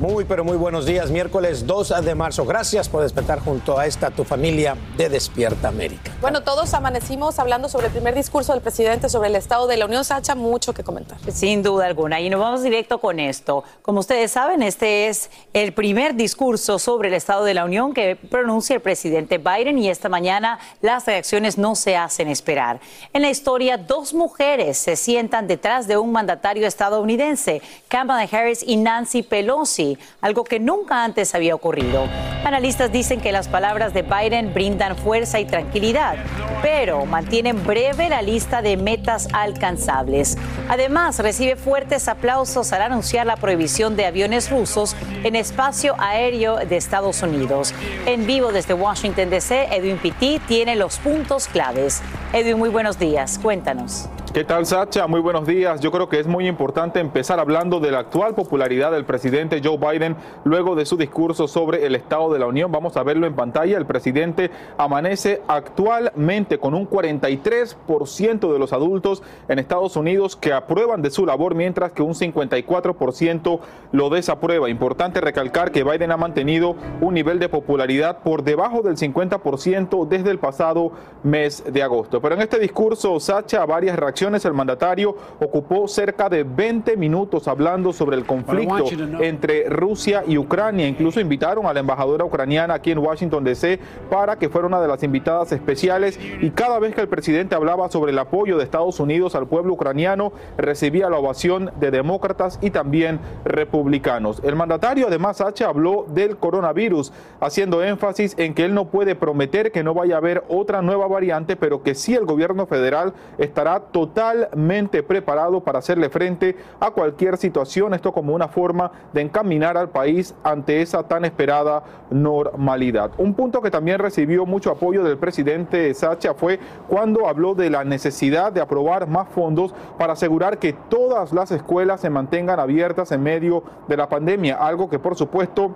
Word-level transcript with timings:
Muy, 0.00 0.24
pero 0.24 0.44
muy 0.44 0.56
buenos 0.56 0.86
días. 0.86 1.10
Miércoles 1.10 1.66
2 1.66 2.04
de 2.04 2.14
marzo. 2.14 2.44
Gracias 2.44 2.88
por 2.88 3.02
despertar 3.02 3.40
junto 3.40 3.80
a 3.80 3.86
esta 3.86 4.12
tu 4.12 4.22
familia 4.22 4.76
de 4.96 5.08
Despierta 5.08 5.66
América. 5.66 6.12
Bueno, 6.20 6.44
todos 6.44 6.72
amanecimos 6.72 7.40
hablando 7.40 7.68
sobre 7.68 7.86
el 7.86 7.92
primer 7.92 8.14
discurso 8.14 8.52
del 8.52 8.62
presidente 8.62 9.08
sobre 9.08 9.28
el 9.28 9.34
Estado 9.34 9.66
de 9.66 9.76
la 9.76 9.86
Unión. 9.86 10.04
Sacha, 10.04 10.36
mucho 10.36 10.72
que 10.72 10.84
comentar. 10.84 11.18
Sin 11.32 11.64
duda 11.64 11.86
alguna. 11.86 12.20
Y 12.20 12.30
nos 12.30 12.38
vamos 12.38 12.62
directo 12.62 13.00
con 13.00 13.18
esto. 13.18 13.64
Como 13.82 13.98
ustedes 13.98 14.30
saben, 14.30 14.62
este 14.62 15.08
es 15.08 15.32
el 15.52 15.72
primer 15.72 16.14
discurso 16.14 16.78
sobre 16.78 17.08
el 17.08 17.14
Estado 17.14 17.42
de 17.42 17.54
la 17.54 17.64
Unión 17.64 17.92
que 17.92 18.14
pronuncia 18.14 18.76
el 18.76 18.82
presidente 18.82 19.38
Biden 19.38 19.78
y 19.78 19.88
esta 19.88 20.08
mañana 20.08 20.60
las 20.80 21.06
reacciones 21.06 21.58
no 21.58 21.74
se 21.74 21.96
hacen 21.96 22.28
esperar. 22.28 22.78
En 23.12 23.22
la 23.22 23.30
historia, 23.30 23.76
dos 23.76 24.14
mujeres 24.14 24.78
se 24.78 24.94
sientan 24.94 25.48
detrás 25.48 25.88
de 25.88 25.96
un 25.96 26.12
mandatario 26.12 26.68
estadounidense, 26.68 27.62
Kamala 27.88 28.28
Harris 28.30 28.62
y 28.64 28.76
Nancy 28.76 29.24
Pelosi 29.24 29.87
algo 30.20 30.44
que 30.44 30.58
nunca 30.58 31.04
antes 31.04 31.34
había 31.34 31.54
ocurrido. 31.54 32.06
Analistas 32.44 32.92
dicen 32.92 33.20
que 33.20 33.32
las 33.32 33.48
palabras 33.48 33.94
de 33.94 34.02
Biden 34.02 34.52
brindan 34.52 34.96
fuerza 34.96 35.38
y 35.40 35.44
tranquilidad, 35.44 36.16
pero 36.62 37.06
mantienen 37.06 37.62
breve 37.64 38.08
la 38.08 38.22
lista 38.22 38.62
de 38.62 38.76
metas 38.76 39.28
alcanzables. 39.32 40.36
Además, 40.68 41.18
recibe 41.18 41.56
fuertes 41.56 42.08
aplausos 42.08 42.72
al 42.72 42.82
anunciar 42.82 43.26
la 43.26 43.36
prohibición 43.36 43.96
de 43.96 44.06
aviones 44.06 44.50
rusos 44.50 44.96
en 45.24 45.36
espacio 45.36 45.94
aéreo 45.98 46.56
de 46.56 46.76
Estados 46.76 47.22
Unidos. 47.22 47.74
En 48.06 48.26
vivo 48.26 48.52
desde 48.52 48.74
Washington, 48.74 49.30
D.C., 49.30 49.68
Edwin 49.70 49.98
Pitti 49.98 50.40
tiene 50.46 50.76
los 50.76 50.98
puntos 50.98 51.48
claves. 51.48 52.02
Edwin, 52.32 52.58
muy 52.58 52.68
buenos 52.68 52.98
días. 52.98 53.38
Cuéntanos. 53.38 54.08
¿Qué 54.32 54.44
tal, 54.44 54.66
Sacha? 54.66 55.06
Muy 55.06 55.20
buenos 55.20 55.46
días. 55.46 55.80
Yo 55.80 55.90
creo 55.90 56.10
que 56.10 56.20
es 56.20 56.26
muy 56.26 56.46
importante 56.46 57.00
empezar 57.00 57.40
hablando 57.40 57.80
de 57.80 57.90
la 57.90 58.00
actual 58.00 58.34
popularidad 58.34 58.92
del 58.92 59.06
presidente 59.06 59.62
Joe 59.64 59.78
Biden 59.78 60.16
luego 60.44 60.76
de 60.76 60.84
su 60.84 60.98
discurso 60.98 61.48
sobre 61.48 61.86
el 61.86 61.94
Estado 61.94 62.30
de 62.30 62.38
la 62.38 62.46
Unión. 62.46 62.70
Vamos 62.70 62.98
a 62.98 63.02
verlo 63.02 63.26
en 63.26 63.34
pantalla. 63.34 63.78
El 63.78 63.86
presidente 63.86 64.50
amanece 64.76 65.40
actualmente 65.48 66.58
con 66.58 66.74
un 66.74 66.88
43% 66.88 68.52
de 68.52 68.58
los 68.58 68.74
adultos 68.74 69.22
en 69.48 69.58
Estados 69.58 69.96
Unidos 69.96 70.36
que 70.36 70.52
aprueban 70.52 71.00
de 71.00 71.10
su 71.10 71.24
labor, 71.24 71.54
mientras 71.54 71.92
que 71.92 72.02
un 72.02 72.12
54% 72.12 73.60
lo 73.92 74.10
desaprueba. 74.10 74.68
Importante 74.68 75.22
recalcar 75.22 75.72
que 75.72 75.84
Biden 75.84 76.12
ha 76.12 76.18
mantenido 76.18 76.76
un 77.00 77.14
nivel 77.14 77.38
de 77.38 77.48
popularidad 77.48 78.18
por 78.18 78.44
debajo 78.44 78.82
del 78.82 78.98
50% 78.98 80.06
desde 80.06 80.30
el 80.30 80.38
pasado 80.38 80.92
mes 81.22 81.64
de 81.66 81.82
agosto. 81.82 82.20
Pero 82.20 82.34
en 82.34 82.42
este 82.42 82.58
discurso, 82.58 83.18
Sacha, 83.20 83.64
varias 83.64 83.98
reacciones 83.98 84.18
el 84.34 84.52
mandatario 84.52 85.16
ocupó 85.40 85.88
cerca 85.88 86.28
de 86.28 86.44
20 86.44 86.96
minutos 86.96 87.48
hablando 87.48 87.92
sobre 87.92 88.16
el 88.16 88.26
conflicto 88.26 88.84
entre 89.20 89.68
Rusia 89.68 90.22
y 90.26 90.36
Ucrania. 90.36 90.86
Incluso 90.86 91.20
invitaron 91.20 91.66
a 91.66 91.72
la 91.72 91.80
embajadora 91.80 92.24
ucraniana 92.24 92.74
aquí 92.74 92.90
en 92.90 92.98
Washington, 92.98 93.44
D.C. 93.44 93.80
para 94.10 94.38
que 94.38 94.48
fuera 94.48 94.66
una 94.66 94.80
de 94.80 94.88
las 94.88 95.02
invitadas 95.02 95.52
especiales. 95.52 96.18
Y 96.40 96.50
cada 96.50 96.78
vez 96.78 96.94
que 96.94 97.00
el 97.00 97.08
presidente 97.08 97.54
hablaba 97.54 97.88
sobre 97.88 98.12
el 98.12 98.18
apoyo 98.18 98.58
de 98.58 98.64
Estados 98.64 99.00
Unidos 99.00 99.34
al 99.34 99.46
pueblo 99.46 99.72
ucraniano, 99.72 100.32
recibía 100.56 101.08
la 101.08 101.18
ovación 101.18 101.70
de 101.80 101.90
demócratas 101.90 102.58
y 102.60 102.70
también 102.70 103.20
republicanos. 103.44 104.40
El 104.44 104.56
mandatario 104.56 105.06
además 105.06 105.40
H 105.40 105.64
habló 105.64 106.06
del 106.08 106.36
coronavirus, 106.36 107.12
haciendo 107.40 107.82
énfasis 107.82 108.34
en 108.38 108.54
que 108.54 108.64
él 108.64 108.74
no 108.74 108.86
puede 108.86 109.14
prometer 109.14 109.72
que 109.72 109.82
no 109.82 109.94
vaya 109.94 110.16
a 110.16 110.18
haber 110.18 110.44
otra 110.48 110.82
nueva 110.82 111.06
variante, 111.06 111.56
pero 111.56 111.82
que 111.82 111.94
sí 111.94 112.14
el 112.14 112.26
gobierno 112.26 112.66
federal 112.66 113.14
estará 113.38 113.80
totalmente 113.80 114.07
totalmente 114.08 115.02
preparado 115.02 115.60
para 115.60 115.78
hacerle 115.78 116.08
frente 116.08 116.56
a 116.80 116.90
cualquier 116.90 117.36
situación, 117.36 117.94
esto 117.94 118.12
como 118.12 118.34
una 118.34 118.48
forma 118.48 118.90
de 119.12 119.20
encaminar 119.20 119.76
al 119.76 119.90
país 119.90 120.34
ante 120.42 120.82
esa 120.82 121.02
tan 121.02 121.24
esperada 121.24 121.82
normalidad. 122.10 123.10
Un 123.18 123.34
punto 123.34 123.60
que 123.60 123.70
también 123.70 123.98
recibió 123.98 124.46
mucho 124.46 124.70
apoyo 124.70 125.04
del 125.04 125.18
presidente 125.18 125.92
Sacha 125.94 126.34
fue 126.34 126.58
cuando 126.88 127.28
habló 127.28 127.54
de 127.54 127.70
la 127.70 127.84
necesidad 127.84 128.52
de 128.52 128.60
aprobar 128.60 129.06
más 129.06 129.28
fondos 129.28 129.74
para 129.98 130.14
asegurar 130.14 130.58
que 130.58 130.72
todas 130.72 131.32
las 131.32 131.50
escuelas 131.50 132.00
se 132.00 132.10
mantengan 132.10 132.60
abiertas 132.60 133.12
en 133.12 133.22
medio 133.22 133.62
de 133.88 133.96
la 133.96 134.08
pandemia, 134.08 134.56
algo 134.56 134.88
que 134.88 134.98
por 134.98 135.16
supuesto 135.16 135.72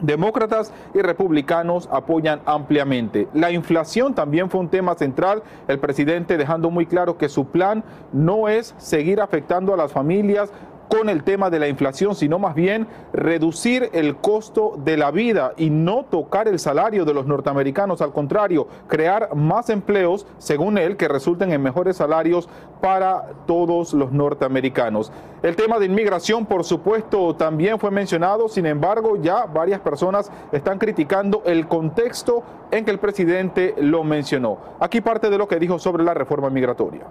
Demócratas 0.00 0.72
y 0.94 1.00
republicanos 1.00 1.88
apoyan 1.90 2.40
ampliamente. 2.44 3.28
La 3.32 3.50
inflación 3.50 4.14
también 4.14 4.50
fue 4.50 4.60
un 4.60 4.68
tema 4.68 4.94
central, 4.94 5.42
el 5.68 5.78
presidente 5.78 6.36
dejando 6.36 6.70
muy 6.70 6.86
claro 6.86 7.16
que 7.16 7.28
su 7.28 7.46
plan 7.46 7.82
no 8.12 8.48
es 8.48 8.74
seguir 8.78 9.20
afectando 9.20 9.72
a 9.72 9.76
las 9.76 9.92
familias 9.92 10.52
con 10.88 11.08
el 11.08 11.24
tema 11.24 11.50
de 11.50 11.58
la 11.58 11.68
inflación, 11.68 12.14
sino 12.14 12.38
más 12.38 12.54
bien 12.54 12.86
reducir 13.12 13.90
el 13.92 14.16
costo 14.16 14.74
de 14.76 14.96
la 14.96 15.10
vida 15.10 15.52
y 15.56 15.70
no 15.70 16.04
tocar 16.04 16.48
el 16.48 16.58
salario 16.58 17.04
de 17.04 17.14
los 17.14 17.26
norteamericanos. 17.26 18.00
Al 18.00 18.12
contrario, 18.12 18.68
crear 18.88 19.34
más 19.34 19.70
empleos, 19.70 20.26
según 20.38 20.78
él, 20.78 20.96
que 20.96 21.08
resulten 21.08 21.52
en 21.52 21.62
mejores 21.62 21.96
salarios 21.96 22.48
para 22.80 23.30
todos 23.46 23.94
los 23.94 24.12
norteamericanos. 24.12 25.12
El 25.42 25.56
tema 25.56 25.78
de 25.78 25.86
inmigración, 25.86 26.46
por 26.46 26.64
supuesto, 26.64 27.36
también 27.36 27.78
fue 27.78 27.90
mencionado. 27.90 28.48
Sin 28.48 28.66
embargo, 28.66 29.16
ya 29.16 29.46
varias 29.46 29.80
personas 29.80 30.30
están 30.52 30.78
criticando 30.78 31.42
el 31.44 31.68
contexto 31.68 32.42
en 32.70 32.84
que 32.84 32.90
el 32.90 32.98
presidente 32.98 33.74
lo 33.78 34.02
mencionó. 34.02 34.58
Aquí 34.80 35.00
parte 35.00 35.30
de 35.30 35.38
lo 35.38 35.46
que 35.46 35.58
dijo 35.58 35.78
sobre 35.78 36.04
la 36.04 36.14
reforma 36.14 36.50
migratoria. 36.50 37.06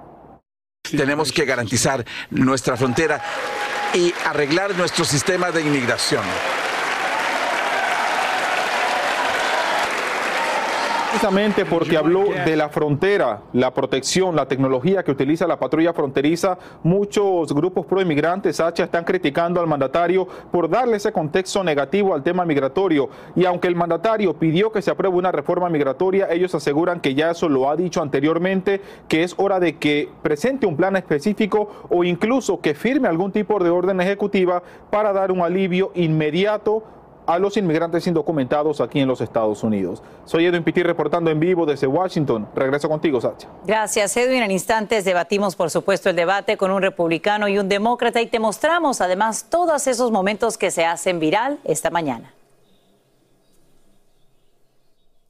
Tenemos 0.96 1.32
que 1.32 1.46
garantizar 1.46 2.06
nuestra 2.30 2.78
frontera 2.78 3.22
y 3.94 4.14
arreglar 4.26 4.76
nuestro 4.76 5.06
sistema 5.06 5.52
de 5.52 5.62
inmigración. 5.62 6.24
Precisamente 11.16 11.64
porque 11.64 11.96
habló 11.96 12.26
de 12.26 12.58
la 12.58 12.68
frontera, 12.68 13.44
la 13.54 13.74
protección, 13.74 14.36
la 14.36 14.50
tecnología 14.50 15.02
que 15.02 15.12
utiliza 15.12 15.48
la 15.48 15.58
patrulla 15.58 15.94
fronteriza, 15.94 16.58
muchos 16.84 17.54
grupos 17.54 17.86
pro 17.86 18.02
inmigrantes, 18.02 18.60
H, 18.60 18.84
están 18.84 19.06
criticando 19.06 19.62
al 19.62 19.68
mandatario 19.68 20.28
por 20.52 20.70
darle 20.70 20.98
ese 20.98 21.14
contexto 21.14 21.64
negativo 21.64 22.14
al 22.14 22.22
tema 22.22 22.44
migratorio. 22.44 23.08
Y 23.34 23.46
aunque 23.46 23.70
el 23.70 23.78
mandatario 23.78 24.34
pidió 24.34 24.74
que 24.74 24.82
se 24.82 24.92
apruebe 24.92 25.16
una 25.16 25.32
reforma 25.32 25.70
migratoria, 25.70 26.28
ellos 26.30 26.54
aseguran 26.54 27.00
que 27.00 27.16
ya 27.16 27.32
eso 27.32 27.48
lo 27.48 27.70
ha 27.70 27.78
dicho 27.78 28.02
anteriormente, 28.02 28.82
que 29.08 29.24
es 29.24 29.36
hora 29.38 29.62
de 29.62 29.78
que 29.78 30.10
presente 30.22 30.66
un 30.66 30.76
plan 30.76 30.98
específico 30.98 31.88
o 31.88 32.04
incluso 32.04 32.60
que 32.60 32.76
firme 32.76 33.08
algún 33.08 33.32
tipo 33.32 33.64
de 33.64 33.70
orden 33.70 34.02
ejecutiva 34.02 34.62
para 34.90 35.14
dar 35.14 35.32
un 35.32 35.40
alivio 35.40 35.94
inmediato 35.96 36.84
a 37.26 37.40
los 37.40 37.58
inmigrantes 37.58 38.06
indocumentados 38.08 38.82
aquí 38.82 39.00
en 39.00 39.08
los 39.08 39.22
Estados 39.22 39.64
Unidos. 39.64 40.02
Soy 40.26 40.46
Edwin 40.46 40.64
Pitti 40.64 40.84
reportando 40.84 41.32
en 41.32 41.40
vivo 41.40 41.66
desde 41.66 41.88
Washington. 41.88 42.48
Regreso 42.56 42.90
contigo, 42.90 43.20
Sacha. 43.20 43.48
Gracias, 43.66 44.16
Edwin. 44.18 44.44
En 44.44 44.52
instantes 44.52 45.06
debatimos, 45.06 45.56
por 45.56 45.70
supuesto, 45.70 46.10
el 46.10 46.16
debate 46.16 46.58
con 46.58 46.72
un 46.72 46.82
republicano 46.82 47.48
y 47.48 47.58
un 47.58 47.70
demócrata 47.70 48.22
y 48.22 48.28
te 48.28 48.40
mostramos 48.40 49.02
además 49.02 49.48
todos 49.50 49.88
esos 49.88 50.12
momentos 50.12 50.58
que 50.58 50.72
se 50.72 50.86
hacen 50.86 51.20
viral 51.20 51.60
esta 51.64 51.90
mañana. 51.90 52.34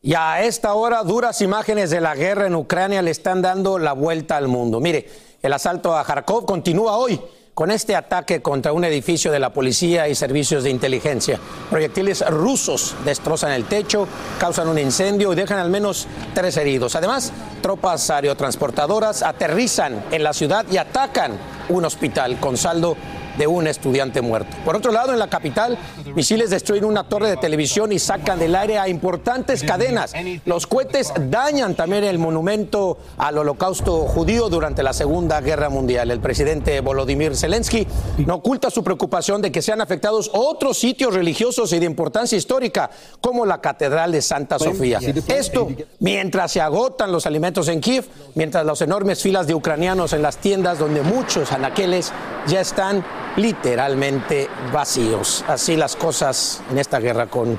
Y 0.02 0.14
a 0.14 0.44
esta 0.44 0.76
hora, 0.76 1.02
duras 1.02 1.42
imágenes 1.42 1.90
de 1.90 2.00
la 2.00 2.14
guerra 2.14 2.46
en 2.46 2.54
Ucrania 2.54 3.02
le 3.02 3.10
están 3.10 3.42
dando 3.42 3.80
la 3.80 3.94
vuelta 3.94 4.38
al 4.38 4.48
mundo. 4.48 4.80
Mire, 4.80 5.10
el 5.42 5.52
asalto 5.52 5.96
a 5.96 6.04
Kharkov 6.04 6.46
continúa 6.46 6.98
hoy 6.98 7.20
con 7.56 7.72
este 7.72 7.96
ataque 7.96 8.42
contra 8.42 8.74
un 8.74 8.84
edificio 8.84 9.32
de 9.32 9.40
la 9.40 9.50
policía 9.50 10.10
y 10.10 10.14
servicios 10.14 10.64
de 10.64 10.70
inteligencia. 10.70 11.40
Proyectiles 11.70 12.24
rusos 12.30 12.94
destrozan 13.06 13.54
el 13.54 13.64
techo, 13.64 14.08
causan 14.38 14.68
un 14.68 14.78
incendio 14.78 15.32
y 15.32 15.38
dejan 15.38 15.60
al 15.60 15.70
menos 15.70 16.06
tres 16.34 16.58
heridos. 16.58 16.98
Además, 16.98 17.32
tropas 17.62 18.10
aerotransportadoras 18.10 19.24
aterrizan 19.24 20.04
en 20.12 20.24
la 20.24 20.34
ciudad 20.34 20.66
y 20.70 20.78
atacan 20.78 21.40
un 21.70 21.86
hospital 21.86 22.40
con 22.42 22.58
saldo 22.58 22.98
de 23.38 23.48
un 23.48 23.68
estudiante 23.68 24.22
muerto. 24.22 24.56
Por 24.64 24.76
otro 24.76 24.92
lado, 24.92 25.14
en 25.14 25.20
la 25.20 25.30
capital, 25.30 25.78
misiles 26.16 26.50
destruyen 26.50 26.86
una 26.86 27.08
torre 27.08 27.30
de 27.30 27.38
televisión 27.38 27.92
y 27.92 28.00
sacan 28.00 28.40
del 28.40 28.56
aire 28.56 28.78
a 28.78 28.88
importantes 28.88 29.64
cadenas. 29.64 30.14
Los 30.46 30.68
cohetes 30.68 31.12
dañan 31.30 31.76
también 31.76 32.04
el 32.04 32.20
monumento 32.20 32.98
al 33.18 33.38
holocausto 33.38 34.06
judío 34.06 34.50
durante 34.50 34.84
la 34.84 34.94
Segunda 34.94 35.42
Guerra 35.42 35.70
Mundial. 35.70 36.12
El 36.12 36.20
presidente 36.20 36.82
Volodymyr 36.82 37.36
Zelensky 37.36 37.88
no 38.26 38.36
oculta 38.36 38.70
su 38.70 38.84
preocupación 38.84 39.42
de 39.42 39.52
que 39.52 39.62
sean 39.62 39.82
afectados 39.82 40.30
otros 40.34 40.78
sitios 40.78 41.14
religiosos 41.14 41.72
y 41.74 41.80
de 41.80 41.86
importancia 41.86 42.38
histórica, 42.38 42.90
como 43.22 43.46
la 43.46 43.62
Catedral 43.62 44.12
de 44.12 44.22
Santa 44.22 44.60
Sofía. 44.60 45.00
Esto 45.28 45.68
mientras 46.00 46.52
se 46.52 46.62
agotan 46.62 47.12
los 47.12 47.26
alimentos 47.26 47.68
en 47.68 47.82
Kiev, 47.82 48.06
mientras 48.36 48.66
las 48.66 48.82
enormes 48.82 49.22
filas 49.22 49.48
de 49.48 49.56
ucranianos 49.56 50.14
en 50.14 50.22
las 50.22 50.38
tiendas 50.38 50.80
donde 50.80 51.02
muchos 51.02 51.52
anaqueles 51.52 52.12
ya 52.48 52.62
están 52.62 53.04
literalmente 53.36 54.50
vacíos. 54.72 55.44
Así 55.48 55.76
las 55.76 55.96
cosas 55.96 56.62
en 56.72 56.78
esta 56.78 57.00
guerra 57.00 57.28
con 57.28 57.58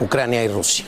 Ucrania 0.00 0.44
y 0.44 0.48
Rusia. 0.48 0.86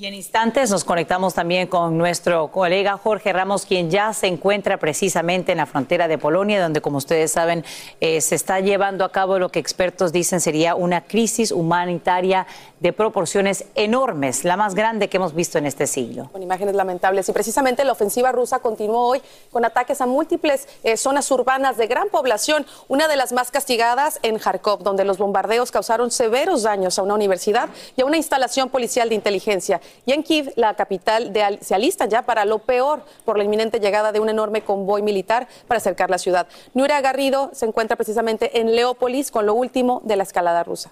Y 0.00 0.06
en 0.06 0.14
instantes 0.14 0.70
nos 0.70 0.84
conectamos 0.84 1.34
también 1.34 1.66
con 1.66 1.98
nuestro 1.98 2.52
colega 2.52 2.96
Jorge 2.98 3.32
Ramos, 3.32 3.66
quien 3.66 3.90
ya 3.90 4.12
se 4.12 4.28
encuentra 4.28 4.76
precisamente 4.76 5.50
en 5.50 5.58
la 5.58 5.66
frontera 5.66 6.06
de 6.06 6.18
Polonia, 6.18 6.62
donde, 6.62 6.80
como 6.80 6.98
ustedes 6.98 7.32
saben, 7.32 7.64
eh, 8.00 8.20
se 8.20 8.36
está 8.36 8.60
llevando 8.60 9.04
a 9.04 9.10
cabo 9.10 9.40
lo 9.40 9.48
que 9.48 9.58
expertos 9.58 10.12
dicen 10.12 10.40
sería 10.40 10.76
una 10.76 11.00
crisis 11.00 11.50
humanitaria 11.50 12.46
de 12.78 12.92
proporciones 12.92 13.64
enormes, 13.74 14.44
la 14.44 14.56
más 14.56 14.76
grande 14.76 15.08
que 15.08 15.16
hemos 15.16 15.34
visto 15.34 15.58
en 15.58 15.66
este 15.66 15.88
siglo. 15.88 16.28
Con 16.30 16.44
imágenes 16.44 16.76
lamentables. 16.76 17.28
Y 17.28 17.32
precisamente 17.32 17.82
la 17.82 17.90
ofensiva 17.90 18.30
rusa 18.30 18.60
continuó 18.60 19.00
hoy 19.00 19.20
con 19.50 19.64
ataques 19.64 20.00
a 20.00 20.06
múltiples 20.06 20.68
eh, 20.84 20.96
zonas 20.96 21.28
urbanas 21.32 21.76
de 21.76 21.88
gran 21.88 22.08
población, 22.08 22.66
una 22.86 23.08
de 23.08 23.16
las 23.16 23.32
más 23.32 23.50
castigadas 23.50 24.20
en 24.22 24.38
Kharkov, 24.38 24.84
donde 24.84 25.04
los 25.04 25.18
bombardeos 25.18 25.72
causaron 25.72 26.12
severos 26.12 26.62
daños 26.62 27.00
a 27.00 27.02
una 27.02 27.14
universidad 27.14 27.68
y 27.96 28.02
a 28.02 28.04
una 28.04 28.16
instalación 28.16 28.68
policial 28.68 29.08
de 29.08 29.16
inteligencia. 29.16 29.80
Y 30.06 30.12
en 30.12 30.22
Kiev, 30.22 30.52
la 30.56 30.74
capital, 30.74 31.32
de, 31.32 31.58
se 31.60 31.74
alistan 31.74 32.10
ya 32.10 32.22
para 32.22 32.44
lo 32.44 32.58
peor 32.60 33.02
por 33.24 33.38
la 33.38 33.44
inminente 33.44 33.80
llegada 33.80 34.12
de 34.12 34.20
un 34.20 34.28
enorme 34.28 34.62
convoy 34.62 35.02
militar 35.02 35.48
para 35.66 35.78
acercar 35.78 36.10
la 36.10 36.18
ciudad. 36.18 36.46
Nuria 36.74 37.00
Garrido 37.00 37.50
se 37.52 37.66
encuentra 37.66 37.96
precisamente 37.96 38.60
en 38.60 38.74
Leópolis 38.74 39.30
con 39.30 39.46
lo 39.46 39.54
último 39.54 40.00
de 40.04 40.16
la 40.16 40.22
escalada 40.22 40.64
rusa. 40.64 40.90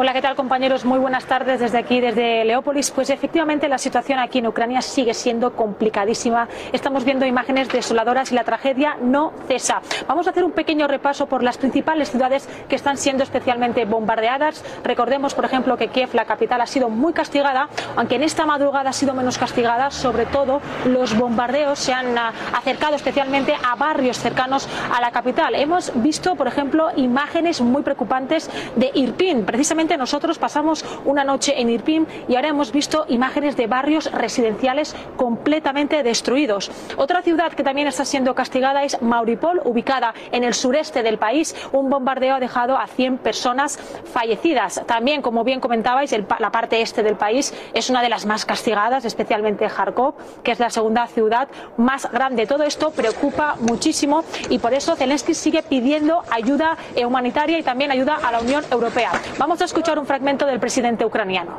Hola, 0.00 0.12
¿qué 0.12 0.22
tal 0.22 0.36
compañeros? 0.36 0.84
Muy 0.84 1.00
buenas 1.00 1.24
tardes 1.24 1.58
desde 1.58 1.76
aquí, 1.76 2.00
desde 2.00 2.44
Leópolis. 2.44 2.92
Pues 2.92 3.10
efectivamente 3.10 3.68
la 3.68 3.78
situación 3.78 4.20
aquí 4.20 4.38
en 4.38 4.46
Ucrania 4.46 4.80
sigue 4.80 5.12
siendo 5.12 5.56
complicadísima. 5.56 6.46
Estamos 6.72 7.04
viendo 7.04 7.26
imágenes 7.26 7.68
desoladoras 7.68 8.30
y 8.30 8.36
la 8.36 8.44
tragedia 8.44 8.96
no 9.02 9.32
cesa. 9.48 9.82
Vamos 10.06 10.28
a 10.28 10.30
hacer 10.30 10.44
un 10.44 10.52
pequeño 10.52 10.86
repaso 10.86 11.26
por 11.26 11.42
las 11.42 11.58
principales 11.58 12.12
ciudades 12.12 12.48
que 12.68 12.76
están 12.76 12.96
siendo 12.96 13.24
especialmente 13.24 13.86
bombardeadas. 13.86 14.64
Recordemos, 14.84 15.34
por 15.34 15.44
ejemplo, 15.44 15.76
que 15.76 15.88
Kiev, 15.88 16.14
la 16.14 16.26
capital, 16.26 16.60
ha 16.60 16.66
sido 16.66 16.90
muy 16.90 17.12
castigada, 17.12 17.68
aunque 17.96 18.14
en 18.14 18.22
esta 18.22 18.46
madrugada 18.46 18.90
ha 18.90 18.92
sido 18.92 19.14
menos 19.14 19.36
castigada. 19.36 19.90
Sobre 19.90 20.26
todo, 20.26 20.60
los 20.86 21.18
bombardeos 21.18 21.76
se 21.76 21.92
han 21.92 22.16
ah, 22.16 22.32
acercado 22.56 22.94
especialmente 22.94 23.52
a 23.52 23.74
barrios 23.74 24.20
cercanos 24.20 24.68
a 24.94 25.00
la 25.00 25.10
capital. 25.10 25.56
Hemos 25.56 25.90
visto, 25.96 26.36
por 26.36 26.46
ejemplo, 26.46 26.86
imágenes 26.94 27.60
muy 27.60 27.82
preocupantes 27.82 28.48
de 28.76 28.92
Irpin, 28.94 29.44
precisamente 29.44 29.87
nosotros 29.96 30.38
pasamos 30.38 30.84
una 31.04 31.24
noche 31.24 31.60
en 31.60 31.70
Irpin 31.70 32.06
y 32.28 32.36
ahora 32.36 32.48
hemos 32.48 32.72
visto 32.72 33.06
imágenes 33.08 33.56
de 33.56 33.66
barrios 33.66 34.10
residenciales 34.12 34.94
completamente 35.16 36.02
destruidos. 36.02 36.70
Otra 36.96 37.22
ciudad 37.22 37.52
que 37.52 37.64
también 37.64 37.88
está 37.88 38.04
siendo 38.04 38.34
castigada 38.34 38.84
es 38.84 39.00
Mauripol, 39.00 39.60
ubicada 39.64 40.14
en 40.32 40.44
el 40.44 40.54
sureste 40.54 41.02
del 41.02 41.18
país. 41.18 41.54
Un 41.72 41.90
bombardeo 41.90 42.36
ha 42.36 42.40
dejado 42.40 42.76
a 42.76 42.86
100 42.86 43.18
personas 43.18 43.78
fallecidas. 44.12 44.82
También, 44.86 45.22
como 45.22 45.44
bien 45.44 45.60
comentabais, 45.60 46.14
la 46.38 46.50
parte 46.50 46.80
este 46.80 47.02
del 47.02 47.16
país 47.16 47.54
es 47.74 47.90
una 47.90 48.02
de 48.02 48.08
las 48.08 48.26
más 48.26 48.44
castigadas, 48.44 49.04
especialmente 49.04 49.68
Kharkov, 49.68 50.14
que 50.42 50.52
es 50.52 50.58
la 50.58 50.70
segunda 50.70 51.06
ciudad 51.06 51.48
más 51.76 52.10
grande. 52.10 52.46
Todo 52.46 52.64
esto 52.64 52.90
preocupa 52.90 53.56
muchísimo 53.60 54.24
y 54.50 54.58
por 54.58 54.74
eso 54.74 54.96
Zelensky 54.96 55.34
sigue 55.34 55.62
pidiendo 55.62 56.22
ayuda 56.30 56.76
humanitaria 57.06 57.58
y 57.58 57.62
también 57.62 57.90
ayuda 57.90 58.18
a 58.22 58.32
la 58.32 58.40
Unión 58.40 58.64
Europea. 58.70 59.10
Vamos 59.38 59.60
a 59.60 59.64
escuchar 59.68 59.98
un 59.98 60.06
fragmento 60.06 60.46
del 60.46 60.60
presidente 60.64 61.04
ucraniano. 61.04 61.52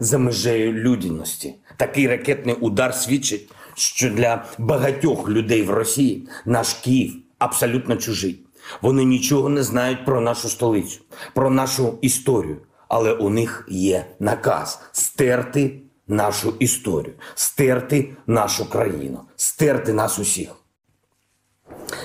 За 0.00 0.18
межею 0.18 0.72
людяності 0.72 1.54
такий 1.76 2.08
ракетний 2.08 2.54
удар 2.54 2.94
свідчить, 2.94 3.50
що 3.74 4.10
для 4.10 4.44
багатьох 4.58 5.28
людей 5.28 5.62
в 5.62 5.70
Росії 5.70 6.28
наш 6.44 6.74
Київ 6.74 7.14
абсолютно 7.38 7.96
чужий. 7.96 8.40
Вони 8.82 9.04
нічого 9.04 9.48
не 9.48 9.62
знають 9.62 10.04
про 10.04 10.20
нашу 10.20 10.48
столицю, 10.48 11.00
про 11.34 11.50
нашу 11.50 11.98
історію. 12.02 12.56
Але 12.88 13.12
у 13.12 13.30
них 13.30 13.66
є 13.68 14.06
наказ 14.20 14.80
стерти 14.92 15.80
нашу 16.08 16.54
історію, 16.58 17.14
стерти 17.34 18.10
нашу 18.26 18.70
країну, 18.70 19.20
стерти 19.36 19.92
нас 19.92 20.18
усіх. 20.18 20.48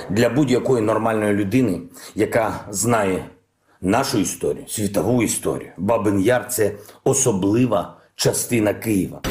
Для 0.09 0.29
будь-якої 0.29 0.83
нормальної 0.83 1.33
людини, 1.33 1.81
яка 2.15 2.59
знає 2.69 3.25
нашу 3.81 4.17
історію, 4.17 4.67
світову 4.67 5.23
історію. 5.23 5.71
Бабин 5.77 6.21
Яр 6.21 6.47
це 6.49 6.71
особлива 7.03 7.97
частина 8.15 8.73
Києва. 8.73 9.21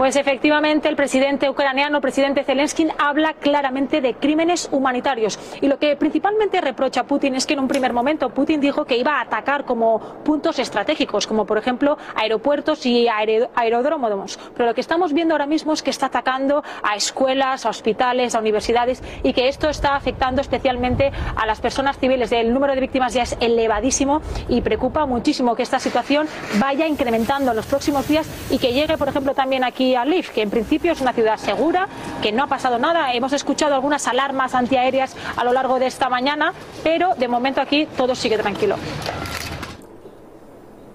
Pues 0.00 0.16
efectivamente 0.16 0.88
el 0.88 0.96
presidente 0.96 1.50
ucraniano, 1.50 2.00
presidente 2.00 2.42
Zelensky, 2.42 2.88
habla 2.96 3.34
claramente 3.34 4.00
de 4.00 4.14
crímenes 4.14 4.70
humanitarios. 4.72 5.38
Y 5.60 5.68
lo 5.68 5.78
que 5.78 5.94
principalmente 5.94 6.58
reprocha 6.62 7.04
Putin 7.04 7.34
es 7.34 7.44
que 7.44 7.52
en 7.52 7.60
un 7.60 7.68
primer 7.68 7.92
momento 7.92 8.30
Putin 8.30 8.62
dijo 8.62 8.86
que 8.86 8.96
iba 8.96 9.18
a 9.18 9.20
atacar 9.20 9.66
como 9.66 9.98
puntos 10.24 10.58
estratégicos, 10.58 11.26
como 11.26 11.44
por 11.44 11.58
ejemplo 11.58 11.98
aeropuertos 12.14 12.86
y 12.86 13.08
aeródromos. 13.08 14.38
Pero 14.56 14.70
lo 14.70 14.74
que 14.74 14.80
estamos 14.80 15.12
viendo 15.12 15.34
ahora 15.34 15.44
mismo 15.44 15.74
es 15.74 15.82
que 15.82 15.90
está 15.90 16.06
atacando 16.06 16.64
a 16.82 16.96
escuelas, 16.96 17.66
a 17.66 17.68
hospitales, 17.68 18.34
a 18.34 18.38
universidades 18.38 19.02
y 19.22 19.34
que 19.34 19.48
esto 19.48 19.68
está 19.68 19.96
afectando 19.96 20.40
especialmente 20.40 21.12
a 21.36 21.44
las 21.44 21.60
personas 21.60 21.98
civiles. 21.98 22.32
El 22.32 22.54
número 22.54 22.74
de 22.74 22.80
víctimas 22.80 23.12
ya 23.12 23.24
es 23.24 23.36
elevadísimo 23.38 24.22
y 24.48 24.62
preocupa 24.62 25.04
muchísimo 25.04 25.54
que 25.54 25.62
esta 25.62 25.78
situación 25.78 26.26
vaya 26.58 26.86
incrementando 26.86 27.50
en 27.50 27.56
los 27.58 27.66
próximos 27.66 28.08
días 28.08 28.26
y 28.48 28.56
que 28.56 28.72
llegue, 28.72 28.96
por 28.96 29.08
ejemplo, 29.08 29.34
también 29.34 29.62
aquí 29.62 29.89
a 29.94 30.04
Lviv, 30.04 30.30
que 30.32 30.42
en 30.42 30.50
principio 30.50 30.92
es 30.92 31.00
una 31.00 31.12
ciudad 31.12 31.36
segura, 31.36 31.88
que 32.22 32.32
no 32.32 32.44
ha 32.44 32.46
pasado 32.46 32.78
nada. 32.78 33.12
Hemos 33.12 33.32
escuchado 33.32 33.74
algunas 33.74 34.06
alarmas 34.06 34.54
antiaéreas 34.54 35.16
a 35.36 35.44
lo 35.44 35.52
largo 35.52 35.78
de 35.78 35.86
esta 35.86 36.08
mañana, 36.08 36.52
pero 36.82 37.14
de 37.14 37.28
momento 37.28 37.60
aquí 37.60 37.86
todo 37.96 38.14
sigue 38.14 38.38
tranquilo. 38.38 38.76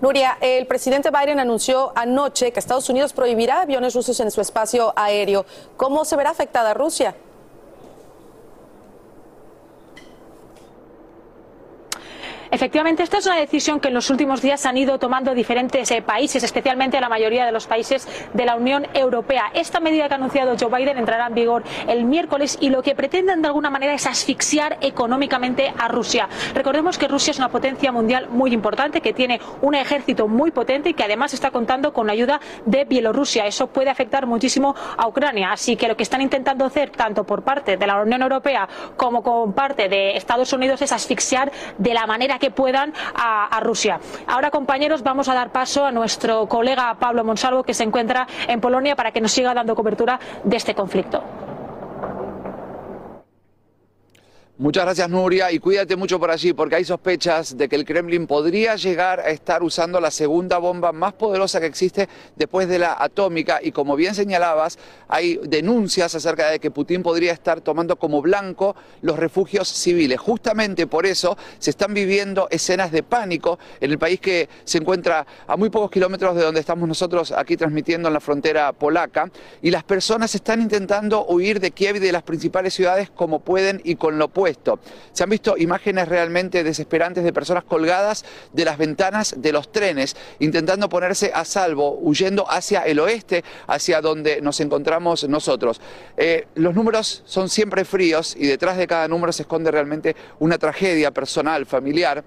Nuria, 0.01 0.37
el 0.41 0.67
presidente 0.67 1.09
Biden 1.09 1.39
anunció 1.39 1.91
anoche 1.95 2.51
que 2.51 2.59
Estados 2.59 2.89
Unidos 2.89 3.13
prohibirá 3.13 3.61
aviones 3.61 3.95
rusos 3.95 4.19
en 4.19 4.29
su 4.29 4.41
espacio 4.41 4.93
aéreo. 4.95 5.45
¿Cómo 5.77 6.05
se 6.05 6.15
verá 6.15 6.31
afectada 6.31 6.73
Rusia? 6.73 7.15
Efectivamente, 12.51 13.03
esta 13.03 13.17
es 13.17 13.25
una 13.25 13.37
decisión 13.37 13.79
que 13.79 13.87
en 13.87 13.93
los 13.93 14.09
últimos 14.09 14.41
días 14.41 14.65
han 14.65 14.77
ido 14.77 14.99
tomando 14.99 15.33
diferentes 15.33 15.89
eh, 15.91 16.01
países, 16.01 16.43
especialmente 16.43 16.99
la 17.01 17.09
mayoría 17.09 17.45
de 17.45 17.51
los 17.51 17.67
países 17.67 18.07
de 18.33 18.45
la 18.45 18.55
Unión 18.55 18.87
Europea. 18.93 19.45
Esta 19.53 19.79
medida 19.79 20.07
que 20.07 20.13
ha 20.13 20.17
anunciado 20.17 20.55
Joe 20.59 20.69
Biden 20.75 20.97
entrará 20.97 21.27
en 21.27 21.33
vigor 21.33 21.63
el 21.87 22.05
miércoles 22.05 22.57
y 22.61 22.69
lo 22.69 22.83
que 22.83 22.95
pretenden 22.95 23.41
de 23.41 23.47
alguna 23.47 23.69
manera 23.69 23.93
es 23.93 24.05
asfixiar 24.05 24.77
económicamente 24.81 25.73
a 25.77 25.87
Rusia. 25.87 26.29
Recordemos 26.53 26.97
que 26.97 27.07
Rusia 27.07 27.31
es 27.31 27.39
una 27.39 27.49
potencia 27.49 27.91
mundial 27.91 28.29
muy 28.29 28.53
importante, 28.53 29.01
que 29.01 29.13
tiene 29.13 29.39
un 29.61 29.75
ejército 29.75 30.27
muy 30.27 30.51
potente 30.51 30.89
y 30.89 30.93
que 30.93 31.03
además 31.03 31.33
está 31.33 31.51
contando 31.51 31.93
con 31.93 32.07
la 32.07 32.13
ayuda 32.13 32.39
de 32.65 32.85
Bielorrusia. 32.85 33.45
Eso 33.45 33.67
puede 33.67 33.89
afectar 33.89 34.25
muchísimo 34.25 34.75
a 34.97 35.07
Ucrania. 35.07 35.51
Así 35.51 35.75
que 35.75 35.87
lo 35.87 35.97
que 35.97 36.03
están 36.03 36.21
intentando 36.21 36.65
hacer, 36.65 36.91
tanto 36.91 37.23
por 37.23 37.43
parte 37.43 37.77
de 37.77 37.87
la 37.87 38.01
Unión 38.01 38.21
Europea 38.21 38.67
como 38.97 39.23
por 39.23 39.53
parte 39.53 39.89
de 39.89 40.15
Estados 40.15 40.53
Unidos, 40.53 40.81
es 40.81 40.91
asfixiar 40.91 41.51
de 41.77 41.93
la 41.93 42.05
manera 42.05 42.34
que 42.39 42.51
puedan 42.51 42.93
a, 43.15 43.45
a 43.45 43.59
Rusia. 43.59 43.99
Ahora, 44.27 44.51
compañeros, 44.51 45.03
vamos 45.03 45.29
a 45.29 45.33
dar 45.33 45.51
paso 45.51 45.85
a 45.85 45.91
nuestro 45.91 46.47
colega 46.47 46.95
Pablo 46.99 47.23
Monsalvo, 47.23 47.63
que 47.63 47.73
se 47.73 47.83
encuentra 47.83 48.27
en 48.47 48.61
Polonia, 48.61 48.95
para 48.95 49.11
que 49.11 49.21
nos 49.21 49.31
siga 49.31 49.53
dando 49.53 49.75
cobertura 49.75 50.19
de 50.43 50.57
este 50.57 50.75
conflicto. 50.75 51.23
Muchas 54.57 54.85
gracias 54.85 55.09
Nuria 55.09 55.51
y 55.51 55.59
cuídate 55.59 55.97
mucho 55.97 56.17
por 56.17 56.31
allí 56.31 56.53
porque 56.53 56.77
hay 56.77 56.85
sospechas 56.85 57.57
de 57.57 57.67
que 57.67 57.75
el 57.75 57.83
Kremlin 57.83 58.25
podría 58.25 58.77
llegar 58.77 59.19
a 59.19 59.27
estar 59.27 59.61
usando 59.63 59.99
la 59.99 60.11
segunda 60.11 60.59
bomba 60.59 60.93
más 60.93 61.11
poderosa 61.11 61.59
que 61.59 61.65
existe 61.65 62.07
después 62.37 62.69
de 62.69 62.79
la 62.79 62.95
atómica. 62.97 63.59
Y 63.61 63.73
como 63.73 63.97
bien 63.97 64.15
señalabas 64.15 64.79
hay 65.09 65.41
denuncias 65.43 66.15
acerca 66.15 66.49
de 66.49 66.59
que 66.59 66.71
Putin 66.71 67.03
podría 67.03 67.33
estar 67.33 67.59
tomando 67.59 67.97
como 67.97 68.21
blanco 68.21 68.77
los 69.01 69.19
refugios 69.19 69.67
civiles. 69.67 70.21
Justamente 70.21 70.87
por 70.87 71.05
eso 71.05 71.37
se 71.59 71.71
están 71.71 71.93
viviendo 71.93 72.47
escenas 72.49 72.93
de 72.93 73.03
pánico 73.03 73.59
en 73.81 73.91
el 73.91 73.99
país 73.99 74.21
que 74.21 74.47
se 74.63 74.77
encuentra 74.77 75.27
a 75.47 75.57
muy 75.57 75.69
pocos 75.69 75.91
kilómetros 75.91 76.33
de 76.33 76.43
donde 76.43 76.61
estamos 76.61 76.87
nosotros 76.87 77.33
aquí 77.33 77.57
transmitiendo 77.57 78.07
en 78.07 78.13
la 78.13 78.21
frontera 78.21 78.71
polaca. 78.71 79.29
Y 79.61 79.71
las 79.71 79.83
personas 79.83 80.33
están 80.33 80.61
intentando 80.61 81.25
huir 81.25 81.59
de 81.59 81.71
Kiev 81.71 81.97
y 81.97 81.99
de 81.99 82.13
las 82.13 82.23
principales 82.23 82.73
ciudades 82.73 83.09
como 83.09 83.41
pueden 83.41 83.81
y 83.83 83.97
con 83.97 84.17
lo 84.17 84.29
Se 85.11 85.23
han 85.23 85.29
visto 85.29 85.57
imágenes 85.57 86.07
realmente 86.07 86.63
desesperantes 86.63 87.23
de 87.23 87.33
personas 87.33 87.63
colgadas 87.63 88.25
de 88.53 88.65
las 88.65 88.77
ventanas 88.77 89.35
de 89.37 89.51
los 89.51 89.71
trenes, 89.71 90.15
intentando 90.39 90.89
ponerse 90.89 91.31
a 91.33 91.45
salvo, 91.45 91.97
huyendo 92.01 92.49
hacia 92.49 92.81
el 92.81 92.99
oeste, 92.99 93.43
hacia 93.67 94.01
donde 94.01 94.41
nos 94.41 94.59
encontramos 94.59 95.27
nosotros. 95.27 95.81
Eh, 96.17 96.47
los 96.55 96.75
números 96.75 97.23
son 97.25 97.49
siempre 97.49 97.85
fríos 97.85 98.35
y 98.37 98.47
detrás 98.47 98.77
de 98.77 98.87
cada 98.87 99.07
número 99.07 99.31
se 99.31 99.43
esconde 99.43 99.71
realmente 99.71 100.15
una 100.39 100.57
tragedia 100.57 101.11
personal, 101.11 101.65
familiar. 101.65 102.23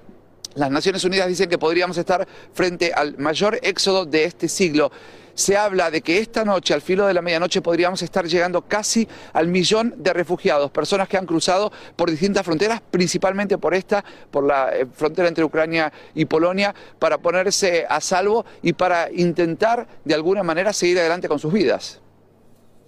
Las 0.54 0.70
Naciones 0.70 1.04
Unidas 1.04 1.28
dicen 1.28 1.48
que 1.48 1.58
podríamos 1.58 1.98
estar 1.98 2.26
frente 2.52 2.92
al 2.92 3.16
mayor 3.18 3.58
éxodo 3.62 4.06
de 4.06 4.24
este 4.24 4.48
siglo 4.48 4.90
se 5.38 5.56
habla 5.56 5.88
de 5.92 6.02
que 6.02 6.18
esta 6.18 6.44
noche, 6.44 6.74
al 6.74 6.82
filo 6.82 7.06
de 7.06 7.14
la 7.14 7.22
medianoche, 7.22 7.62
podríamos 7.62 8.02
estar 8.02 8.26
llegando 8.26 8.62
casi 8.62 9.06
al 9.32 9.46
millón 9.46 9.94
de 9.96 10.12
refugiados, 10.12 10.72
personas 10.72 11.08
que 11.08 11.16
han 11.16 11.26
cruzado 11.26 11.70
por 11.94 12.10
distintas 12.10 12.44
fronteras, 12.44 12.82
principalmente 12.90 13.56
por 13.56 13.72
esta, 13.72 14.04
por 14.32 14.44
la 14.44 14.76
eh, 14.76 14.84
frontera 14.92 15.28
entre 15.28 15.44
Ucrania 15.44 15.92
y 16.12 16.24
Polonia, 16.24 16.74
para 16.98 17.18
ponerse 17.18 17.86
a 17.88 18.00
salvo 18.00 18.44
y 18.62 18.72
para 18.72 19.12
intentar 19.12 19.86
de 20.04 20.14
alguna 20.14 20.42
manera 20.42 20.72
seguir 20.72 20.98
adelante 20.98 21.28
con 21.28 21.38
sus 21.38 21.52
vidas. 21.52 22.00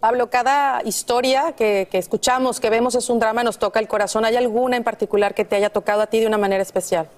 Pablo, 0.00 0.28
cada 0.28 0.83
historia 0.85 1.52
que, 1.52 1.87
que, 1.88 1.99
escuchamos, 1.99 2.59
que 2.59 2.69
vemos 2.69 2.97
es 2.97 3.09
un 3.11 3.21
drama, 3.21 3.45
nos 3.45 3.61
toca 3.61 3.78
el 3.78 3.87
corazón. 3.87 4.25
¿Hay 4.25 4.35
alguna 4.35 4.76
en 4.76 4.83
particular 4.83 5.35
que 5.35 5.45
te 5.45 5.54
haya 5.54 5.71
tocado 5.71 6.02
a 6.02 6.09
ti 6.09 6.19
de 6.19 6.26
una 6.26 6.38
manera 6.38 6.64
especial? 6.64 7.09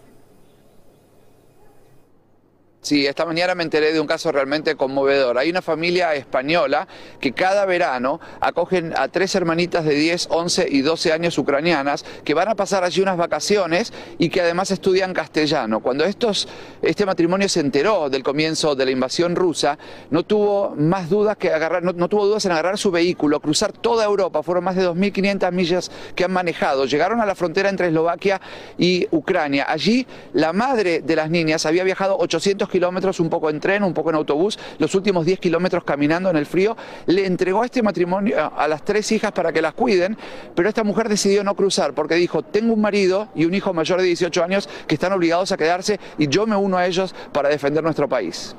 Sí, 2.85 3.07
esta 3.07 3.25
mañana 3.25 3.55
me 3.55 3.63
enteré 3.63 3.93
de 3.93 4.01
un 4.01 4.09
caso 4.09 4.33
realmente 4.33 4.75
conmovedor. 4.75 5.39
Hay 5.39 5.49
una 5.49 5.63
familia 5.63 6.17
española 6.17 6.89
que 7.21 7.31
cada 7.31 7.65
verano 7.65 8.19
acogen 8.41 8.93
a 8.97 9.07
tres 9.07 9.37
hermanitas 9.37 9.85
de 9.85 9.95
10, 9.95 10.27
11 10.29 10.67
y 10.69 10.81
12 10.81 11.13
años 11.13 11.39
ucranianas 11.39 12.05
que 12.25 12.35
van 12.35 12.49
a 12.49 12.57
pasar 12.57 12.83
allí 12.83 13.01
unas 13.01 13.17
vacaciones 13.17 13.93
y 14.19 14.31
que 14.31 14.41
además 14.41 14.73
estudian 14.73 15.15
castellano. 15.15 15.79
Cuando 15.79 16.05
estos, 16.05 16.49
este 16.83 17.07
matrimonio 17.07 17.49
se 17.49 17.61
enteró 17.61 18.11
del 18.11 18.25
comienzo 18.25 18.75
de 18.75 18.85
la 18.85 18.91
invasión 18.91 19.37
rusa, 19.37 19.79
no 20.11 20.25
tuvo 20.25 20.75
más 20.77 21.09
dudas 21.09 21.37
que 21.37 21.53
agarrar, 21.53 21.85
no, 21.85 22.09
tuvo 22.09 22.27
dudas 22.27 22.45
en 22.47 22.51
agarrar 22.51 22.79
su 22.79 22.91
vehículo, 22.91 23.39
cruzar 23.39 23.71
toda 23.71 24.05
Europa. 24.05 24.43
Fueron 24.43 24.65
más 24.65 24.75
de 24.75 24.89
2.500 24.89 25.53
millas 25.53 25.89
que 26.17 26.25
han 26.25 26.33
manejado. 26.33 26.87
Llegaron 26.87 27.21
a 27.21 27.27
la 27.27 27.37
frontera 27.37 27.69
entre 27.69 27.87
Eslovaquia 27.87 28.41
y 28.77 29.07
Ucrania. 29.13 29.67
Allí 29.69 30.05
la 30.33 30.53
madre 30.53 31.01
de 31.01 31.15
las 31.15 31.31
niñas 31.31 31.65
había 31.65 31.85
viajado 31.85 32.19
800 32.19 32.72
kilómetros, 32.73 33.21
un 33.21 33.31
poco 33.31 33.51
en 33.51 33.61
tren, 33.61 33.85
un 33.85 33.95
poco 33.95 34.11
en 34.11 34.17
autobús, 34.17 34.59
los 34.79 34.95
últimos 34.97 35.25
10 35.25 35.39
kilómetros 35.39 35.85
caminando 35.85 36.29
en 36.31 36.37
el 36.37 36.47
frío, 36.47 36.77
le 37.07 37.27
entregó 37.27 37.63
a 37.63 37.67
este 37.67 37.83
matrimonio 37.83 38.51
a 38.57 38.67
las 38.67 38.85
tres 38.85 39.13
hijas 39.13 39.31
para 39.31 39.53
que 39.53 39.63
las 39.63 39.75
cuiden, 39.75 40.17
pero 40.55 40.69
esta 40.69 40.83
mujer 40.83 41.09
decidió 41.09 41.45
no 41.45 41.55
cruzar 41.55 41.95
porque 41.95 42.17
dijo, 42.17 42.43
tengo 42.43 42.73
un 42.73 42.81
marido 42.81 43.29
y 43.35 43.45
un 43.45 43.55
hijo 43.55 43.73
mayor 43.73 44.01
de 44.01 44.07
18 44.07 44.43
años 44.43 44.69
que 44.87 44.95
están 44.95 45.13
obligados 45.13 45.53
a 45.53 45.57
quedarse 45.57 46.01
y 46.19 46.27
yo 46.29 46.47
me 46.47 46.57
uno 46.57 46.77
a 46.77 46.87
ellos 46.87 47.15
para 47.33 47.49
defender 47.49 47.85
nuestro 47.85 48.09
país. 48.09 48.57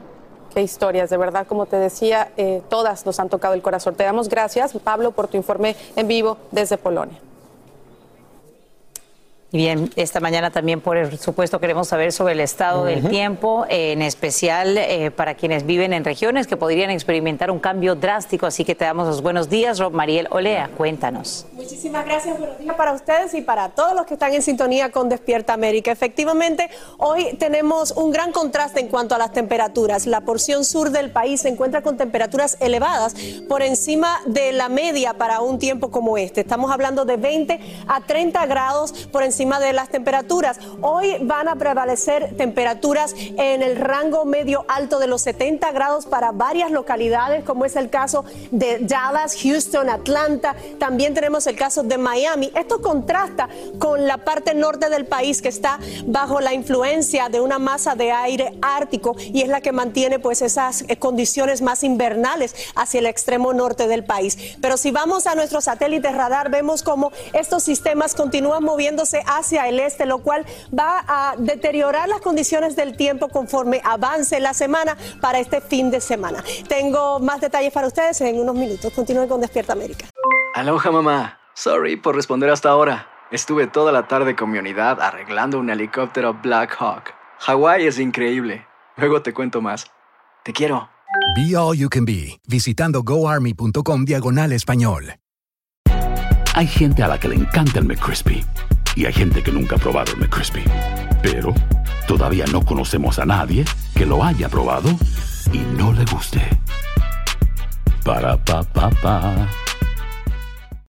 Qué 0.54 0.62
historias, 0.62 1.10
de 1.10 1.18
verdad, 1.18 1.48
como 1.48 1.66
te 1.66 1.78
decía, 1.78 2.32
eh, 2.38 2.62
todas 2.70 3.06
nos 3.08 3.20
han 3.20 3.28
tocado 3.28 3.56
el 3.56 3.64
corazón. 3.64 3.96
Te 3.96 4.04
damos 4.04 4.30
gracias, 4.30 4.74
Pablo, 4.84 5.12
por 5.12 5.28
tu 5.28 5.36
informe 5.36 5.76
en 5.96 6.08
vivo 6.08 6.38
desde 6.52 6.78
Polonia. 6.78 7.18
Y 9.54 9.58
bien, 9.58 9.92
esta 9.96 10.20
mañana 10.20 10.50
también, 10.50 10.82
por 10.82 11.16
supuesto, 11.16 11.60
queremos 11.60 11.88
saber 11.88 12.12
sobre 12.12 12.34
el 12.34 12.40
estado 12.40 12.82
uh 12.82 12.86
-huh. 12.86 12.88
del 12.88 13.08
tiempo, 13.08 13.68
en 13.70 14.02
especial 14.02 14.80
eh, 14.80 15.12
para 15.12 15.36
quienes 15.36 15.64
viven 15.64 15.94
en 15.94 16.04
regiones 16.04 16.48
que 16.48 16.58
podrían 16.58 16.90
experimentar 16.90 17.52
un 17.52 17.60
cambio 17.60 17.94
drástico. 17.94 18.48
Así 18.48 18.66
que 18.66 18.74
te 18.74 18.84
damos 18.84 19.06
los 19.06 19.22
buenos 19.22 19.50
días, 19.50 19.78
Rob 19.78 19.94
Mariel 19.94 20.28
Olea. 20.32 20.72
Cuéntanos. 20.76 21.46
Muchísimas 21.52 22.04
gracias. 22.04 22.40
Buenos 22.40 22.58
días 22.58 22.76
para 22.76 22.94
ustedes 22.94 23.36
y 23.36 23.42
para 23.42 23.70
todos 23.70 23.94
los 23.94 24.08
que 24.08 24.16
están 24.16 24.34
en 24.34 24.42
sintonía 24.42 24.90
con 24.90 25.08
Despierta 25.08 25.54
América. 25.54 25.92
Efectivamente, 25.92 26.72
hoy 26.98 27.36
tenemos 27.38 27.92
un 27.92 28.10
gran 28.10 28.32
contraste 28.32 28.80
en 28.80 28.88
cuanto 28.88 29.14
a 29.14 29.20
las 29.20 29.34
temperaturas. 29.34 30.08
La 30.08 30.22
porción 30.22 30.66
sur 30.66 30.90
del 30.90 31.12
país 31.12 31.42
se 31.42 31.50
encuentra 31.50 31.84
con 31.84 31.96
temperaturas 31.96 32.58
elevadas 32.60 33.14
por 33.48 33.62
encima 33.62 34.20
de 34.26 34.52
la 34.52 34.68
media 34.68 35.14
para 35.14 35.42
un 35.42 35.60
tiempo 35.60 35.92
como 35.92 36.18
este. 36.18 36.42
Estamos 36.42 36.72
hablando 36.72 37.06
de 37.06 37.18
20 37.18 37.60
a 37.88 38.02
30 38.02 38.48
grados 38.48 38.94
por 39.12 39.22
encima 39.22 39.43
de 39.44 39.74
las 39.74 39.90
temperaturas. 39.90 40.58
Hoy 40.82 41.18
van 41.22 41.50
a 41.50 41.58
prevalecer 41.58 42.36
temperaturas 42.38 43.14
en 43.18 43.62
el 43.62 43.76
rango 43.76 44.24
medio 44.24 44.64
alto 44.70 45.00
de 45.00 45.08
los 45.08 45.22
70 45.24 45.70
grados 45.74 46.06
para 46.06 46.32
varias 46.32 46.72
localidades, 46.72 47.44
como 47.44 47.66
es 47.66 47.76
el 47.76 47.90
caso 47.90 48.24
de 48.52 48.80
Dallas, 48.80 49.36
Houston, 49.44 49.90
Atlanta. 49.90 50.56
También 50.80 51.14
tenemos 51.14 51.46
el 51.46 51.58
caso 51.58 51.84
de 51.84 51.98
Miami. 51.98 52.54
Esto 52.56 52.82
contrasta 52.82 53.50
con 53.80 54.08
la 54.08 54.20
parte 54.20 54.56
norte 54.56 54.90
del 54.90 55.06
país 55.06 55.42
que 55.42 55.50
está 55.50 55.78
bajo 56.06 56.40
la 56.40 56.54
influencia 56.54 57.28
de 57.28 57.42
una 57.42 57.60
masa 57.60 57.96
de 57.96 58.14
aire 58.14 58.58
ártico 58.62 59.18
y 59.18 59.42
es 59.42 59.50
la 59.50 59.60
que 59.60 59.74
mantiene 59.74 60.20
pues 60.20 60.42
esas 60.42 60.86
condiciones 61.00 61.62
más 61.62 61.84
invernales 61.84 62.56
hacia 62.76 63.02
el 63.02 63.08
extremo 63.08 63.52
norte 63.52 63.90
del 63.90 64.06
país. 64.06 64.38
Pero 64.62 64.78
si 64.78 64.92
vamos 64.92 65.28
a 65.28 65.36
nuestro 65.36 65.60
satélite 65.60 66.10
radar, 66.14 66.50
vemos 66.50 66.82
como 66.82 67.12
estos 67.34 67.64
sistemas 67.64 68.16
continúan 68.16 68.64
moviéndose 68.64 69.22
hacia 69.38 69.68
el 69.68 69.80
este, 69.80 70.06
lo 70.06 70.20
cual 70.20 70.46
va 70.78 71.04
a 71.08 71.36
deteriorar 71.38 72.08
las 72.10 72.22
condiciones 72.22 72.76
del 72.76 72.96
tiempo 72.98 73.30
conforme 73.30 73.82
avance 73.84 74.40
la 74.40 74.54
semana 74.54 74.98
para 75.22 75.40
este 75.40 75.62
fin 75.62 75.92
de 75.92 76.02
semana. 76.02 76.44
Tengo 76.68 77.20
más 77.20 77.42
detalles 77.42 77.74
para 77.74 77.88
ustedes 77.88 78.20
en 78.22 78.40
unos 78.40 78.56
minutos. 78.56 78.92
Continúen 78.94 79.28
con 79.28 79.42
Despierta 79.42 79.74
América. 79.74 80.06
Aloha 80.56 80.92
mamá. 80.92 81.40
Sorry 81.56 81.96
por 81.96 82.16
responder 82.16 82.50
hasta 82.50 82.70
ahora. 82.70 83.08
Estuve 83.32 83.68
toda 83.68 83.92
la 83.92 84.08
tarde 84.08 84.36
con 84.36 84.52
mi 84.52 84.60
unidad 84.60 85.02
arreglando 85.02 85.60
un 85.60 85.70
helicóptero 85.70 86.36
Black 86.42 86.76
Hawk. 86.80 87.14
Hawái 87.40 87.88
es 87.88 88.00
increíble. 88.00 88.66
Luego 88.98 89.22
te 89.22 89.34
cuento 89.34 89.62
más. 89.62 89.88
Te 90.44 90.54
quiero. 90.54 90.90
Be 91.36 91.56
All 91.56 91.78
You 91.78 91.90
Can 91.90 92.06
Be, 92.06 92.40
visitando 92.48 93.02
goarmy.com 93.04 94.06
diagonal 94.06 94.52
español. 94.52 95.16
Hay 96.56 96.68
gente 96.68 97.02
a 97.02 97.08
la 97.08 97.20
que 97.20 97.28
le 97.30 97.36
encanta 97.36 97.80
el 97.80 97.86
McCrispy 97.86 98.46
y 98.96 99.06
hay 99.06 99.14
gente 99.14 99.44
que 99.44 99.52
nunca 99.52 99.76
ha 99.76 99.80
probado 99.80 100.14
el 100.14 100.20
McCrispy. 100.20 100.64
Pero 101.22 101.54
todavía 102.08 102.46
no 102.52 102.64
conocemos 102.64 103.20
a 103.20 103.26
nadie 103.26 103.66
que 103.96 104.06
lo 104.06 104.24
haya 104.24 104.50
probado 104.50 104.90
y 105.52 105.60
no 105.78 105.94
le 105.94 106.06
guste. 106.06 106.42
Para 108.04 108.38
pa 108.44 108.64
pa 108.64 108.90
pa. 108.90 109.50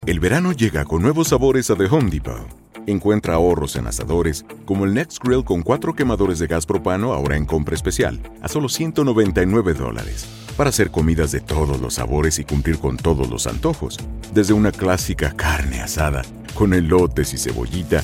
El 0.07 0.19
verano 0.19 0.53
llega 0.53 0.85
con 0.85 1.03
nuevos 1.03 1.29
sabores 1.29 1.71
a 1.71 1.77
The 1.77 1.85
Home 1.85 2.11
Depot. 2.11 2.49
Encuentra 2.87 3.35
ahorros 3.35 3.77
en 3.77 3.87
asadores, 3.87 4.45
como 4.65 4.85
el 4.85 4.95
Next 4.95 5.23
Grill 5.23 5.45
con 5.45 5.63
cuatro 5.63 5.95
quemadores 5.95 6.41
de 6.41 6.49
gas 6.49 6.67
propano 6.67 7.13
ahora 7.13 7.37
en 7.37 7.45
compra 7.45 7.77
especial, 7.77 8.21
a 8.41 8.49
solo 8.49 8.69
199 8.69 9.75
dólares. 9.75 10.27
Para 10.57 10.71
hacer 10.71 10.91
comidas 10.91 11.31
de 11.31 11.41
todos 11.41 11.81
los 11.81 11.95
sabores 11.95 12.41
y 12.41 12.45
cumplir 12.45 12.79
con 12.79 12.97
todos 12.97 13.31
los 13.31 13.47
antojos, 13.47 13.99
desde 14.35 14.53
una 14.53 14.73
clásica 14.73 15.33
carne 15.37 15.81
asada 15.81 16.23
con 16.55 16.75
elotes 16.75 17.35
y 17.35 17.39
cebollita, 17.39 18.03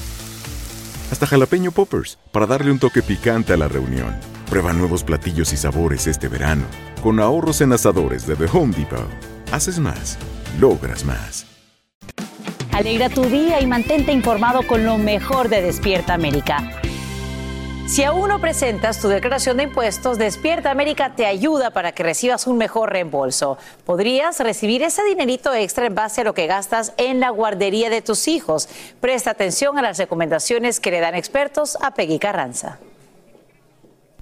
hasta 1.10 1.26
jalapeño 1.26 1.70
poppers 1.72 2.18
para 2.32 2.46
darle 2.46 2.70
un 2.70 2.78
toque 2.78 3.02
picante 3.02 3.52
a 3.52 3.56
la 3.56 3.68
reunión. 3.68 4.14
Prueba 4.50 4.72
nuevos 4.72 5.04
platillos 5.04 5.52
y 5.52 5.56
sabores 5.56 6.06
este 6.06 6.28
verano. 6.28 6.64
Con 7.02 7.20
ahorros 7.20 7.60
en 7.60 7.72
asadores 7.72 8.26
de 8.26 8.36
The 8.36 8.46
Home 8.52 8.74
Depot, 8.76 9.08
haces 9.52 9.78
más, 9.78 10.18
logras 10.60 11.04
más. 11.04 11.46
Alegra 12.72 13.08
tu 13.08 13.24
día 13.24 13.60
y 13.60 13.66
mantente 13.66 14.12
informado 14.12 14.66
con 14.66 14.84
lo 14.84 14.98
mejor 14.98 15.48
de 15.48 15.62
Despierta 15.62 16.14
América. 16.14 16.80
Si 17.88 18.04
aún 18.04 18.28
no 18.28 18.38
presentas 18.38 19.00
tu 19.00 19.08
declaración 19.08 19.56
de 19.56 19.62
impuestos, 19.62 20.18
Despierta 20.18 20.70
América 20.70 21.14
te 21.16 21.24
ayuda 21.24 21.70
para 21.70 21.92
que 21.92 22.02
recibas 22.02 22.46
un 22.46 22.58
mejor 22.58 22.92
reembolso. 22.92 23.56
Podrías 23.86 24.38
recibir 24.40 24.82
ese 24.82 25.02
dinerito 25.04 25.54
extra 25.54 25.86
en 25.86 25.94
base 25.94 26.20
a 26.20 26.24
lo 26.24 26.34
que 26.34 26.46
gastas 26.46 26.92
en 26.98 27.18
la 27.18 27.30
guardería 27.30 27.88
de 27.88 28.02
tus 28.02 28.28
hijos. 28.28 28.68
Presta 29.00 29.30
atención 29.30 29.78
a 29.78 29.82
las 29.82 29.96
recomendaciones 29.96 30.80
que 30.80 30.90
le 30.90 31.00
dan 31.00 31.14
expertos 31.14 31.78
a 31.80 31.94
Peggy 31.94 32.18
Carranza. 32.18 32.78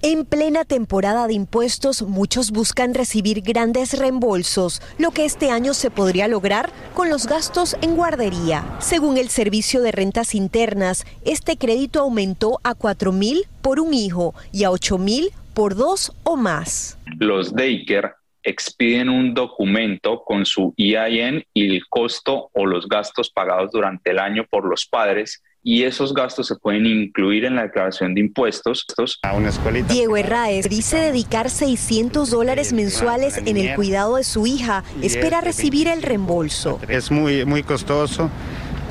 En 0.03 0.25
plena 0.25 0.63
temporada 0.63 1.25
de 1.25 1.33
impuestos, 1.33 2.03
muchos 2.03 2.51
buscan 2.51 2.93
recibir 2.93 3.41
grandes 3.41 3.97
reembolsos, 3.97 4.79
lo 4.99 5.09
que 5.09 5.25
este 5.25 5.49
año 5.49 5.73
se 5.73 5.89
podría 5.89 6.27
lograr 6.27 6.69
con 6.93 7.09
los 7.09 7.25
gastos 7.25 7.75
en 7.81 7.95
guardería. 7.95 8.63
Según 8.79 9.17
el 9.17 9.29
Servicio 9.29 9.81
de 9.81 9.91
Rentas 9.91 10.35
Internas, 10.35 11.03
este 11.25 11.57
crédito 11.57 12.01
aumentó 12.01 12.59
a 12.63 12.75
4 12.75 13.11
mil 13.11 13.45
por 13.63 13.79
un 13.79 13.95
hijo 13.95 14.35
y 14.51 14.65
a 14.65 14.71
8 14.71 14.99
mil 14.99 15.31
por 15.55 15.75
dos 15.75 16.13
o 16.23 16.37
más. 16.37 16.99
Los 17.17 17.55
daycare 17.55 18.13
expiden 18.43 19.09
un 19.09 19.33
documento 19.33 20.23
con 20.23 20.45
su 20.45 20.75
EIN 20.77 21.43
y 21.55 21.75
el 21.75 21.87
costo 21.89 22.51
o 22.53 22.67
los 22.67 22.87
gastos 22.87 23.31
pagados 23.31 23.71
durante 23.71 24.11
el 24.11 24.19
año 24.19 24.45
por 24.47 24.63
los 24.63 24.85
padres 24.85 25.41
y 25.67 25.83
esos 25.83 26.13
gastos 26.13 26.47
se 26.47 26.55
pueden 26.55 26.85
incluir 26.85 27.43
en 27.43 27.57
la 27.57 27.63
declaración 27.63 28.15
de 28.15 28.21
impuestos. 28.21 28.85
A 29.21 29.33
una 29.33 29.49
escuelita. 29.49 29.93
Diego 29.93 30.15
Herráez 30.15 30.69
dice 30.69 30.95
dedicar 30.95 31.49
600 31.49 32.29
dólares 32.29 32.71
mensuales 32.71 33.37
en 33.45 33.57
el 33.57 33.75
cuidado 33.75 34.15
de 34.15 34.23
su 34.23 34.47
hija. 34.47 34.85
Espera 35.01 35.41
recibir 35.41 35.89
el 35.89 36.03
reembolso. 36.03 36.79
Es 36.87 37.11
muy, 37.11 37.43
muy 37.43 37.63
costoso. 37.63 38.29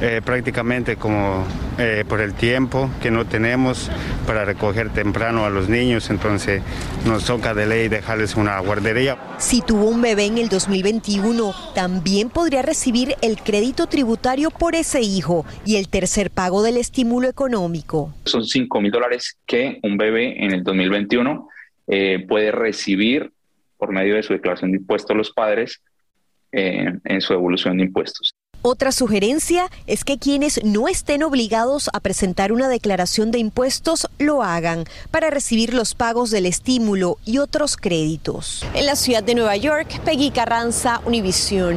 Eh, 0.03 0.21
prácticamente 0.23 0.97
como 0.97 1.47
eh, 1.79 2.05
por 2.07 2.21
el 2.21 2.35
tiempo 2.35 2.91
que 3.01 3.11
no 3.11 3.25
tenemos 3.25 3.91
para 4.27 4.45
recoger 4.45 4.93
temprano 4.93 5.47
a 5.47 5.51
los 5.51 5.71
niños, 5.71 6.11
entonces 6.11 6.63
nos 7.07 7.25
toca 7.25 7.55
de 7.55 7.67
ley 7.67 7.89
dejarles 7.89 8.37
una 8.37 8.59
guardería. 8.61 9.17
Si 9.39 9.63
tuvo 9.63 9.89
un 9.89 10.03
bebé 10.03 10.27
en 10.27 10.37
el 10.37 10.51
2021, 10.51 11.51
también 11.75 12.29
podría 12.29 12.61
recibir 12.61 13.15
el 13.23 13.39
crédito 13.39 13.87
tributario 13.87 14.51
por 14.51 14.75
ese 14.75 15.01
hijo 15.01 15.47
y 15.65 15.77
el 15.77 15.89
tercer 15.89 16.31
pago 16.31 16.63
del 16.63 16.77
estímulo 16.77 17.27
económico. 17.27 18.15
Son 18.27 18.45
5 18.45 18.81
mil 18.83 18.93
dólares 18.93 19.39
que 19.47 19.81
un 19.83 19.97
bebé 19.97 20.45
en 20.45 20.53
el 20.53 20.63
2021 20.63 21.49
eh, 21.87 22.23
puede 22.29 22.53
recibir 22.53 23.33
por 23.79 23.93
medio 23.93 24.17
de 24.17 24.23
su 24.23 24.35
declaración 24.35 24.73
de 24.73 24.79
impuestos 24.79 25.17
los 25.17 25.31
padres 25.31 25.81
en 26.53 27.21
su 27.21 27.35
evolución 27.35 27.77
de 27.77 27.85
impuestos. 27.85 28.35
Otra 28.69 28.91
sugerencia 28.91 29.71
es 29.87 30.03
que 30.03 30.19
quienes 30.19 30.65
no 30.65 30.89
estén 30.89 31.23
obligados 31.23 31.89
a 31.93 32.01
presentar 32.01 32.51
una 32.51 32.69
declaración 32.69 33.31
de 33.31 33.39
impuestos 33.39 34.09
lo 34.19 34.43
hagan 34.43 34.87
para 35.13 35.31
recibir 35.31 35.73
los 35.73 35.95
pagos 35.95 36.33
del 36.33 36.47
estímulo 36.47 37.19
y 37.25 37.39
otros 37.39 37.77
créditos. 37.77 38.67
En 38.75 38.87
la 38.87 38.97
ciudad 38.97 39.23
de 39.23 39.37
Nueva 39.37 39.55
York, 39.55 40.01
Peggy 40.05 40.33
Carranza, 40.33 41.01
Univisión. 41.05 41.77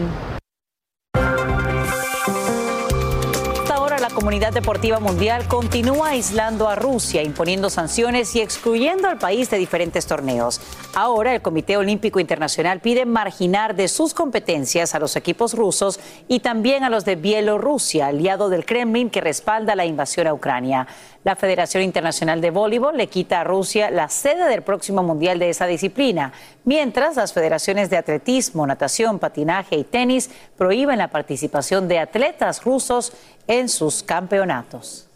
Comunidad 4.20 4.52
deportiva 4.52 5.00
mundial 5.00 5.48
continúa 5.48 6.10
aislando 6.10 6.68
a 6.68 6.76
Rusia, 6.76 7.24
imponiendo 7.24 7.70
sanciones 7.70 8.36
y 8.36 8.42
excluyendo 8.42 9.08
al 9.08 9.18
país 9.18 9.50
de 9.50 9.58
diferentes 9.58 10.08
torneos. 10.08 10.60
Ahora 10.94 11.34
el 11.34 11.42
Comité 11.42 11.78
Olímpico 11.78 12.20
Internacional 12.20 12.82
pide 12.82 13.06
marginar 13.06 13.78
de 13.78 13.88
sus 13.88 14.14
competencias 14.14 14.94
a 14.94 15.00
los 15.00 15.16
equipos 15.16 15.54
rusos 15.54 16.02
y 16.28 16.42
también 16.42 16.84
a 16.84 16.90
los 16.90 17.06
de 17.06 17.16
Bielorrusia, 17.16 18.08
aliado 18.08 18.50
del 18.50 18.66
Kremlin 18.66 19.10
que 19.10 19.22
respalda 19.22 19.74
la 19.74 19.86
invasión 19.86 20.28
a 20.28 20.34
Ucrania. 20.34 20.86
La 21.24 21.36
Federación 21.36 21.84
Internacional 21.84 22.40
de 22.40 22.50
Voleibol 22.50 22.96
le 22.96 23.08
quita 23.08 23.42
a 23.42 23.44
Rusia 23.44 23.92
la 23.92 24.08
sede 24.08 24.48
del 24.48 24.62
próximo 24.62 25.04
Mundial 25.04 25.38
de 25.38 25.50
esa 25.50 25.66
disciplina, 25.66 26.32
mientras 26.64 27.18
las 27.18 27.34
federaciones 27.34 27.90
de 27.90 27.98
atletismo, 27.98 28.66
natación, 28.66 29.20
patinaje 29.20 29.76
y 29.76 29.84
tenis 29.84 30.30
prohíben 30.58 30.98
la 30.98 31.10
participación 31.10 31.90
de 31.90 32.00
atletas 32.00 32.64
rusos 32.64 33.12
en 33.48 33.68
sus 33.68 34.02
campeonatos. 34.02 35.10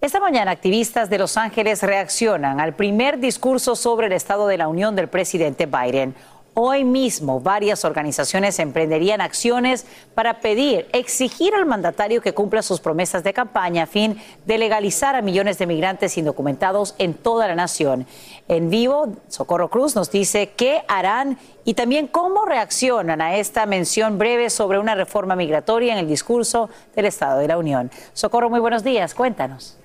Esta 0.00 0.20
mañana 0.20 0.50
activistas 0.50 1.08
de 1.08 1.18
Los 1.18 1.36
Ángeles 1.36 1.82
reaccionan 1.82 2.60
al 2.60 2.74
primer 2.74 3.20
discurso 3.20 3.76
sobre 3.76 4.08
el 4.08 4.12
Estado 4.12 4.48
de 4.48 4.58
la 4.58 4.68
Unión 4.68 4.96
del 4.96 5.08
presidente 5.08 5.66
Biden. 5.66 6.14
Hoy 6.56 6.84
mismo 6.84 7.40
varias 7.40 7.84
organizaciones 7.84 8.60
emprenderían 8.60 9.20
acciones 9.20 9.86
para 10.14 10.38
pedir, 10.38 10.86
exigir 10.92 11.52
al 11.52 11.66
mandatario 11.66 12.22
que 12.22 12.32
cumpla 12.32 12.62
sus 12.62 12.78
promesas 12.78 13.24
de 13.24 13.32
campaña 13.32 13.82
a 13.82 13.86
fin 13.86 14.20
de 14.46 14.58
legalizar 14.58 15.16
a 15.16 15.22
millones 15.22 15.58
de 15.58 15.66
migrantes 15.66 16.16
indocumentados 16.16 16.94
en 16.98 17.14
toda 17.14 17.48
la 17.48 17.56
nación. 17.56 18.06
En 18.46 18.70
vivo, 18.70 19.08
Socorro 19.26 19.68
Cruz 19.68 19.96
nos 19.96 20.12
dice 20.12 20.52
qué 20.56 20.84
harán 20.86 21.38
y 21.64 21.74
también 21.74 22.06
cómo 22.06 22.44
reaccionan 22.44 23.20
a 23.20 23.34
esta 23.36 23.66
mención 23.66 24.16
breve 24.16 24.48
sobre 24.48 24.78
una 24.78 24.94
reforma 24.94 25.34
migratoria 25.34 25.92
en 25.92 25.98
el 25.98 26.06
discurso 26.06 26.70
del 26.94 27.06
Estado 27.06 27.40
de 27.40 27.48
la 27.48 27.58
Unión. 27.58 27.90
Socorro, 28.12 28.48
muy 28.48 28.60
buenos 28.60 28.84
días, 28.84 29.12
cuéntanos. 29.12 29.76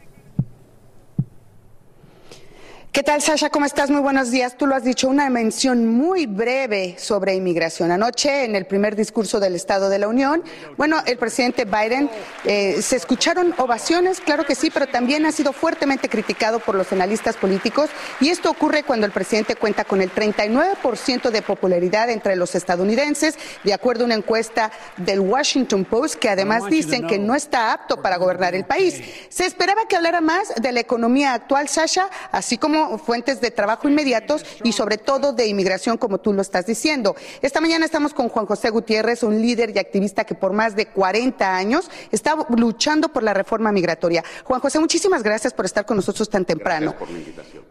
¿Qué 2.92 3.04
tal, 3.04 3.22
Sasha? 3.22 3.52
¿Cómo 3.52 3.68
estás? 3.68 3.92
Muy 3.92 4.02
buenos 4.02 4.32
días. 4.32 4.58
Tú 4.58 4.66
lo 4.66 4.74
has 4.74 4.84
dicho, 4.84 5.08
una 5.08 5.30
mención 5.30 5.86
muy 5.86 6.26
breve 6.26 6.96
sobre 6.98 7.36
inmigración. 7.36 7.92
Anoche, 7.92 8.46
en 8.46 8.56
el 8.56 8.66
primer 8.66 8.96
discurso 8.96 9.40
del 9.40 9.54
Estado 9.54 9.90
de 9.90 10.00
la 10.00 10.08
Unión, 10.08 10.44
bueno, 10.76 10.98
el 11.06 11.20
presidente 11.20 11.66
Biden, 11.66 12.10
eh, 12.46 12.82
se 12.82 12.96
escucharon 12.96 13.54
ovaciones, 13.60 14.20
claro 14.20 14.44
que 14.44 14.56
sí, 14.56 14.72
pero 14.72 14.88
también 14.88 15.28
ha 15.28 15.32
sido 15.32 15.54
fuertemente 15.54 16.10
criticado 16.10 16.60
por 16.60 16.74
los 16.74 16.92
analistas 16.92 17.38
políticos. 17.38 17.92
Y 18.22 18.30
esto 18.30 18.50
ocurre 18.50 18.82
cuando 18.82 19.06
el 19.06 19.12
presidente 19.12 19.56
cuenta 19.56 19.86
con 19.86 20.02
el 20.02 20.12
39% 20.12 21.30
de 21.30 21.44
popularidad 21.44 22.10
entre 22.10 22.36
los 22.36 22.56
estadounidenses, 22.56 23.38
de 23.64 23.74
acuerdo 23.74 24.04
a 24.04 24.08
una 24.08 24.16
encuesta 24.16 24.72
del 24.98 25.20
Washington 25.20 25.86
Post, 25.86 26.16
que 26.16 26.30
además 26.30 26.66
dicen 26.66 27.06
que 27.06 27.20
no 27.20 27.36
está 27.36 27.72
apto 27.72 28.02
para 28.02 28.18
gobernar 28.18 28.56
el 28.56 28.66
país. 28.66 29.00
Se 29.30 29.46
esperaba 29.46 29.88
que 29.88 29.96
hablara 29.96 30.22
más 30.22 30.56
de 30.56 30.72
la 30.72 30.80
economía 30.80 31.34
actual, 31.34 31.70
Sasha, 31.70 32.10
así 32.32 32.58
como 32.58 32.80
fuentes 32.98 33.42
de 33.42 33.52
trabajo 33.52 33.88
inmediatos 33.88 34.46
y 34.64 34.72
sobre 34.72 34.98
todo 34.98 35.34
de 35.34 35.48
inmigración, 35.48 35.98
como 35.98 36.20
tú 36.20 36.34
lo 36.34 36.42
estás 36.42 36.66
diciendo. 36.66 37.16
Esta 37.42 37.62
mañana 37.62 37.86
estamos 37.86 38.14
con 38.14 38.30
Juan 38.30 38.46
José 38.46 38.70
Gutiérrez, 38.70 39.24
un 39.24 39.42
líder 39.42 39.76
y 39.76 39.80
activista 39.80 40.24
que 40.24 40.36
por 40.36 40.54
más 40.54 40.76
de 40.76 40.88
40 40.88 41.56
años 41.56 41.90
está 42.12 42.36
luchando 42.50 43.10
por 43.10 43.24
la 43.24 43.34
reforma 43.34 43.72
migratoria. 43.72 44.24
Juan 44.44 44.62
José, 44.62 44.80
muchísimas 44.80 45.24
gracias 45.24 45.54
por 45.54 45.66
estar 45.66 45.86
con 45.86 45.98
nosotros 45.98 46.30
tan 46.30 46.46
temprano. 46.46 46.96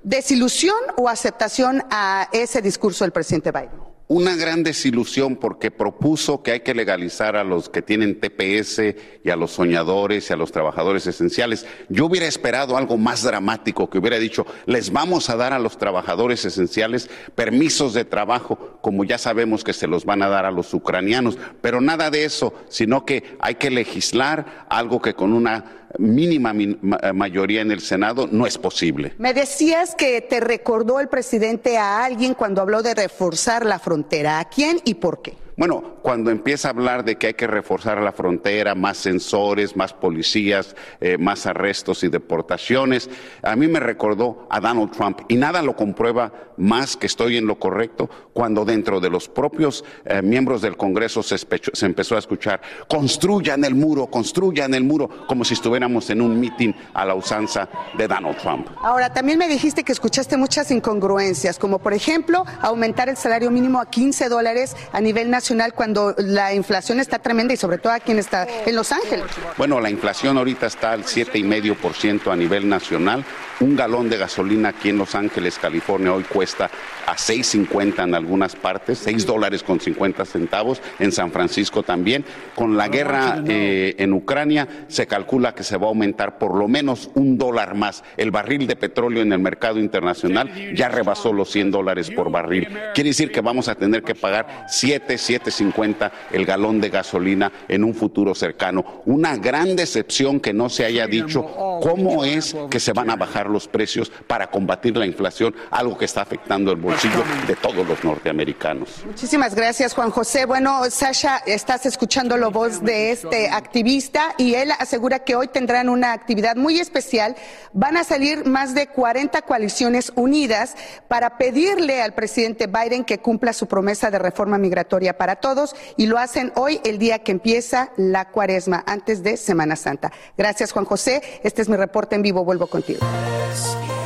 ¿Desilusión 0.02 0.78
o 0.96 1.08
aceptación 1.08 1.82
a 1.90 2.28
ese 2.32 2.62
discurso 2.62 3.04
del 3.04 3.12
presidente 3.12 3.50
Biden? 3.50 3.97
Una 4.08 4.36
gran 4.36 4.62
desilusión 4.62 5.36
porque 5.36 5.70
propuso 5.70 6.42
que 6.42 6.52
hay 6.52 6.60
que 6.60 6.74
legalizar 6.74 7.36
a 7.36 7.44
los 7.44 7.68
que 7.68 7.82
tienen 7.82 8.18
TPS 8.18 8.94
y 9.22 9.28
a 9.28 9.36
los 9.36 9.52
soñadores 9.52 10.30
y 10.30 10.32
a 10.32 10.36
los 10.36 10.50
trabajadores 10.50 11.06
esenciales. 11.06 11.66
Yo 11.90 12.06
hubiera 12.06 12.26
esperado 12.26 12.78
algo 12.78 12.96
más 12.96 13.22
dramático, 13.22 13.90
que 13.90 13.98
hubiera 13.98 14.18
dicho, 14.18 14.46
les 14.64 14.90
vamos 14.92 15.28
a 15.28 15.36
dar 15.36 15.52
a 15.52 15.58
los 15.58 15.76
trabajadores 15.76 16.46
esenciales 16.46 17.10
permisos 17.34 17.92
de 17.92 18.06
trabajo, 18.06 18.78
como 18.80 19.04
ya 19.04 19.18
sabemos 19.18 19.62
que 19.62 19.74
se 19.74 19.86
los 19.86 20.06
van 20.06 20.22
a 20.22 20.28
dar 20.28 20.46
a 20.46 20.50
los 20.50 20.72
ucranianos, 20.72 21.36
pero 21.60 21.82
nada 21.82 22.10
de 22.10 22.24
eso, 22.24 22.54
sino 22.68 23.04
que 23.04 23.36
hay 23.40 23.56
que 23.56 23.70
legislar 23.70 24.66
algo 24.70 25.02
que 25.02 25.12
con 25.12 25.34
una 25.34 25.78
mínima 25.98 26.52
eh, 26.52 27.12
mayoría 27.12 27.62
en 27.62 27.70
el 27.70 27.80
Senado 27.80 28.28
no 28.30 28.46
es 28.46 28.58
posible. 28.58 29.14
Me 29.18 29.34
decías 29.34 29.94
que 29.94 30.20
te 30.20 30.40
recordó 30.40 31.00
el 31.00 31.08
presidente 31.08 31.78
a 31.78 32.04
alguien 32.04 32.34
cuando 32.34 32.60
habló 32.60 32.82
de 32.82 32.94
reforzar 32.94 33.64
la 33.64 33.78
frontera. 33.78 34.38
¿A 34.40 34.48
quién 34.48 34.80
y 34.84 34.94
por 34.94 35.22
qué? 35.22 35.47
Bueno, 35.58 35.82
cuando 36.02 36.30
empieza 36.30 36.68
a 36.68 36.70
hablar 36.70 37.04
de 37.04 37.16
que 37.16 37.26
hay 37.26 37.34
que 37.34 37.48
reforzar 37.48 38.00
la 38.00 38.12
frontera, 38.12 38.76
más 38.76 38.96
sensores, 38.96 39.76
más 39.76 39.92
policías, 39.92 40.76
eh, 41.00 41.18
más 41.18 41.46
arrestos 41.46 42.04
y 42.04 42.08
deportaciones, 42.08 43.10
a 43.42 43.56
mí 43.56 43.66
me 43.66 43.80
recordó 43.80 44.46
a 44.50 44.60
Donald 44.60 44.92
Trump 44.92 45.22
y 45.26 45.34
nada 45.34 45.60
lo 45.60 45.74
comprueba 45.74 46.32
más 46.58 46.96
que 46.96 47.08
estoy 47.08 47.38
en 47.38 47.46
lo 47.46 47.58
correcto 47.58 48.08
cuando 48.32 48.64
dentro 48.64 49.00
de 49.00 49.10
los 49.10 49.28
propios 49.28 49.84
eh, 50.04 50.22
miembros 50.22 50.62
del 50.62 50.76
Congreso 50.76 51.24
se, 51.24 51.36
se, 51.38 51.86
empezó 51.86 52.14
a 52.14 52.20
escuchar, 52.20 52.60
construyan 52.88 53.64
el 53.64 53.74
muro, 53.74 54.06
construyan 54.06 54.74
el 54.74 54.84
muro, 54.84 55.26
como 55.26 55.44
si 55.44 55.54
estuviéramos 55.54 56.08
en 56.10 56.20
un 56.20 56.38
mitin 56.38 56.74
a 56.94 57.04
la 57.04 57.16
usanza 57.16 57.68
de 57.96 58.06
Donald 58.06 58.36
Trump. 58.36 58.68
Ahora, 58.80 59.12
también 59.12 59.38
me 59.38 59.48
dijiste 59.48 59.82
que 59.82 59.90
escuchaste 59.90 60.36
muchas 60.36 60.70
incongruencias, 60.70 61.58
como 61.58 61.80
por 61.80 61.94
ejemplo 61.94 62.44
aumentar 62.60 63.08
el 63.08 63.16
salario 63.16 63.50
mínimo 63.50 63.80
a 63.80 63.90
15 63.90 64.28
dólares 64.28 64.76
a 64.92 65.00
nivel 65.00 65.28
nacional 65.30 65.47
cuando 65.74 66.14
la 66.18 66.54
inflación 66.54 67.00
está 67.00 67.18
tremenda 67.18 67.54
y 67.54 67.56
sobre 67.56 67.78
todo 67.78 67.92
aquí 67.92 68.12
en, 68.12 68.18
esta, 68.18 68.46
en 68.66 68.74
Los 68.74 68.92
Ángeles? 68.92 69.26
Bueno, 69.56 69.80
la 69.80 69.90
inflación 69.90 70.36
ahorita 70.38 70.66
está 70.66 70.92
al 70.92 71.04
7,5% 71.04 72.32
a 72.32 72.36
nivel 72.36 72.68
nacional. 72.68 73.24
Un 73.60 73.74
galón 73.74 74.08
de 74.08 74.16
gasolina 74.16 74.68
aquí 74.68 74.90
en 74.90 74.98
Los 74.98 75.16
Ángeles, 75.16 75.58
California, 75.58 76.12
hoy 76.12 76.22
cuesta 76.22 76.70
a 77.06 77.16
6.50 77.16 78.04
en 78.04 78.14
algunas 78.14 78.54
partes, 78.54 78.98
6 78.98 79.26
dólares 79.26 79.64
con 79.64 79.80
50 79.80 80.24
centavos, 80.26 80.80
en 81.00 81.10
San 81.10 81.32
Francisco 81.32 81.82
también. 81.82 82.24
Con 82.54 82.76
la 82.76 82.86
guerra 82.86 83.42
eh, 83.48 83.96
en 83.98 84.12
Ucrania 84.12 84.68
se 84.86 85.08
calcula 85.08 85.56
que 85.56 85.64
se 85.64 85.76
va 85.76 85.86
a 85.86 85.88
aumentar 85.88 86.38
por 86.38 86.56
lo 86.56 86.68
menos 86.68 87.10
un 87.14 87.36
dólar 87.36 87.74
más. 87.74 88.04
El 88.16 88.30
barril 88.30 88.68
de 88.68 88.76
petróleo 88.76 89.22
en 89.22 89.32
el 89.32 89.40
mercado 89.40 89.80
internacional 89.80 90.76
ya 90.76 90.88
rebasó 90.88 91.32
los 91.32 91.50
100 91.50 91.72
dólares 91.72 92.10
por 92.10 92.30
barril. 92.30 92.68
Quiere 92.94 93.10
decir 93.10 93.32
que 93.32 93.40
vamos 93.40 93.66
a 93.66 93.74
tener 93.74 94.04
que 94.04 94.14
pagar 94.14 94.66
7, 94.68 95.14
7.50 95.14 96.12
el 96.30 96.44
galón 96.46 96.80
de 96.80 96.90
gasolina 96.90 97.50
en 97.66 97.82
un 97.82 97.94
futuro 97.94 98.36
cercano. 98.36 99.02
Una 99.06 99.36
gran 99.36 99.74
decepción 99.74 100.38
que 100.38 100.52
no 100.52 100.68
se 100.68 100.84
haya 100.84 101.08
dicho 101.08 101.44
cómo 101.82 102.24
es 102.24 102.54
que 102.70 102.78
se 102.78 102.92
van 102.92 103.10
a 103.10 103.16
bajar 103.16 103.47
los 103.50 103.68
precios 103.68 104.10
para 104.26 104.50
combatir 104.50 104.96
la 104.96 105.06
inflación, 105.06 105.54
algo 105.70 105.96
que 105.96 106.04
está 106.04 106.22
afectando 106.22 106.70
el 106.70 106.76
bolsillo 106.76 107.22
de 107.46 107.56
todos 107.56 107.86
los 107.86 108.04
norteamericanos. 108.04 109.04
Muchísimas 109.06 109.54
gracias, 109.54 109.94
Juan 109.94 110.10
José. 110.10 110.44
Bueno, 110.46 110.82
Sasha, 110.90 111.38
estás 111.46 111.86
escuchando 111.86 112.36
la 112.36 112.48
voz 112.48 112.82
de 112.82 113.10
este 113.10 113.48
activista 113.48 114.34
y 114.38 114.54
él 114.54 114.72
asegura 114.78 115.20
que 115.20 115.36
hoy 115.36 115.48
tendrán 115.48 115.88
una 115.88 116.12
actividad 116.12 116.56
muy 116.56 116.78
especial. 116.78 117.36
Van 117.72 117.96
a 117.96 118.04
salir 118.04 118.46
más 118.46 118.74
de 118.74 118.86
40 118.86 119.42
coaliciones 119.42 120.12
unidas 120.14 120.74
para 121.08 121.38
pedirle 121.38 122.02
al 122.02 122.14
presidente 122.14 122.66
Biden 122.66 123.04
que 123.04 123.18
cumpla 123.18 123.52
su 123.52 123.66
promesa 123.66 124.10
de 124.10 124.18
reforma 124.18 124.58
migratoria 124.58 125.16
para 125.16 125.36
todos 125.36 125.74
y 125.96 126.06
lo 126.06 126.18
hacen 126.18 126.52
hoy, 126.56 126.80
el 126.84 126.98
día 126.98 127.20
que 127.20 127.32
empieza 127.32 127.90
la 127.96 128.30
cuaresma, 128.30 128.84
antes 128.86 129.22
de 129.22 129.36
Semana 129.36 129.76
Santa. 129.76 130.12
Gracias, 130.36 130.72
Juan 130.72 130.84
José. 130.84 131.22
Este 131.42 131.62
es 131.62 131.68
mi 131.68 131.76
reporte 131.76 132.16
en 132.16 132.22
vivo. 132.22 132.44
Vuelvo 132.44 132.66
contigo. 132.66 133.00
speak. 133.38 133.97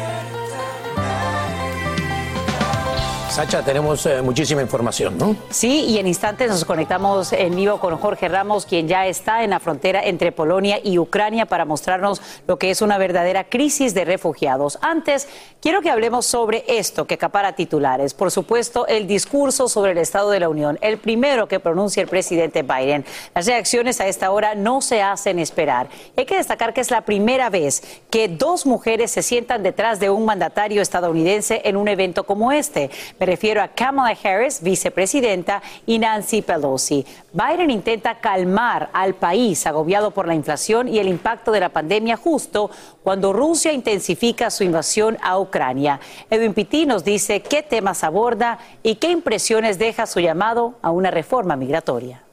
Sacha, 3.33 3.65
tenemos 3.65 4.05
eh, 4.05 4.21
muchísima 4.21 4.61
información, 4.61 5.17
¿no? 5.17 5.35
Sí, 5.49 5.87
y 5.87 5.97
en 5.97 6.07
instantes 6.07 6.51
nos 6.51 6.67
conectamos 6.67 7.33
en 7.33 7.57
vivo 7.57 7.81
con 7.81 7.97
Jorge 7.97 8.29
Ramos, 8.29 8.67
quien 8.67 8.89
ya 8.89 9.07
está 9.07 9.43
en 9.43 9.49
la 9.49 9.59
frontera 9.59 10.05
entre 10.05 10.33
Polonia 10.33 10.79
y 10.85 10.99
Ucrania 10.99 11.47
para 11.47 11.65
mostrarnos 11.65 12.21
lo 12.47 12.59
que 12.59 12.71
es 12.71 12.83
una 12.83 12.99
verdadera 12.99 13.45
crisis 13.45 13.95
de 13.95 14.05
refugiados. 14.05 14.79
Antes, 14.83 15.29
quiero 15.63 15.81
que 15.81 15.91
hablemos 15.91 16.27
sobre 16.27 16.63
esto 16.69 17.07
que 17.07 17.15
acapara 17.15 17.55
titulares. 17.55 18.13
Por 18.13 18.31
supuesto, 18.31 18.87
el 18.87 19.07
discurso 19.07 19.67
sobre 19.67 19.93
el 19.93 19.99
Estado 19.99 20.29
de 20.29 20.41
la 20.41 20.51
Unión, 20.51 20.79
el 20.83 20.99
primero 20.99 21.49
que 21.49 21.59
pronuncia 21.59 22.03
el 22.03 22.11
presidente 22.11 22.63
Biden. 22.63 23.07
Las 23.35 23.47
reacciones 23.47 23.99
a 24.03 24.09
esta 24.09 24.31
hora 24.31 24.55
no 24.55 24.83
se 24.83 25.01
hacen 25.01 25.39
esperar. 25.39 25.89
Hay 26.19 26.27
que 26.27 26.37
destacar 26.37 26.75
que 26.75 26.83
es 26.83 26.91
la 26.91 27.07
primera 27.07 27.49
vez 27.49 27.83
que 28.11 28.29
dos 28.29 28.67
mujeres 28.67 29.11
se 29.11 29.23
sientan 29.23 29.63
detrás 29.63 30.01
de 30.01 30.11
un 30.11 30.27
mandatario 30.27 30.83
estadounidense 30.83 31.63
en 31.65 31.79
un 31.79 31.89
evento 31.89 32.25
como 32.25 32.53
este. 32.53 32.91
Me 33.23 33.27
refiero 33.27 33.63
a 33.63 33.69
Kamala 33.69 34.19
Harris, 34.21 34.61
vicepresidenta, 34.61 35.63
y 35.87 36.01
Nancy 36.01 36.43
Pelosi. 36.43 37.07
Biden 37.33 37.71
intenta 37.71 38.17
calmar 38.17 38.91
al 38.93 39.15
país 39.15 39.65
agobiado 39.65 40.11
por 40.11 40.27
la 40.27 40.35
inflación 40.35 40.89
y 40.89 40.99
el 40.99 41.07
impacto 41.07 41.53
de 41.53 41.61
la 41.61 41.69
pandemia 41.69 42.17
justo 42.17 42.69
cuando 43.05 43.33
Rusia 43.33 43.73
intensifica 43.73 44.51
su 44.51 44.65
invasión 44.65 45.19
a 45.23 45.39
Ucrania. 45.39 46.01
Edwin 46.31 46.53
Pitti 46.53 46.85
nos 46.85 47.05
dice 47.05 47.43
qué 47.43 47.63
temas 47.63 48.03
aborda 48.03 48.59
y 48.83 48.97
qué 48.97 49.13
impresiones 49.13 49.79
deja 49.79 50.07
su 50.07 50.19
llamado 50.19 50.75
a 50.83 50.91
una 50.91 51.13
reforma 51.13 51.55
migratoria. 51.55 52.25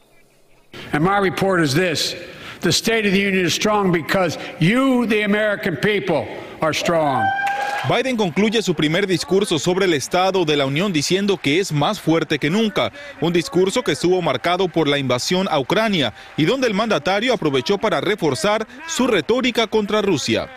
And 0.91 1.03
my 1.03 1.19
report 1.19 1.61
is 1.61 1.75
this. 1.75 2.15
The 2.61 2.71
State 2.71 3.05
of 3.05 3.13
the 3.13 3.21
Union 3.21 3.45
is 3.45 3.53
strong 3.53 3.91
because 3.91 4.39
you, 4.59 5.05
the 5.05 5.21
American 5.21 5.77
people, 5.77 6.25
are 6.61 6.73
strong. 6.73 7.25
Biden 7.87 8.17
concluye 8.17 8.61
su 8.61 8.75
primer 8.75 9.07
discurso 9.07 9.57
sobre 9.57 9.85
el 9.85 9.93
Estado 9.93 10.43
de 10.43 10.57
la 10.57 10.65
Unión 10.65 10.91
diciendo 10.91 11.37
que 11.37 11.59
es 11.59 11.71
más 11.71 11.99
fuerte 11.99 12.37
que 12.37 12.49
nunca, 12.49 12.91
un 13.21 13.31
discurso 13.31 13.83
que 13.83 13.93
estuvo 13.93 14.21
marcado 14.21 14.67
por 14.67 14.87
la 14.87 14.97
invasión 14.97 15.47
a 15.49 15.59
Ucrania 15.59 16.13
y 16.35 16.43
donde 16.45 16.67
el 16.67 16.73
mandatario 16.73 17.33
aprovechó 17.33 17.77
para 17.77 18.01
reforzar 18.01 18.67
su 18.85 19.07
retórica 19.07 19.67
contra 19.67 20.01
Rusia. 20.01 20.49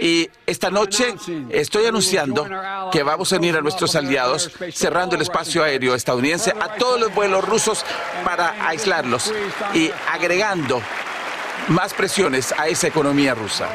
Y 0.00 0.28
esta 0.46 0.70
noche 0.70 1.14
estoy 1.50 1.86
anunciando 1.86 2.46
que 2.90 3.02
vamos 3.02 3.32
a 3.32 3.36
unir 3.36 3.56
a 3.56 3.60
nuestros 3.60 3.94
aliados 3.94 4.50
cerrando 4.72 5.14
el 5.14 5.22
espacio 5.22 5.62
aéreo 5.62 5.94
estadounidense 5.94 6.52
a 6.60 6.74
todos 6.74 7.00
los 7.00 7.14
vuelos 7.14 7.44
rusos 7.44 7.84
para 8.24 8.68
aislarlos 8.68 9.32
y 9.74 9.90
agregando 10.12 10.82
más 11.68 11.94
presiones 11.94 12.52
a 12.56 12.68
esa 12.68 12.88
economía 12.88 13.34
rusa. 13.34 13.68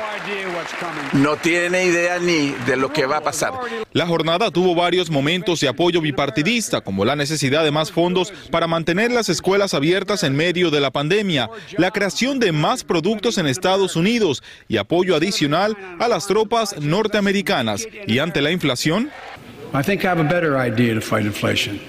No 1.14 1.38
tiene 1.38 1.86
idea 1.86 2.20
ni 2.20 2.52
de 2.66 2.76
lo 2.76 2.92
que 2.92 3.06
va 3.06 3.18
a 3.18 3.22
pasar. 3.22 3.54
La 3.94 4.06
jornada 4.06 4.52
tuvo 4.52 4.76
varios 4.76 5.10
momentos 5.10 5.60
de 5.60 5.68
apoyo 5.68 6.02
bipartidista, 6.02 6.82
como 6.82 7.06
la 7.06 7.16
necesidad 7.16 7.64
de 7.64 7.72
más 7.72 7.92
fondos 7.92 8.32
para 8.52 8.68
mantener 8.68 9.12
las 9.12 9.30
escuelas 9.30 9.74
abiertas 9.74 10.24
en 10.24 10.36
medio 10.36 10.70
de 10.70 10.80
la 10.80 10.92
pandemia, 10.92 11.50
la 11.78 11.92
creación 11.92 12.40
de 12.40 12.52
más 12.52 12.84
productos 12.84 13.38
en 13.38 13.48
Estados 13.48 13.96
Unidos 13.96 14.44
y 14.68 14.78
apoyo 14.78 15.16
adicional 15.16 15.76
a 16.00 16.08
las 16.08 16.28
tropas 16.28 16.80
norteamericanas. 16.80 17.88
Y 18.08 18.20
ante 18.20 18.42
la 18.42 18.52
inflación, 18.52 19.10
I 19.74 19.84
think 19.84 20.04
I 20.04 20.08
have 20.08 20.20
a 20.20 20.24
better 20.24 20.56
idea 20.58 20.96
to 20.96 21.02
fight 21.02 21.26
inflation. 21.26 21.80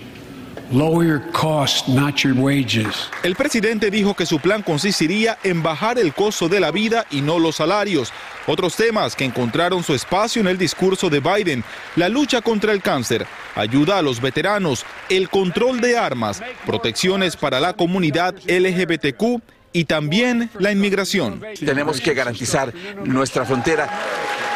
El 3.24 3.35
presidente 3.35 3.90
dijo 3.90 4.14
que 4.14 4.24
su 4.24 4.38
plan 4.38 4.62
consistiría 4.62 5.37
en 5.42 5.64
bajar 5.64 5.98
el 5.98 6.14
costo 6.14 6.48
de 6.48 6.61
la 6.61 6.70
vida 6.70 7.06
y 7.11 7.22
no 7.22 7.40
los 7.40 7.56
salarios. 7.56 8.12
Otros 8.46 8.76
temas 8.76 9.16
que 9.16 9.24
encontraron 9.24 9.83
su 9.83 9.94
espacio 9.94 10.40
en 10.40 10.46
el 10.46 10.56
discurso 10.56 11.11
de 11.11 11.18
Biden, 11.18 11.64
la 11.96 12.09
lucha 12.09 12.40
contra 12.40 12.72
el 12.72 12.83
cáncer, 12.83 13.26
ayuda 13.56 13.98
a 13.98 14.02
los 14.02 14.20
veteranos, 14.20 14.87
el 15.09 15.28
control 15.28 15.80
de 15.80 15.98
armas, 15.98 16.40
protecciones 16.64 17.37
para 17.37 17.59
la 17.59 17.72
comunidad 17.72 18.37
LGBTQ 18.46 19.42
y 19.72 19.87
también 19.87 20.50
la 20.61 20.70
inmigración. 20.70 21.42
Tenemos 21.59 22.00
que 22.00 22.14
garantizar 22.14 22.72
nuestra 23.04 23.44
frontera 23.44 23.88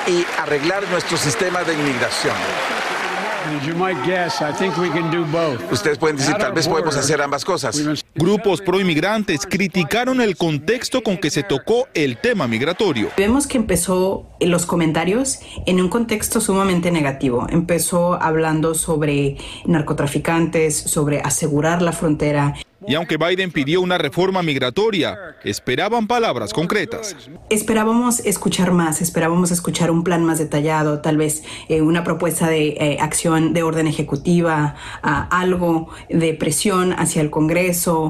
y 0.07 0.24
arreglar 0.40 0.88
nuestro 0.90 1.16
sistema 1.16 1.64
de 1.64 1.74
inmigración. 1.74 2.35
Ustedes 5.70 5.98
pueden 5.98 6.16
decir, 6.16 6.35
tal 6.37 6.52
vez 6.52 6.66
podemos 6.68 6.96
hacer 6.96 7.20
ambas 7.22 7.44
cosas. 7.44 8.04
Grupos 8.16 8.61
proinmigrantes 8.61 9.44
criticaron 9.44 10.20
el 10.20 10.37
contexto 10.37 11.03
con 11.03 11.16
que 11.18 11.31
se 11.31 11.42
tocó 11.42 11.88
el 11.94 12.16
tema 12.16 12.46
migratorio. 12.46 13.09
Vemos 13.16 13.48
que 13.48 13.57
empezó 13.57 14.29
los 14.40 14.66
comentarios 14.66 15.40
en 15.66 15.81
un 15.81 15.88
contexto 15.88 16.40
sumamente 16.40 16.92
negativo. 16.92 17.48
Empezó 17.50 18.14
hablando 18.22 18.77
sobre 18.77 19.37
narcotraficantes, 19.66 20.77
sobre 20.77 21.20
asegurar 21.20 21.83
la 21.83 21.90
frontera. 21.90 22.55
Y 22.87 22.94
aunque 22.94 23.16
Biden 23.16 23.50
pidió 23.50 23.81
una 23.81 23.98
reforma 23.98 24.42
migratoria, 24.42 25.16
esperaban 25.42 26.07
palabras 26.07 26.53
concretas. 26.53 27.16
Esperábamos 27.48 28.20
escuchar 28.20 28.72
más, 28.72 29.00
esperábamos 29.00 29.50
escuchar 29.50 29.90
un 29.90 30.05
plan 30.05 30.22
más 30.24 30.38
detallado, 30.38 31.00
tal 31.00 31.16
vez 31.16 31.44
eh, 31.68 31.81
una 31.81 32.05
propuesta 32.05 32.48
de 32.48 32.68
eh, 32.68 32.98
acción 33.00 33.55
de 33.55 33.62
orden 33.62 33.87
ejecutiva, 33.87 34.74
algo 35.03 35.88
de 36.11 36.35
presión 36.35 36.92
hacia 36.92 37.22
el 37.22 37.31
Congreso. 37.31 38.04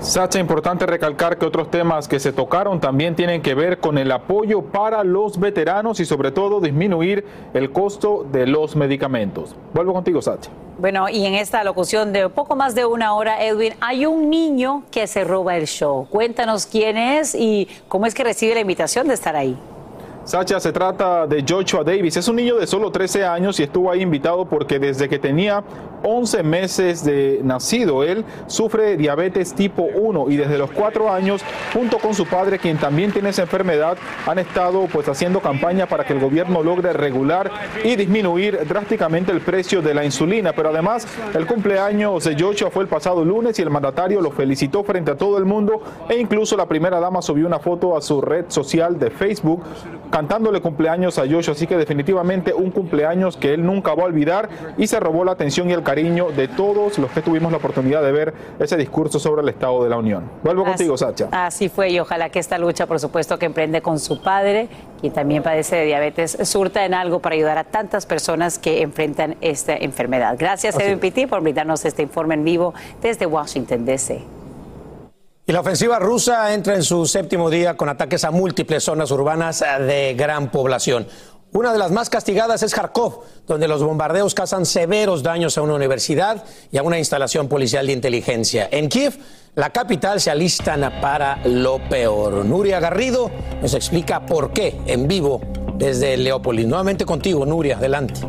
Sacha, 0.00 0.38
importante 0.38 0.84
recalcar 0.84 1.38
que 1.38 1.46
otros 1.46 1.70
temas 1.70 2.06
que 2.06 2.20
se 2.20 2.30
tocaron 2.30 2.80
también 2.80 3.16
tienen 3.16 3.40
que 3.40 3.54
ver 3.54 3.78
con 3.78 3.96
el 3.96 4.12
apoyo 4.12 4.60
para 4.60 5.02
los 5.02 5.40
veteranos 5.40 6.00
y 6.00 6.04
sobre 6.04 6.32
todo 6.32 6.60
disminuir 6.60 7.24
el 7.54 7.72
costo 7.72 8.26
de 8.30 8.46
los 8.46 8.76
medicamentos. 8.76 9.56
Vuelvo 9.72 9.94
contigo, 9.94 10.20
Sacha. 10.20 10.50
Bueno, 10.78 11.08
y 11.08 11.24
en 11.24 11.32
esta 11.34 11.64
locución 11.64 12.12
de 12.12 12.28
poco 12.28 12.54
más 12.56 12.74
de 12.74 12.84
una 12.84 13.14
hora, 13.14 13.42
Edwin, 13.42 13.72
hay 13.80 14.04
un 14.04 14.28
niño 14.28 14.82
que 14.90 15.06
se 15.06 15.24
roba 15.24 15.56
el 15.56 15.66
show. 15.66 16.06
Cuéntanos 16.10 16.66
quién 16.66 16.98
es 16.98 17.34
y 17.34 17.66
cómo 17.88 18.04
es 18.04 18.14
que 18.14 18.22
recibe 18.22 18.54
la 18.54 18.60
invitación 18.60 19.08
de 19.08 19.14
estar 19.14 19.34
ahí. 19.34 19.58
Sacha, 20.26 20.58
se 20.58 20.72
trata 20.72 21.24
de 21.28 21.44
Joshua 21.48 21.84
Davis. 21.84 22.16
Es 22.16 22.26
un 22.26 22.34
niño 22.34 22.56
de 22.56 22.66
solo 22.66 22.90
13 22.90 23.24
años 23.24 23.60
y 23.60 23.62
estuvo 23.62 23.92
ahí 23.92 24.02
invitado 24.02 24.44
porque 24.44 24.80
desde 24.80 25.08
que 25.08 25.20
tenía 25.20 25.62
11 26.08 26.44
meses 26.44 27.04
de 27.04 27.40
nacido, 27.42 28.04
él 28.04 28.24
sufre 28.46 28.96
diabetes 28.96 29.54
tipo 29.54 29.82
1 29.82 30.30
y 30.30 30.36
desde 30.36 30.56
los 30.56 30.70
4 30.70 31.12
años, 31.12 31.42
junto 31.74 31.98
con 31.98 32.14
su 32.14 32.26
padre, 32.26 32.60
quien 32.60 32.78
también 32.78 33.10
tiene 33.10 33.30
esa 33.30 33.42
enfermedad, 33.42 33.98
han 34.24 34.38
estado 34.38 34.86
pues 34.86 35.08
haciendo 35.08 35.40
campaña 35.40 35.86
para 35.86 36.04
que 36.04 36.12
el 36.12 36.20
gobierno 36.20 36.62
logre 36.62 36.92
regular 36.92 37.50
y 37.82 37.96
disminuir 37.96 38.60
drásticamente 38.68 39.32
el 39.32 39.40
precio 39.40 39.82
de 39.82 39.94
la 39.94 40.04
insulina. 40.04 40.52
Pero 40.52 40.68
además, 40.68 41.08
el 41.34 41.44
cumpleaños 41.46 42.22
de 42.22 42.36
Joshua 42.40 42.70
fue 42.70 42.84
el 42.84 42.88
pasado 42.88 43.24
lunes 43.24 43.58
y 43.58 43.62
el 43.62 43.70
mandatario 43.70 44.20
lo 44.20 44.30
felicitó 44.30 44.84
frente 44.84 45.10
a 45.10 45.16
todo 45.16 45.38
el 45.38 45.44
mundo 45.44 45.82
e 46.08 46.16
incluso 46.16 46.56
la 46.56 46.66
primera 46.66 47.00
dama 47.00 47.20
subió 47.20 47.48
una 47.48 47.58
foto 47.58 47.96
a 47.96 48.00
su 48.00 48.20
red 48.20 48.44
social 48.46 48.96
de 49.00 49.10
Facebook 49.10 49.64
cantándole 50.10 50.60
cumpleaños 50.60 51.18
a 51.18 51.22
Joshua, 51.28 51.54
así 51.54 51.66
que 51.66 51.76
definitivamente 51.76 52.54
un 52.54 52.70
cumpleaños 52.70 53.36
que 53.36 53.54
él 53.54 53.66
nunca 53.66 53.92
va 53.94 54.04
a 54.04 54.06
olvidar 54.06 54.48
y 54.78 54.86
se 54.86 55.00
robó 55.00 55.24
la 55.24 55.32
atención 55.32 55.68
y 55.68 55.72
el 55.72 55.82
cariño 55.82 55.95
cariño 55.96 56.30
de 56.30 56.46
todos 56.46 56.98
los 56.98 57.10
que 57.10 57.22
tuvimos 57.22 57.50
la 57.50 57.56
oportunidad 57.56 58.02
de 58.02 58.12
ver 58.12 58.34
ese 58.58 58.76
discurso 58.76 59.18
sobre 59.18 59.40
el 59.40 59.48
Estado 59.48 59.82
de 59.82 59.88
la 59.88 59.96
Unión. 59.96 60.30
Vuelvo 60.44 60.62
contigo, 60.62 60.98
Sacha. 60.98 61.28
Así 61.32 61.70
fue 61.70 61.88
y 61.88 61.98
ojalá 61.98 62.28
que 62.28 62.38
esta 62.38 62.58
lucha, 62.58 62.84
por 62.84 63.00
supuesto, 63.00 63.38
que 63.38 63.46
emprende 63.46 63.80
con 63.80 63.98
su 63.98 64.20
padre, 64.20 64.68
quien 65.00 65.14
también 65.14 65.42
padece 65.42 65.76
de 65.76 65.86
diabetes, 65.86 66.36
surta 66.42 66.84
en 66.84 66.92
algo 66.92 67.20
para 67.20 67.34
ayudar 67.34 67.56
a 67.56 67.64
tantas 67.64 68.04
personas 68.04 68.58
que 68.58 68.82
enfrentan 68.82 69.36
esta 69.40 69.74
enfermedad. 69.74 70.36
Gracias, 70.38 70.78
Edwin 70.78 70.98
Pitti, 70.98 71.24
por 71.24 71.40
brindarnos 71.40 71.82
este 71.86 72.02
informe 72.02 72.34
en 72.34 72.44
vivo 72.44 72.74
desde 73.00 73.24
Washington, 73.24 73.86
D.C. 73.86 74.22
Y 75.46 75.52
la 75.52 75.60
ofensiva 75.60 75.98
rusa 75.98 76.52
entra 76.52 76.74
en 76.74 76.82
su 76.82 77.06
séptimo 77.06 77.48
día 77.48 77.74
con 77.74 77.88
ataques 77.88 78.24
a 78.24 78.30
múltiples 78.30 78.84
zonas 78.84 79.10
urbanas 79.12 79.64
de 79.78 80.14
gran 80.14 80.50
población. 80.50 81.06
Una 81.52 81.72
de 81.72 81.78
las 81.78 81.90
más 81.90 82.10
castigadas 82.10 82.62
es 82.62 82.74
Kharkov, 82.74 83.20
donde 83.46 83.68
los 83.68 83.82
bombardeos 83.82 84.34
causan 84.34 84.66
severos 84.66 85.22
daños 85.22 85.56
a 85.56 85.62
una 85.62 85.74
universidad 85.74 86.44
y 86.70 86.78
a 86.78 86.82
una 86.82 86.98
instalación 86.98 87.48
policial 87.48 87.86
de 87.86 87.92
inteligencia. 87.92 88.68
En 88.70 88.88
Kiev, 88.88 89.14
la 89.54 89.70
capital, 89.70 90.20
se 90.20 90.30
alistan 90.30 91.00
para 91.00 91.40
lo 91.46 91.78
peor. 91.88 92.44
Nuria 92.44 92.80
Garrido 92.80 93.30
nos 93.62 93.74
explica 93.74 94.26
por 94.26 94.52
qué 94.52 94.78
en 94.86 95.08
vivo 95.08 95.40
desde 95.76 96.16
Leópolis. 96.16 96.66
Nuevamente 96.66 97.06
contigo, 97.06 97.46
Nuria, 97.46 97.78
adelante. 97.78 98.20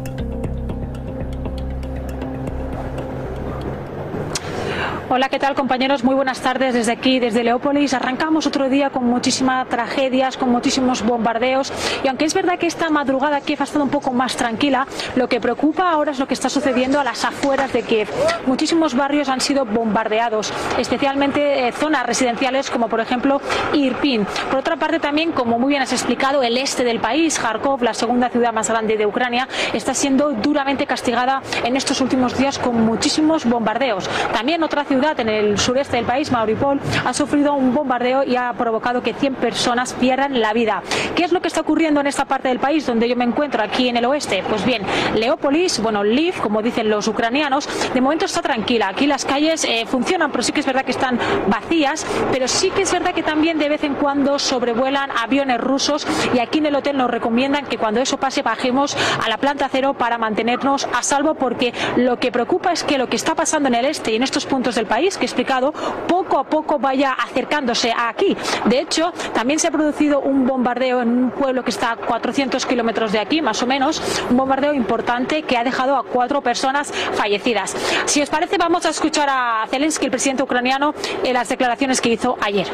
Hola, 5.10 5.30
¿qué 5.30 5.40
tal 5.40 5.56
compañeros? 5.56 6.04
Muy 6.04 6.16
buenas 6.16 6.42
tardes 6.42 6.74
desde 6.74 6.92
aquí, 6.92 7.20
desde 7.20 7.42
Leópolis. 7.42 7.94
Arrancamos 7.94 8.46
otro 8.46 8.68
día 8.68 8.90
con 8.90 9.06
muchísimas 9.06 9.66
tragedias, 9.70 10.36
con 10.36 10.50
muchísimos 10.50 11.02
bombardeos 11.02 11.72
y 12.04 12.10
aunque 12.10 12.26
es 12.26 12.34
verdad 12.34 12.60
que 12.60 12.68
esta 12.68 12.90
madrugada 12.90 13.40
Kiev 13.40 13.62
ha 13.62 13.64
estado 13.64 13.86
un 13.86 13.90
poco 13.90 14.12
más 14.12 14.36
tranquila, 14.36 14.86
lo 15.16 15.30
que 15.30 15.40
preocupa 15.40 15.90
ahora 15.90 16.12
es 16.12 16.20
lo 16.20 16.28
que 16.28 16.34
está 16.34 16.50
sucediendo 16.50 17.00
a 17.00 17.06
las 17.06 17.24
afueras 17.24 17.72
de 17.72 17.84
Kiev. 17.84 18.10
Muchísimos 18.48 18.96
barrios 18.96 19.30
han 19.30 19.40
sido 19.40 19.64
bombardeados, 19.64 20.52
especialmente 20.78 21.70
eh, 21.70 21.72
zonas 21.72 22.06
residenciales 22.06 22.70
como 22.70 22.90
por 22.90 23.00
ejemplo 23.00 23.40
Irpin. 23.72 24.26
Por 24.50 24.60
otra 24.60 24.76
parte 24.76 25.00
también, 25.00 25.32
como 25.32 25.58
muy 25.58 25.70
bien 25.70 25.84
has 25.84 25.94
explicado, 25.94 26.44
el 26.44 26.58
este 26.58 26.84
del 26.84 27.00
país, 27.00 27.40
Kharkov, 27.40 27.82
la 27.82 27.94
segunda 27.94 28.28
ciudad 28.28 28.52
más 28.52 28.70
grande 28.70 28.98
de 28.98 29.06
Ucrania, 29.06 29.48
está 29.72 29.94
siendo 29.94 30.34
duramente 30.34 30.86
castigada 30.86 31.42
en 31.64 31.78
estos 31.78 32.02
últimos 32.02 32.38
días 32.38 32.60
con 32.60 32.86
muchísimos 32.86 33.46
bombardeos. 33.46 34.10
También 34.34 34.64
otra 34.64 34.84
ciudad 34.84 34.97
ciudad 35.00 35.20
en 35.20 35.30
el 35.30 35.60
sureste 35.60 35.98
del 35.98 36.06
país, 36.06 36.32
Mauripol, 36.32 36.80
ha 37.06 37.14
sufrido 37.14 37.54
un 37.54 37.72
bombardeo 37.72 38.24
y 38.24 38.36
ha 38.36 38.52
provocado 38.54 39.04
que 39.04 39.14
100 39.14 39.36
personas 39.36 39.94
pierdan 39.94 40.42
la 40.42 40.54
vida. 40.54 40.82
¿Qué 41.16 41.24
es 41.24 41.32
lo 41.32 41.40
que 41.40 41.50
está 41.50 41.62
ocurriendo 41.62 42.00
en 42.00 42.08
esta 42.08 42.26
parte 42.26 42.48
del 42.48 42.58
país 42.60 42.86
donde 42.88 43.08
yo 43.08 43.16
me 43.16 43.24
encuentro, 43.24 43.62
aquí 43.62 43.90
en 43.90 43.98
el 43.98 44.06
oeste? 44.06 44.44
Pues 44.50 44.66
bien, 44.66 44.82
Leópolis, 45.16 45.80
bueno, 45.82 46.04
Lviv, 46.04 46.42
como 46.42 46.64
dicen 46.64 46.90
los 46.90 47.08
ucranianos, 47.08 47.70
de 47.94 48.02
momento 48.02 48.26
está 48.26 48.42
tranquila. 48.42 48.90
Aquí 48.90 49.06
las 49.06 49.24
calles 49.24 49.66
eh, 49.66 49.86
funcionan, 49.88 50.32
pero 50.32 50.44
sí 50.44 50.52
que 50.52 50.62
es 50.62 50.66
verdad 50.66 50.84
que 50.84 50.92
están 50.92 51.20
vacías, 51.48 52.04
pero 52.32 52.48
sí 52.48 52.72
que 52.72 52.82
es 52.82 52.92
verdad 52.92 53.14
que 53.14 53.24
también 53.24 53.60
de 53.60 53.70
vez 53.70 53.84
en 53.84 53.94
cuando 53.94 54.40
sobrevuelan 54.40 55.12
aviones 55.12 55.62
rusos 55.62 56.08
y 56.34 56.40
aquí 56.40 56.58
en 56.58 56.66
el 56.66 56.76
hotel 56.76 56.98
nos 56.98 57.12
recomiendan 57.12 57.68
que 57.68 57.78
cuando 57.78 58.02
eso 58.02 58.18
pase 58.18 58.42
bajemos 58.42 58.98
a 59.24 59.30
la 59.30 59.38
planta 59.38 59.70
cero 59.72 59.94
para 59.94 60.18
mantenernos 60.18 60.88
a 60.92 61.04
salvo 61.04 61.36
porque 61.36 61.72
lo 61.98 62.18
que 62.18 62.32
preocupa 62.32 62.72
es 62.72 62.84
que 62.84 62.98
lo 62.98 63.08
que 63.08 63.16
está 63.16 63.36
pasando 63.36 63.70
en 63.70 63.76
el 63.76 63.86
este 63.86 64.14
y 64.14 64.16
en 64.16 64.24
estos 64.24 64.46
puntos 64.46 64.74
del 64.74 64.87
país 64.87 65.17
que 65.17 65.25
he 65.25 65.27
explicado, 65.27 65.73
poco 66.07 66.39
a 66.39 66.45
poco 66.45 66.79
vaya 66.79 67.13
acercándose 67.13 67.91
a 67.93 68.09
aquí. 68.09 68.37
De 68.67 68.81
hecho, 68.81 69.13
también 69.35 69.59
se 69.59 69.69
ha 69.69 69.71
producido 69.71 70.21
un 70.21 70.47
bombardeo 70.47 71.03
en 71.03 71.09
un 71.09 71.31
pueblo 71.31 71.65
que 71.65 71.71
está 71.71 71.93
a 71.93 71.97
400 71.97 72.65
kilómetros 72.67 73.13
de 73.13 73.19
aquí, 73.19 73.41
más 73.43 73.63
o 73.63 73.67
menos, 73.67 74.03
un 74.31 74.37
bombardeo 74.37 74.75
importante 74.75 75.43
que 75.43 75.57
ha 75.57 75.65
dejado 75.65 75.97
a 75.97 76.05
cuatro 76.05 76.43
personas 76.43 76.93
fallecidas. 77.15 77.77
Si 78.07 78.21
os 78.23 78.31
parece, 78.31 78.59
vamos 78.59 78.85
a 78.87 78.91
escuchar 78.91 79.29
a 79.31 79.67
Zelensky, 79.69 80.07
el 80.07 80.11
presidente 80.11 80.43
ucraniano, 80.43 80.95
en 81.25 81.35
las 81.35 81.49
declaraciones 81.49 82.01
que 82.01 82.11
hizo 82.11 82.37
ayer. 82.41 82.69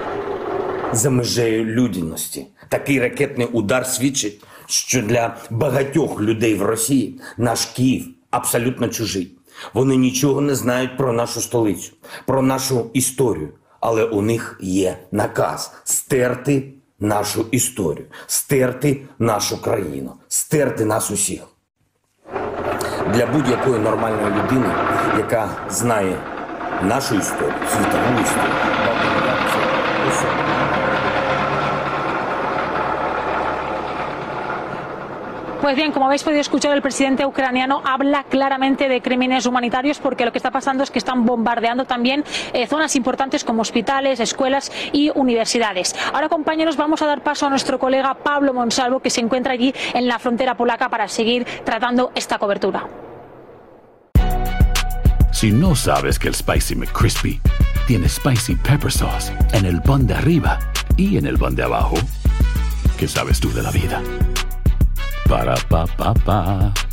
за 0.92 1.10
межею 1.10 1.64
людяності. 1.64 2.46
Такий 2.68 3.00
ракетний 3.00 3.46
удар 3.46 3.86
свідчить, 3.86 4.40
що 4.66 5.02
для 5.02 5.36
багатьох 5.50 6.20
людей 6.20 6.54
в 6.54 6.62
Росії 6.62 7.20
наш 7.38 7.66
Київ 7.66 8.08
абсолютно 8.30 8.88
чужий. 8.88 9.30
Вони 9.73 9.95
нічого 9.95 10.41
не 10.41 10.55
знають 10.55 10.97
про 10.97 11.13
нашу 11.13 11.41
столицю, 11.41 11.91
про 12.25 12.41
нашу 12.41 12.89
історію. 12.93 13.49
Але 13.79 14.03
у 14.03 14.21
них 14.21 14.57
є 14.61 14.97
наказ 15.11 15.71
стерти 15.83 16.73
нашу 16.99 17.45
історію, 17.51 18.05
стерти 18.27 19.01
нашу 19.19 19.61
країну, 19.61 20.13
стерти 20.27 20.85
нас 20.85 21.11
усіх. 21.11 21.41
Для 23.13 23.27
будь-якої 23.27 23.79
нормальної 23.79 24.27
людини, 24.27 24.69
яка 25.17 25.49
знає 25.69 26.17
нашу 26.83 27.15
історію, 27.15 27.53
світову 27.71 28.21
історію, 28.21 28.53
Pues 35.63 35.77
bien, 35.77 35.93
como 35.93 36.07
habéis 36.07 36.23
podido 36.23 36.41
escuchar, 36.41 36.73
el 36.75 36.81
presidente 36.81 37.25
ucraniano 37.25 37.81
habla 37.85 38.25
claramente 38.25 38.89
de 38.89 39.01
crímenes 39.01 39.45
humanitarios 39.45 39.97
porque 39.97 40.25
lo 40.25 40.33
que 40.33 40.37
está 40.37 40.51
pasando 40.51 40.83
es 40.83 40.91
que 40.91 40.99
están 40.99 41.25
bombardeando 41.25 41.85
también 41.85 42.25
eh, 42.51 42.67
zonas 42.67 42.97
importantes 42.97 43.45
como 43.45 43.61
hospitales, 43.61 44.19
escuelas 44.19 44.73
y 44.91 45.09
universidades. 45.15 45.95
Ahora, 46.11 46.27
compañeros, 46.27 46.75
vamos 46.75 47.01
a 47.01 47.05
dar 47.05 47.23
paso 47.23 47.45
a 47.45 47.49
nuestro 47.49 47.79
colega 47.79 48.13
Pablo 48.13 48.53
Monsalvo, 48.53 48.99
que 48.99 49.09
se 49.09 49.21
encuentra 49.21 49.53
allí 49.53 49.73
en 49.93 50.05
la 50.05 50.19
frontera 50.19 50.57
polaca 50.57 50.89
para 50.89 51.07
seguir 51.07 51.45
tratando 51.63 52.11
esta 52.13 52.37
cobertura. 52.37 52.85
Si 55.31 55.49
no 55.53 55.77
sabes 55.77 56.19
que 56.19 56.27
el 56.27 56.35
Spicy 56.35 56.75
McCrispy 56.75 57.39
tiene 57.87 58.09
Spicy 58.09 58.55
Pepper 58.57 58.91
Sauce 58.91 59.31
en 59.53 59.63
el 59.63 59.81
pan 59.81 60.07
de 60.07 60.15
arriba 60.15 60.59
y 60.97 61.15
en 61.15 61.25
el 61.25 61.37
pan 61.37 61.55
de 61.55 61.63
abajo, 61.63 61.95
¿qué 62.97 63.07
sabes 63.07 63.39
tú 63.39 63.49
de 63.53 63.63
la 63.63 63.71
vida? 63.71 64.01
Para 65.27 65.55
pa 65.69 65.85
pa 65.97 66.13
pa. 66.25 66.92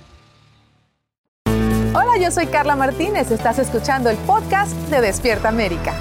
Hola, 1.93 2.17
yo 2.17 2.31
soy 2.31 2.45
Carla 2.45 2.77
Martínez. 2.77 3.31
Estás 3.31 3.59
escuchando 3.59 4.09
el 4.09 4.15
podcast 4.19 4.71
de 4.89 5.01
Despierta 5.01 5.49
América. 5.49 5.93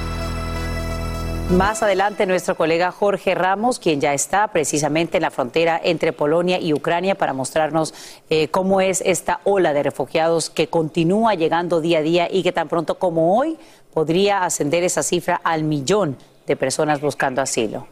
Más 1.50 1.82
adelante 1.82 2.26
nuestro 2.26 2.54
colega 2.54 2.92
Jorge 2.92 3.34
Ramos, 3.34 3.80
quien 3.80 4.00
ya 4.00 4.14
está 4.14 4.46
precisamente 4.52 5.16
en 5.16 5.22
la 5.22 5.32
frontera 5.32 5.80
entre 5.82 6.12
Polonia 6.12 6.60
y 6.60 6.72
Ucrania 6.74 7.16
para 7.16 7.32
mostrarnos 7.32 7.92
eh, 8.30 8.46
cómo 8.48 8.80
es 8.80 9.02
esta 9.04 9.40
ola 9.42 9.72
de 9.72 9.82
refugiados 9.82 10.48
que 10.48 10.68
continúa 10.68 11.34
llegando 11.34 11.80
día 11.80 11.98
a 11.98 12.02
día 12.02 12.28
y 12.30 12.44
que 12.44 12.52
tan 12.52 12.68
pronto 12.68 13.00
como 13.00 13.36
hoy 13.36 13.58
podría 13.92 14.44
ascender 14.44 14.84
esa 14.84 15.02
cifra 15.02 15.40
al 15.42 15.64
millón 15.64 16.16
de 16.46 16.54
personas 16.54 17.00
buscando 17.00 17.42
asilo. 17.42 17.88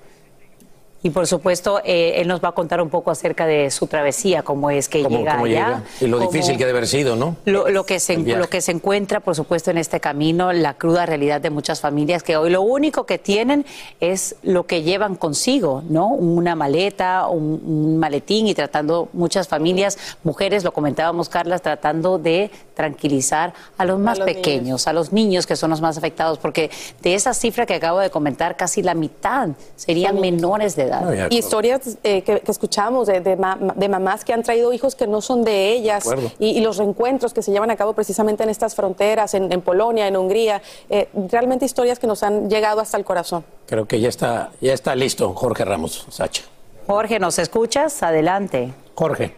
Y 1.00 1.10
por 1.10 1.28
supuesto, 1.28 1.80
eh, 1.84 2.14
él 2.16 2.26
nos 2.26 2.42
va 2.42 2.48
a 2.48 2.52
contar 2.52 2.80
un 2.82 2.88
poco 2.90 3.12
acerca 3.12 3.46
de 3.46 3.70
su 3.70 3.86
travesía, 3.86 4.42
cómo 4.42 4.68
es 4.70 4.88
que 4.88 5.04
¿Cómo, 5.04 5.18
llega 5.18 5.32
cómo 5.32 5.44
allá. 5.44 5.66
llega? 5.66 5.82
Y 6.00 6.06
lo 6.08 6.18
cómo- 6.18 6.28
difícil 6.30 6.56
que 6.58 6.66
debe 6.66 6.76
haber 6.78 6.88
sido, 6.88 7.14
¿no? 7.14 7.36
Lo, 7.44 7.68
lo 7.68 7.84
que 7.86 8.00
se, 8.00 8.16
lo 8.16 8.48
que 8.48 8.60
se 8.60 8.72
encuentra, 8.72 9.20
por 9.20 9.36
supuesto, 9.36 9.70
en 9.70 9.78
este 9.78 10.00
camino, 10.00 10.52
la 10.52 10.74
cruda 10.74 11.06
realidad 11.06 11.40
de 11.40 11.50
muchas 11.50 11.80
familias 11.80 12.24
que 12.24 12.36
hoy 12.36 12.50
lo 12.50 12.62
único 12.62 13.06
que 13.06 13.16
tienen 13.18 13.64
es 14.00 14.34
lo 14.42 14.66
que 14.66 14.82
llevan 14.82 15.14
consigo, 15.14 15.84
¿no? 15.88 16.08
Una 16.08 16.56
maleta, 16.56 17.28
un, 17.28 17.62
un 17.64 17.96
maletín 17.98 18.48
y 18.48 18.54
tratando 18.54 19.08
muchas 19.12 19.46
familias, 19.46 19.98
mujeres, 20.24 20.64
lo 20.64 20.72
comentábamos, 20.72 21.28
Carlas, 21.28 21.62
tratando 21.62 22.18
de 22.18 22.50
tranquilizar 22.74 23.54
a 23.76 23.84
los 23.84 23.98
más 24.00 24.18
los 24.18 24.26
pequeños, 24.26 24.86
a 24.88 24.92
los 24.92 25.12
niños 25.12 25.46
que 25.46 25.54
son 25.56 25.70
los 25.70 25.80
más 25.80 25.96
afectados, 25.96 26.38
porque 26.38 26.70
de 27.02 27.14
esa 27.14 27.34
cifra 27.34 27.66
que 27.66 27.74
acabo 27.74 28.00
de 28.00 28.10
comentar, 28.10 28.56
casi 28.56 28.82
la 28.82 28.94
mitad 28.94 29.48
serían 29.76 30.20
menores 30.20 30.74
de 30.74 30.84
edad. 30.84 30.97
Y 31.30 31.38
historias 31.38 31.98
eh, 32.02 32.22
que, 32.22 32.40
que 32.40 32.50
escuchamos 32.50 33.06
de, 33.06 33.20
de 33.20 33.36
ma- 33.36 33.58
de 33.74 33.88
mamás 33.88 34.24
que 34.24 34.32
han 34.32 34.42
traído 34.42 34.72
hijos 34.72 34.94
que 34.94 35.06
no 35.06 35.20
son 35.20 35.44
de 35.44 35.72
ellas 35.72 36.04
De 36.04 36.10
acuerdo. 36.12 36.32
y, 36.38 36.50
y 36.50 36.60
los 36.60 36.76
reencuentros 36.76 37.32
que 37.34 37.42
se 37.42 37.50
llevan 37.52 37.70
a 37.70 37.76
cabo 37.76 37.92
precisamente 37.92 38.42
en 38.42 38.48
estas 38.50 38.74
fronteras, 38.74 39.34
en, 39.34 39.52
en 39.52 39.60
Polonia, 39.62 40.06
en 40.06 40.16
Hungría, 40.16 40.60
eh, 40.90 41.08
realmente 41.30 41.64
historias 41.64 41.98
que 41.98 42.06
nos 42.06 42.22
han 42.22 42.48
llegado 42.50 42.80
hasta 42.80 42.96
el 42.96 43.04
corazón. 43.04 43.44
Creo 43.66 43.86
que 43.86 44.00
ya 44.00 44.08
está, 44.08 44.50
ya 44.60 44.72
está 44.72 44.94
listo 44.94 45.32
Jorge 45.34 45.64
Ramos, 45.64 46.06
Sacha. 46.10 46.42
Jorge, 46.86 47.18
¿nos 47.18 47.38
escuchas? 47.38 48.02
Adelante. 48.02 48.72
Jorge. 48.94 49.34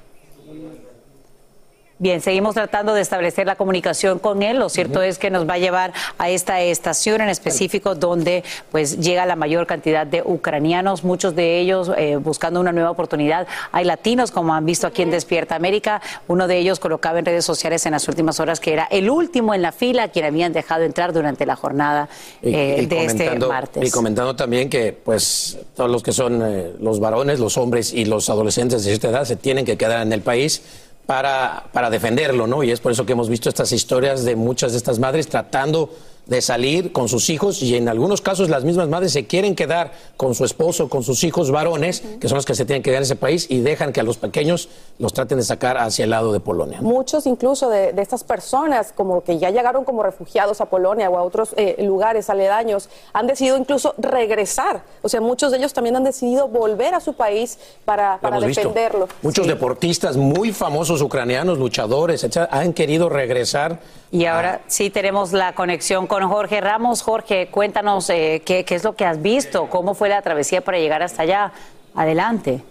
Bien, 2.00 2.22
seguimos 2.22 2.54
tratando 2.54 2.94
de 2.94 3.02
establecer 3.02 3.46
la 3.46 3.56
comunicación 3.56 4.18
con 4.18 4.42
él. 4.42 4.58
Lo 4.58 4.70
cierto 4.70 5.02
es 5.02 5.18
que 5.18 5.28
nos 5.28 5.46
va 5.46 5.54
a 5.54 5.58
llevar 5.58 5.92
a 6.16 6.30
esta 6.30 6.58
estación 6.62 7.20
en 7.20 7.28
específico 7.28 7.94
donde 7.94 8.42
pues 8.70 9.00
llega 9.00 9.26
la 9.26 9.36
mayor 9.36 9.66
cantidad 9.66 10.06
de 10.06 10.22
ucranianos, 10.24 11.04
muchos 11.04 11.36
de 11.36 11.60
ellos 11.60 11.92
eh, 11.98 12.16
buscando 12.16 12.58
una 12.58 12.72
nueva 12.72 12.90
oportunidad. 12.90 13.46
Hay 13.70 13.84
latinos, 13.84 14.30
como 14.30 14.54
han 14.54 14.64
visto 14.64 14.86
aquí 14.86 15.02
en 15.02 15.10
Despierta 15.10 15.56
América. 15.56 16.00
Uno 16.26 16.48
de 16.48 16.56
ellos 16.56 16.80
colocaba 16.80 17.18
en 17.18 17.26
redes 17.26 17.44
sociales 17.44 17.84
en 17.84 17.92
las 17.92 18.08
últimas 18.08 18.40
horas 18.40 18.60
que 18.60 18.72
era 18.72 18.88
el 18.90 19.10
último 19.10 19.52
en 19.52 19.60
la 19.60 19.70
fila 19.70 20.08
quien 20.08 20.24
habían 20.24 20.54
dejado 20.54 20.84
entrar 20.84 21.12
durante 21.12 21.44
la 21.44 21.54
jornada 21.54 22.08
eh, 22.40 22.78
y 22.80 22.86
de 22.86 23.04
este 23.04 23.38
martes. 23.40 23.86
Y 23.86 23.90
comentando 23.90 24.34
también 24.34 24.70
que, 24.70 24.94
pues, 24.94 25.58
todos 25.76 25.90
los 25.90 26.02
que 26.02 26.12
son 26.12 26.40
eh, 26.42 26.72
los 26.80 26.98
varones, 26.98 27.40
los 27.40 27.58
hombres 27.58 27.92
y 27.92 28.06
los 28.06 28.30
adolescentes 28.30 28.86
de 28.86 28.94
esta 28.94 29.10
edad 29.10 29.26
se 29.26 29.36
tienen 29.36 29.66
que 29.66 29.76
quedar 29.76 30.00
en 30.00 30.14
el 30.14 30.22
país 30.22 30.62
para, 31.10 31.64
para 31.72 31.90
defenderlo, 31.90 32.46
¿no? 32.46 32.62
Y 32.62 32.70
es 32.70 32.78
por 32.78 32.92
eso 32.92 33.04
que 33.04 33.14
hemos 33.14 33.28
visto 33.28 33.48
estas 33.48 33.72
historias 33.72 34.24
de 34.24 34.36
muchas 34.36 34.70
de 34.70 34.78
estas 34.78 35.00
madres 35.00 35.26
tratando 35.26 35.92
de 36.30 36.40
salir 36.40 36.92
con 36.92 37.08
sus 37.08 37.28
hijos 37.28 37.60
y 37.60 37.76
en 37.76 37.88
algunos 37.88 38.20
casos 38.20 38.48
las 38.48 38.64
mismas 38.64 38.88
madres 38.88 39.12
se 39.12 39.26
quieren 39.26 39.54
quedar 39.54 39.92
con 40.16 40.34
su 40.34 40.44
esposo, 40.44 40.88
con 40.88 41.02
sus 41.02 41.24
hijos 41.24 41.50
varones, 41.50 42.02
que 42.20 42.28
son 42.28 42.36
los 42.36 42.46
que 42.46 42.54
se 42.54 42.64
tienen 42.64 42.82
que 42.82 42.90
quedar 42.90 42.98
en 43.00 43.02
ese 43.02 43.16
país 43.16 43.46
y 43.50 43.60
dejan 43.60 43.92
que 43.92 44.00
a 44.00 44.04
los 44.04 44.16
pequeños 44.16 44.68
los 44.98 45.12
traten 45.12 45.38
de 45.38 45.44
sacar 45.44 45.76
hacia 45.76 46.04
el 46.04 46.10
lado 46.10 46.32
de 46.32 46.40
Polonia. 46.40 46.78
¿no? 46.80 46.88
Muchos 46.88 47.26
incluso 47.26 47.68
de, 47.68 47.92
de 47.92 48.00
estas 48.00 48.22
personas, 48.24 48.92
como 48.96 49.22
que 49.24 49.38
ya 49.38 49.50
llegaron 49.50 49.84
como 49.84 50.02
refugiados 50.02 50.60
a 50.60 50.66
Polonia 50.66 51.10
o 51.10 51.18
a 51.18 51.22
otros 51.22 51.50
eh, 51.56 51.76
lugares 51.84 52.30
aledaños, 52.30 52.88
han 53.12 53.26
decidido 53.26 53.58
incluso 53.58 53.94
regresar. 53.98 54.82
O 55.02 55.08
sea, 55.08 55.20
muchos 55.20 55.50
de 55.50 55.58
ellos 55.58 55.72
también 55.72 55.96
han 55.96 56.04
decidido 56.04 56.46
volver 56.46 56.94
a 56.94 57.00
su 57.00 57.14
país 57.14 57.58
para, 57.84 58.18
para 58.20 58.36
hemos 58.36 58.46
visto. 58.46 58.60
defenderlo. 58.68 59.08
Muchos 59.22 59.44
Sí. 59.46 59.50
deportistas 59.50 60.16
muy 60.16 60.52
famosos 60.52 61.02
ucranianos, 61.02 61.58
luchadores, 61.58 62.22
etcétera, 62.22 62.48
han 62.52 62.72
querido 62.72 63.08
regresar. 63.08 63.80
Y 64.12 64.26
ahora 64.26 64.60
sí 64.66 64.90
tenemos 64.90 65.32
la 65.32 65.54
conexión 65.54 66.06
con 66.06 66.19
Jorge 66.28 66.60
Ramos. 66.60 67.02
Jorge, 67.02 67.48
cuéntanos 67.50 68.10
eh, 68.10 68.42
qué, 68.44 68.64
es 68.68 68.84
lo 68.84 68.94
que 68.94 69.04
has 69.04 69.20
visto, 69.22 69.66
cómo 69.68 69.94
fue 69.94 70.08
la 70.08 70.22
travesía 70.22 70.60
para 70.60 70.78
llegar 70.78 71.02
hasta 71.02 71.22
allá. 71.22 71.52
Adelante. 71.94 72.62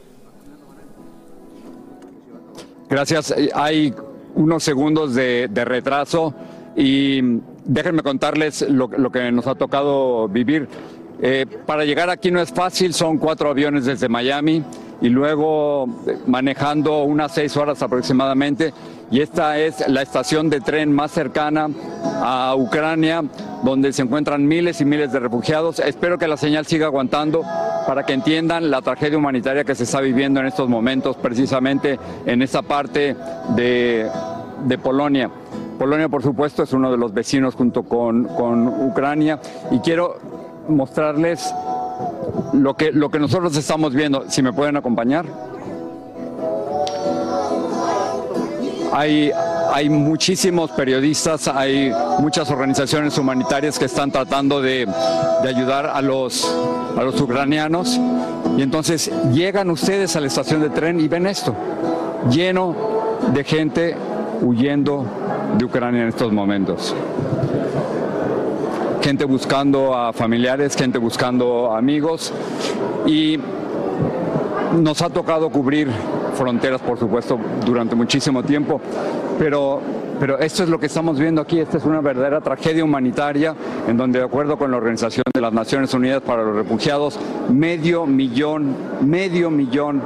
Gracias. 2.89 3.33
Hay 3.53 3.93
unos 4.35 4.63
segundos 4.63 5.15
de, 5.15 5.49
retraso 5.53 6.33
y 6.75 7.21
déjenme 7.65 8.03
contarles 8.03 8.61
lo, 8.61 8.87
lo 8.87 9.11
que 9.11 9.31
nos 9.31 9.47
ha 9.47 9.55
tocado 9.55 10.27
vivir. 10.27 10.67
Eh, 11.21 11.45
para 11.65 11.83
llegar 11.83 12.09
aquí 12.09 12.31
no 12.31 12.39
es 12.39 12.49
fácil, 12.51 12.93
son 12.93 13.17
cuatro 13.17 13.49
aviones 13.49 13.85
desde 13.85 14.07
Miami 14.07 14.63
y 15.01 15.09
luego 15.09 15.85
eh, 16.07 16.17
manejando 16.27 17.03
unas 17.03 17.33
seis 17.33 17.57
horas 17.57 17.81
aproximadamente. 17.81 18.73
Y 19.11 19.21
esta 19.21 19.57
es 19.57 19.87
la 19.87 20.01
estación 20.01 20.49
de 20.49 20.61
tren 20.61 20.93
más 20.93 21.11
cercana 21.11 21.69
a 22.21 22.55
Ucrania, 22.55 23.23
donde 23.63 23.91
se 23.91 24.03
encuentran 24.03 24.45
miles 24.45 24.81
y 24.81 24.85
miles 24.85 25.11
de 25.11 25.19
refugiados. 25.19 25.79
Espero 25.79 26.17
que 26.17 26.27
la 26.27 26.37
señal 26.37 26.65
siga 26.67 26.85
aguantando 26.85 27.41
para 27.87 28.05
que 28.05 28.13
entiendan 28.13 28.69
la 28.69 28.81
tragedia 28.81 29.17
humanitaria 29.17 29.63
que 29.63 29.73
se 29.73 29.83
está 29.83 29.99
viviendo 29.99 30.39
en 30.39 30.45
estos 30.45 30.69
momentos, 30.69 31.17
precisamente 31.17 31.97
en 32.25 32.41
esta 32.43 32.61
parte 32.61 33.15
de, 33.55 34.07
de 34.65 34.77
Polonia. 34.77 35.31
Polonia, 35.79 36.07
por 36.07 36.21
supuesto, 36.21 36.61
es 36.61 36.73
uno 36.73 36.91
de 36.91 36.97
los 36.97 37.13
vecinos 37.13 37.55
junto 37.55 37.83
con, 37.83 38.25
con 38.25 38.67
Ucrania 38.67 39.39
y 39.71 39.79
quiero 39.79 40.17
mostrarles 40.67 41.51
lo 42.53 42.75
que, 42.75 42.91
lo 42.91 43.09
que 43.09 43.19
nosotros 43.19 43.55
estamos 43.57 43.93
viendo. 43.93 44.25
Si 44.29 44.43
me 44.43 44.53
pueden 44.53 44.77
acompañar. 44.77 45.25
Hay, 48.91 49.31
hay 49.73 49.89
muchísimos 49.89 50.71
periodistas, 50.71 51.47
hay 51.47 51.91
muchas 52.19 52.49
organizaciones 52.49 53.17
humanitarias 53.17 53.77
que 53.77 53.85
están 53.85 54.11
tratando 54.11 54.61
de, 54.61 54.87
de 55.43 55.49
ayudar 55.49 55.85
a 55.85 56.01
los, 56.01 56.45
a 56.97 57.03
los 57.03 57.19
ucranianos. 57.21 57.99
Y 58.57 58.61
entonces 58.61 59.11
llegan 59.31 59.69
ustedes 59.69 60.15
a 60.15 60.19
la 60.19 60.27
estación 60.27 60.61
de 60.61 60.69
tren 60.69 60.99
y 60.99 61.07
ven 61.07 61.27
esto, 61.27 61.55
lleno 62.29 62.75
de 63.33 63.43
gente 63.43 63.95
huyendo 64.41 65.05
de 65.57 65.65
Ucrania 65.65 66.03
en 66.03 66.09
estos 66.09 66.31
momentos. 66.31 66.95
Gente 69.01 69.25
buscando 69.25 69.95
a 69.95 70.13
familiares, 70.13 70.75
gente 70.75 70.97
buscando 70.97 71.73
amigos 71.73 72.33
y 73.05 73.39
nos 74.77 75.01
ha 75.01 75.09
tocado 75.09 75.49
cubrir 75.49 75.87
fronteras, 76.35 76.81
por 76.81 76.97
supuesto, 76.97 77.39
durante 77.65 77.95
muchísimo 77.95 78.43
tiempo, 78.43 78.79
pero, 79.37 79.81
pero 80.19 80.37
esto 80.39 80.63
es 80.63 80.69
lo 80.69 80.79
que 80.79 80.87
estamos 80.87 81.17
viendo 81.17 81.41
aquí, 81.41 81.59
esta 81.59 81.77
es 81.77 81.85
una 81.85 82.01
verdadera 82.01 82.41
tragedia 82.41 82.83
humanitaria, 82.83 83.55
en 83.87 83.97
donde 83.97 84.19
de 84.19 84.25
acuerdo 84.25 84.57
con 84.57 84.71
la 84.71 84.77
Organización 84.77 85.23
de 85.33 85.41
las 85.41 85.53
Naciones 85.53 85.93
Unidas 85.93 86.21
para 86.21 86.43
los 86.43 86.55
Refugiados, 86.55 87.19
medio 87.49 88.05
millón, 88.05 88.75
medio 89.01 89.49
millón 89.49 90.01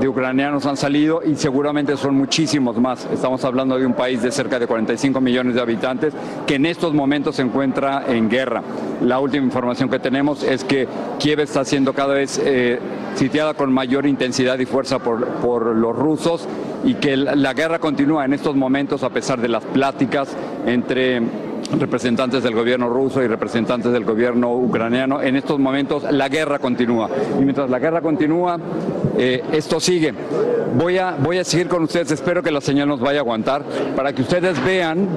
de 0.00 0.08
ucranianos 0.08 0.66
han 0.66 0.76
salido 0.76 1.22
y 1.24 1.34
seguramente 1.36 1.96
son 1.96 2.14
muchísimos 2.14 2.78
más. 2.78 3.06
Estamos 3.12 3.44
hablando 3.44 3.78
de 3.78 3.86
un 3.86 3.94
país 3.94 4.22
de 4.22 4.30
cerca 4.30 4.58
de 4.58 4.66
45 4.66 5.20
millones 5.20 5.54
de 5.54 5.60
habitantes 5.60 6.14
que 6.46 6.56
en 6.56 6.66
estos 6.66 6.92
momentos 6.92 7.36
se 7.36 7.42
encuentra 7.42 8.04
en 8.06 8.28
guerra. 8.28 8.62
La 9.02 9.18
última 9.18 9.46
información 9.46 9.88
que 9.88 9.98
tenemos 9.98 10.42
es 10.42 10.64
que 10.64 10.86
Kiev 11.18 11.40
está 11.40 11.64
siendo 11.64 11.94
cada 11.94 12.14
vez 12.14 12.40
eh, 12.44 12.78
sitiada 13.14 13.54
con 13.54 13.72
mayor 13.72 14.06
intensidad 14.06 14.58
y 14.58 14.66
fuerza 14.66 14.98
por, 14.98 15.26
por 15.26 15.74
los 15.74 15.96
rusos 15.96 16.46
y 16.84 16.94
que 16.94 17.16
la, 17.16 17.34
la 17.34 17.54
guerra 17.54 17.78
continúa 17.78 18.24
en 18.24 18.34
estos 18.34 18.54
momentos 18.54 19.02
a 19.02 19.10
pesar 19.10 19.40
de 19.40 19.48
las 19.56 19.64
pláticas 19.64 20.28
entre 20.66 21.22
representantes 21.78 22.42
del 22.42 22.54
gobierno 22.54 22.90
ruso 22.90 23.22
y 23.22 23.26
representantes 23.26 23.90
del 23.90 24.04
gobierno 24.04 24.54
ucraniano. 24.54 25.22
En 25.22 25.34
estos 25.34 25.58
momentos 25.58 26.02
la 26.10 26.28
guerra 26.28 26.58
continúa. 26.58 27.08
Y 27.40 27.42
mientras 27.42 27.70
la 27.70 27.78
guerra 27.78 28.02
continúa, 28.02 28.58
eh, 29.16 29.42
esto 29.52 29.80
sigue. 29.80 30.12
Voy 30.76 30.98
a, 30.98 31.16
voy 31.18 31.38
a 31.38 31.44
seguir 31.44 31.68
con 31.68 31.82
ustedes, 31.82 32.10
espero 32.10 32.42
que 32.42 32.50
la 32.50 32.60
señal 32.60 32.88
nos 32.88 33.00
vaya 33.00 33.20
a 33.20 33.22
aguantar, 33.22 33.62
para 33.96 34.12
que 34.12 34.20
ustedes 34.20 34.62
vean 34.62 35.08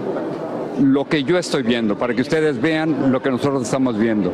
lo 0.81 1.03
que 1.03 1.25
yo 1.25 1.37
estoy 1.37 1.63
viendo, 1.63 1.97
para 1.97 2.13
que 2.13 2.21
ustedes 2.21 2.61
vean 2.61 3.11
lo 3.11 3.21
que 3.21 3.29
nosotros 3.29 3.63
estamos 3.63 3.97
viendo. 3.97 4.31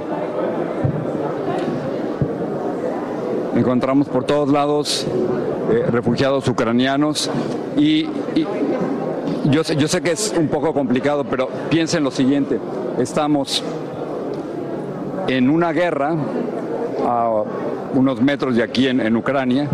Encontramos 3.56 4.08
por 4.08 4.26
todos 4.26 4.50
lados 4.50 5.08
eh, 5.72 5.86
refugiados 5.90 6.48
ucranianos 6.48 7.32
y, 7.76 8.08
y 8.36 8.46
yo, 9.50 9.64
sé, 9.64 9.76
yo 9.76 9.88
sé 9.88 10.02
que 10.02 10.12
es 10.12 10.34
un 10.38 10.48
poco 10.48 10.74
complicado, 10.74 11.24
pero 11.24 11.50
piensen 11.70 12.04
lo 12.04 12.12
siguiente, 12.12 12.60
estamos 13.00 13.64
en 15.28 15.50
una 15.50 15.72
guerra 15.72 16.16
a 17.06 17.44
unos 17.94 18.22
metros 18.22 18.56
de 18.56 18.64
aquí 18.64 18.88
en, 18.88 19.16
Ucrania 19.16 19.68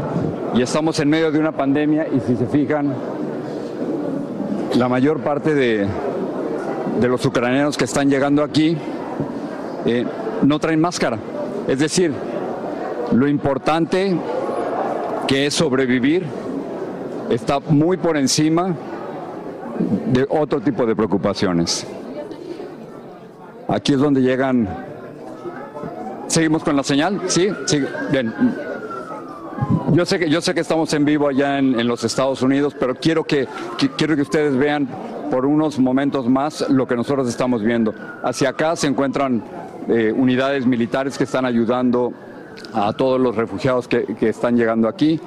y 0.53 0.61
estamos 0.61 0.99
en 0.99 1.09
medio 1.09 1.31
de 1.31 1.39
una 1.39 1.51
pandemia 1.51 2.07
y 2.07 2.19
si 2.19 2.35
se 2.35 2.45
fijan, 2.47 2.93
la 4.75 4.87
mayor 4.87 5.21
parte 5.21 5.53
de, 5.53 5.87
de 6.99 7.07
los 7.07 7.25
ucranianos 7.25 7.77
que 7.77 7.85
están 7.85 8.09
llegando 8.09 8.43
aquí 8.43 8.77
eh, 9.85 10.05
no 10.43 10.59
traen 10.59 10.79
máscara. 10.79 11.17
Es 11.67 11.79
decir, 11.79 12.13
lo 13.11 13.27
importante 13.27 14.15
que 15.27 15.47
es 15.47 15.53
sobrevivir 15.53 16.25
está 17.29 17.59
muy 17.59 17.97
por 17.97 18.17
encima 18.17 18.75
de 20.11 20.27
otro 20.29 20.59
tipo 20.59 20.85
de 20.85 20.95
preocupaciones. 20.95 21.87
Aquí 23.67 23.93
es 23.93 23.99
donde 23.99 24.21
llegan. 24.21 24.67
¿Seguimos 26.27 26.63
con 26.63 26.75
la 26.75 26.83
señal? 26.83 27.21
Sí, 27.27 27.49
sí. 27.65 27.81
Bien. 28.11 28.33
yo 29.93 30.05
sé 30.05 30.19
que 30.19 30.29
yo 30.29 30.41
sé 30.41 30.53
que 30.53 30.61
estamos 30.61 30.93
en 30.93 31.05
vivo 31.05 31.27
allá 31.27 31.59
en, 31.59 31.87
los 31.87 32.03
Estados 32.03 32.41
Unidos, 32.41 32.75
pero 32.77 32.95
quiero 32.95 33.23
que, 33.23 33.47
quiero 33.97 34.15
que 34.15 34.21
ustedes 34.21 34.55
vean 34.57 34.87
por 35.29 35.45
unos 35.45 35.79
momentos 35.79 36.27
más 36.27 36.69
lo 36.69 36.85
que 36.87 36.95
nosotros 36.95 37.27
estamos 37.29 37.63
viendo. 37.63 37.93
Hacia 38.23 38.49
acá 38.49 38.75
se 38.75 38.87
encuentran 38.87 39.43
eh, 39.87 40.13
unidades 40.15 40.65
militares 40.65 41.17
que 41.17 41.23
están 41.23 41.45
ayudando 41.45 42.11
a 42.73 42.91
todos 42.93 43.19
los 43.19 43.35
refugiados 43.35 43.87
que, 43.87 44.03
que 44.19 44.29
están 44.29 44.57
llegando 44.57 44.89
aquí 44.89 45.19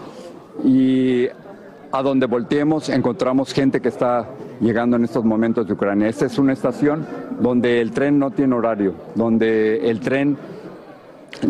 y 0.63 1.27
a 1.95 2.03
donde 2.03 2.27
volteemos 2.27 2.89
encontramos 2.89 3.55
gente 3.55 3.81
que 3.81 3.89
está 3.89 4.27
llegando 4.61 4.97
en 4.97 5.05
estos 5.05 5.25
momentos 5.25 5.65
de 5.69 5.75
Ucrania. 5.75 6.09
Esta 6.09 6.27
es 6.27 6.37
una 6.41 6.53
estación 6.53 7.07
donde 7.39 7.81
el 7.81 7.93
tren 7.93 8.19
no 8.19 8.33
tiene 8.33 8.57
horario, 8.57 8.95
donde 9.15 9.89
el 9.89 10.01
tren 10.01 10.37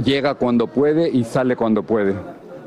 llega 0.05 0.35
cuando 0.35 0.67
puede 0.67 1.09
y 1.09 1.25
sale 1.25 1.57
cuando 1.57 1.83
puede. 1.83 2.15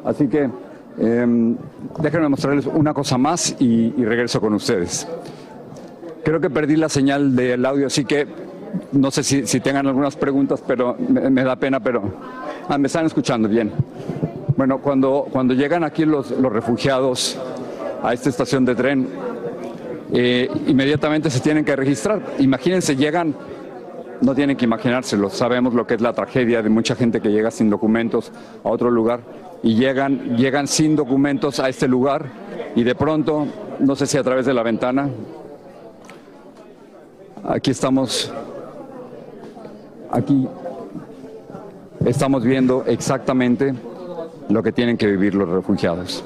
Así 0.04 0.28
que 0.28 0.50
em, 0.98 1.56
déjenme 2.00 2.30
mostrarles 2.30 2.66
una 2.66 2.96
cosa 2.96 3.20
más 3.20 3.56
y, 3.60 3.92
regreso 4.04 4.42
con 4.42 4.56
ustedes. 4.56 5.08
Creo 6.24 6.40
que 6.40 6.50
perdí 6.50 6.78
la 6.78 6.90
señal 6.90 7.36
del 7.36 7.64
audio, 7.64 7.86
así 7.86 8.06
que 8.06 8.26
no 8.92 9.12
sé 9.12 9.22
si, 9.22 9.60
tengan 9.60 9.86
algunas 9.86 10.16
preguntas, 10.16 10.64
pero 10.66 10.96
me, 10.98 11.44
da 11.44 11.56
pena, 11.56 11.80
pero 11.80 12.02
ah, 12.68 12.78
me 12.80 12.88
están 12.88 13.06
escuchando 13.06 13.48
bien. 13.48 13.72
Bueno, 14.56 14.80
cuando, 14.80 15.28
cuando 15.32 15.54
llegan 15.54 15.84
aquí 15.84 16.06
los, 16.06 16.32
los 16.32 16.52
refugiados 16.52 17.40
a 18.04 18.14
esta 18.14 18.30
estación 18.30 18.66
de 18.66 18.76
tren, 18.76 19.08
eh, 20.14 20.50
inmediatamente 20.68 21.30
se 21.30 21.40
tienen 21.40 21.66
que 21.66 21.76
registrar. 21.76 22.22
Imagínense, 22.40 22.96
llegan, 22.96 23.36
no 24.22 24.34
tienen 24.34 24.56
que 24.56 24.66
imaginárselo, 24.66 25.30
sabemos 25.30 25.74
lo 25.74 25.86
que 25.86 25.96
es 25.96 26.02
la 26.02 26.14
tragedia 26.14 26.62
de 26.62 26.70
mucha 26.70 26.96
gente 26.96 27.22
que 27.22 27.30
llega 27.30 27.52
sin 27.52 27.70
documentos 27.70 28.32
a 28.64 28.70
otro 28.70 28.90
lugar 28.90 29.22
y 29.64 29.76
llegan, 29.76 30.38
llegan 30.38 30.68
sin 30.68 30.96
documentos 30.96 31.60
a 31.60 31.70
este 31.70 31.88
lugar 31.88 32.26
y 32.76 32.84
de 32.84 32.96
pronto, 32.96 33.48
no 33.80 33.96
sé 33.96 34.06
si 34.06 34.18
a 34.18 34.24
través 34.24 34.46
de 34.46 34.54
la 34.54 34.64
ventana, 34.64 35.10
aquí 37.44 37.72
estamos, 37.72 38.32
aquí 40.12 40.48
estamos 42.06 42.44
viendo 42.44 42.86
exactamente 42.86 43.74
lo 44.50 44.64
que 44.64 44.72
tienen 44.72 44.98
que 44.98 45.08
vivir 45.08 45.36
los 45.36 45.50
refugiados. 45.50 46.24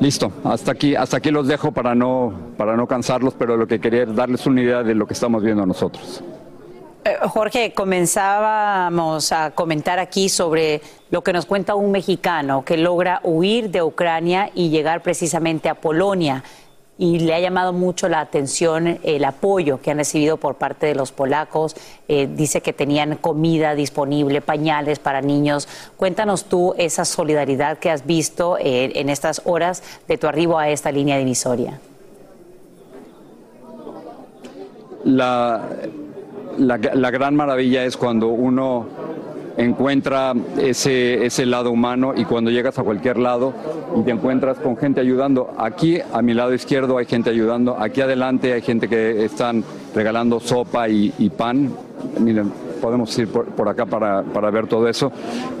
Listo, 0.00 0.32
hasta 0.44 0.72
aquí, 0.72 0.94
hasta 0.94 1.18
aquí 1.18 1.30
los 1.30 1.46
dejo 1.46 1.72
para 1.72 1.94
no, 1.94 2.32
para 2.56 2.76
no 2.76 2.86
cansarlos, 2.86 3.34
pero 3.38 3.56
lo 3.56 3.66
que 3.66 3.80
quería 3.80 4.02
es 4.02 4.14
darles 4.14 4.46
una 4.46 4.60
idea 4.60 4.82
de 4.82 4.94
lo 4.94 5.06
que 5.06 5.14
estamos 5.14 5.42
viendo 5.42 5.64
nosotros. 5.64 6.22
Eh, 7.04 7.16
Jorge, 7.28 7.74
comenzábamos 7.74 9.30
a 9.30 9.50
comentar 9.50 9.98
aquí 9.98 10.30
sobre 10.30 10.80
lo 11.10 11.22
que 11.22 11.34
nos 11.34 11.44
cuenta 11.44 11.74
un 11.74 11.90
mexicano 11.90 12.64
que 12.64 12.78
logra 12.78 13.20
huir 13.22 13.70
de 13.70 13.82
Ucrania 13.82 14.50
y 14.54 14.70
llegar 14.70 15.02
precisamente 15.02 15.68
a 15.68 15.74
Polonia 15.74 16.42
y 16.96 17.18
le 17.18 17.34
ha 17.34 17.40
llamado 17.40 17.72
mucho 17.72 18.08
la 18.08 18.20
atención 18.20 18.98
el 19.02 19.24
apoyo 19.24 19.80
que 19.80 19.90
han 19.90 19.98
recibido 19.98 20.36
por 20.36 20.54
parte 20.56 20.86
de 20.86 20.94
los 20.94 21.10
polacos. 21.10 21.74
Eh, 22.06 22.28
dice 22.32 22.60
que 22.60 22.72
tenían 22.72 23.16
comida 23.16 23.74
disponible, 23.74 24.40
pañales 24.40 24.98
para 25.00 25.20
niños. 25.20 25.68
Cuéntanos 25.96 26.44
tú 26.44 26.74
esa 26.78 27.04
solidaridad 27.04 27.78
que 27.78 27.90
has 27.90 28.06
visto 28.06 28.56
eh, 28.58 28.92
en 28.94 29.08
estas 29.08 29.42
horas 29.44 29.82
de 30.06 30.18
tu 30.18 30.28
arribo 30.28 30.58
a 30.58 30.68
esta 30.68 30.92
línea 30.92 31.18
divisoria. 31.18 31.80
La, 35.04 35.62
la, 36.56 36.78
la 36.78 37.10
gran 37.10 37.34
maravilla 37.34 37.84
es 37.84 37.96
cuando 37.96 38.28
uno 38.28 38.86
encuentra 39.56 40.34
ese, 40.58 41.24
ese 41.24 41.46
lado 41.46 41.70
humano 41.70 42.12
y 42.16 42.24
cuando 42.24 42.50
llegas 42.50 42.78
a 42.78 42.82
cualquier 42.82 43.18
lado 43.18 43.52
y 43.96 44.02
te 44.02 44.10
encuentras 44.10 44.58
con 44.58 44.76
gente 44.76 45.00
ayudando. 45.00 45.52
Aquí 45.58 45.98
a 46.12 46.22
mi 46.22 46.34
lado 46.34 46.52
izquierdo 46.54 46.98
hay 46.98 47.06
gente 47.06 47.30
ayudando, 47.30 47.76
aquí 47.78 48.00
adelante 48.00 48.52
hay 48.52 48.62
gente 48.62 48.88
que 48.88 49.24
están 49.24 49.64
regalando 49.94 50.40
sopa 50.40 50.88
y, 50.88 51.30
pan. 51.36 51.70
Miren, 52.20 52.52
podemos 52.80 53.16
ir 53.18 53.28
por, 53.28 53.68
acá 53.68 53.86
para, 53.86 54.50
ver 54.50 54.66
todo 54.66 54.88
eso. 54.88 55.12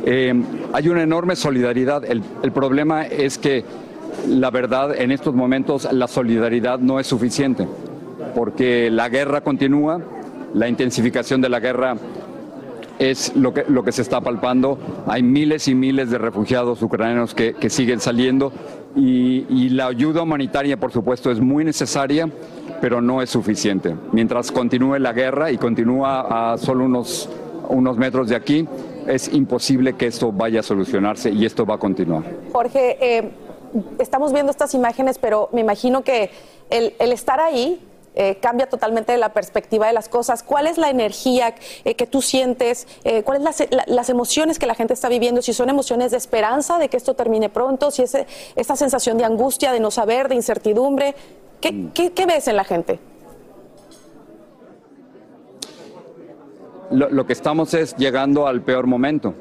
Eh, 0.04 0.34
hay 0.72 0.88
una 0.88 1.02
enorme 1.02 1.36
solidaridad. 1.36 2.04
El, 2.04 2.22
el 2.42 2.52
problema 2.52 3.06
es 3.06 3.38
que 3.38 3.64
la 4.28 4.50
verdad 4.50 4.94
en 5.00 5.10
estos 5.10 5.34
momentos 5.34 5.90
la 5.92 6.06
solidaridad 6.08 6.78
no 6.78 7.00
es 7.00 7.06
suficiente 7.06 7.66
porque 8.34 8.90
la 8.90 9.08
guerra 9.08 9.40
continúa, 9.40 10.00
la 10.54 10.68
intensificación 10.68 11.40
de 11.40 11.48
la 11.48 11.60
guerra 11.60 11.96
es 12.98 13.34
lo 13.36 13.52
que, 13.52 13.64
lo 13.68 13.82
que 13.82 13.92
se 13.92 14.02
está 14.02 14.20
palpando. 14.20 14.78
Hay 15.06 15.22
miles 15.22 15.68
y 15.68 15.74
miles 15.74 16.10
de 16.10 16.18
refugiados 16.18 16.82
ucranianos 16.82 17.34
que, 17.34 17.54
siguen 17.70 18.00
saliendo 18.00 18.52
y, 18.94 19.70
la 19.70 19.86
ayuda 19.86 20.22
humanitaria, 20.22 20.76
por 20.78 20.92
supuesto, 20.92 21.30
es 21.30 21.40
muy 21.40 21.64
necesaria, 21.64 22.28
pero 22.80 23.00
no 23.00 23.22
es 23.22 23.30
suficiente. 23.30 23.94
Mientras 24.12 24.52
continúe 24.52 24.98
la 24.98 25.12
guerra 25.12 25.50
y 25.50 25.58
continúa 25.58 26.52
a 26.52 26.58
solo 26.58 26.84
unos, 26.84 27.28
unos 27.68 27.96
metros 27.96 28.28
de 28.28 28.36
aquí, 28.36 28.68
es 29.08 29.32
imposible 29.32 29.94
que 29.94 30.06
esto 30.06 30.30
vaya 30.30 30.60
a 30.60 30.62
solucionarse 30.62 31.30
y 31.30 31.44
esto 31.44 31.66
va 31.66 31.74
a 31.74 31.78
continuar. 31.78 32.22
Jorge, 32.52 32.98
eh, 33.00 33.30
estamos 33.98 34.32
viendo 34.32 34.50
estas 34.50 34.74
imágenes, 34.74 35.18
pero 35.18 35.48
me 35.52 35.60
imagino 35.60 36.02
que 36.02 36.30
el 36.70 37.12
estar 37.12 37.40
ahí 37.40 37.80
eh, 38.16 38.36
cambia 38.40 38.68
totalmente 38.68 39.16
la 39.16 39.32
perspectiva 39.32 39.88
de 39.88 39.92
las 39.92 40.08
cosas. 40.08 40.44
¿Cuál 40.44 40.68
es 40.68 40.78
la 40.78 40.88
energía 40.88 41.54
eh, 41.84 41.96
que 41.96 42.06
tú 42.06 42.22
sientes? 42.22 42.86
Eh, 43.02 43.24
¿Cuáles 43.24 43.56
son 43.56 43.66
las, 43.86 44.08
emociones 44.08 44.60
que 44.60 44.66
la 44.66 44.76
gente 44.76 44.94
está 44.94 45.08
viviendo? 45.08 45.42
Si 45.42 45.52
son 45.52 45.68
emociones 45.68 46.12
de 46.12 46.18
esperanza 46.18 46.78
de 46.78 46.88
que 46.88 46.96
esto 46.96 47.14
termine 47.14 47.48
pronto, 47.48 47.90
si 47.90 48.02
es 48.02 48.16
esta 48.54 48.76
sensación 48.76 49.18
de 49.18 49.24
angustia, 49.24 49.72
de 49.72 49.80
no 49.80 49.90
saber, 49.90 50.28
de 50.28 50.36
incertidumbre. 50.36 51.16
¿Qué, 51.60 51.72
mm. 51.72 52.26
ves 52.28 52.46
en 52.46 52.56
la 52.56 52.64
gente? 52.64 53.00
Lo, 56.90 57.26
que 57.26 57.32
estamos 57.32 57.74
es 57.74 57.96
llegando 57.96 58.46
al 58.46 58.62
peor 58.62 58.86
momento. 58.86 59.34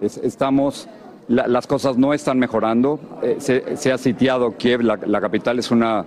estamos, 0.00 0.88
las 1.28 1.66
cosas 1.68 1.96
no 1.96 2.12
están 2.14 2.40
mejorando. 2.40 2.98
Se, 3.38 3.92
ha 3.92 3.98
sitiado 3.98 4.56
Kiev, 4.56 4.80
la 4.80 5.20
capital 5.20 5.60
es 5.60 5.70
una 5.70 6.04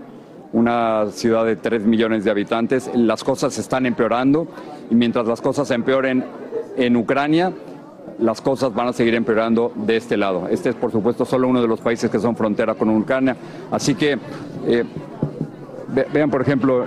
una 0.54 1.08
ciudad 1.12 1.46
de 1.46 1.56
3 1.56 1.84
millones 1.84 2.24
de 2.24 2.32
habitantes, 2.32 2.90
las 2.94 3.24
cosas 3.24 3.58
están 3.58 3.86
empeorando 3.86 4.48
y 4.90 4.96
mientras 4.96 5.26
las 5.26 5.42
cosas 5.42 5.72
empeoren 5.72 6.26
en 6.76 6.96
Ucrania, 6.96 7.54
las 8.20 8.42
cosas 8.42 8.74
van 8.74 8.90
a 8.90 8.94
seguir 8.94 9.16
empeorando 9.16 9.72
de 9.76 9.98
este 9.98 10.18
lado. 10.18 10.48
Este 10.50 10.70
es, 10.70 10.76
por 10.76 10.92
supuesto, 10.92 11.26
solo 11.26 11.48
uno 11.48 11.62
de 11.62 11.68
los 11.68 11.80
países 11.80 12.10
que 12.10 12.20
son 12.20 12.36
frontera 12.36 12.76
con 12.76 12.90
Ucrania. 12.90 13.36
Así 13.72 13.96
que, 13.96 14.18
eh, 14.68 14.84
vean, 16.14 16.30
por 16.30 16.42
ejemplo, 16.42 16.86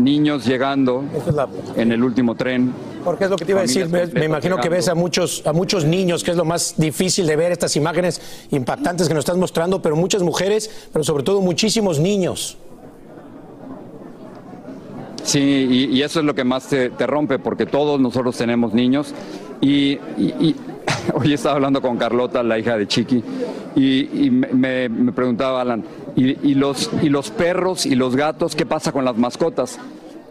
niños 0.00 0.44
llegando 0.46 1.04
en 1.74 1.92
el 1.92 2.02
último 2.02 2.34
tren. 2.34 2.72
Porque 3.04 3.24
es 3.24 3.30
lo 3.30 3.36
que 3.36 3.44
te 3.44 3.52
iba 3.52 3.60
a 3.60 3.62
decir, 3.62 3.88
me, 3.88 4.24
imagino 4.24 4.58
que 4.58 4.68
ves 4.68 4.88
a 4.88 4.94
muchos, 4.94 5.46
a 5.46 5.52
muchos 5.52 5.84
niños, 5.84 6.24
que 6.24 6.32
es 6.32 6.36
lo 6.36 6.44
más 6.44 6.74
difícil 6.76 7.26
de 7.26 7.36
ver 7.36 7.52
estas 7.52 7.76
imágenes 7.76 8.20
impactantes 8.50 9.08
que 9.08 9.14
nos 9.14 9.22
estás 9.22 9.36
mostrando, 9.36 9.80
pero 9.80 9.96
muchas 9.96 10.22
mujeres, 10.22 10.88
pero 10.92 11.04
sobre 11.04 11.22
todo 11.22 11.40
muchísimos 11.40 11.98
niños. 11.98 12.58
Sí, 15.26 15.88
y, 15.90 16.02
eso 16.02 16.20
es 16.20 16.24
lo 16.24 16.36
que 16.36 16.44
más 16.44 16.68
te, 16.68 16.88
rompe, 17.04 17.40
porque 17.40 17.66
todos 17.66 18.00
nosotros 18.00 18.36
tenemos 18.36 18.72
niños. 18.72 19.12
Y, 19.60 19.98
hoy 21.14 21.32
estaba 21.32 21.56
hablando 21.56 21.82
con 21.82 21.96
Carlota, 21.96 22.44
la 22.44 22.58
hija 22.60 22.78
de 22.78 22.86
Chiqui, 22.86 23.24
y, 23.74 24.30
me, 24.30 24.88
preguntaba 25.12 25.62
Alan, 25.62 25.84
¿y, 26.14 26.54
los, 26.54 26.90
¿y 27.02 27.08
los 27.08 27.30
perros 27.32 27.86
y 27.86 27.96
los 27.96 28.14
gatos 28.14 28.54
qué 28.54 28.66
pasa 28.66 28.92
con 28.92 29.04
las 29.04 29.16
mascotas? 29.18 29.80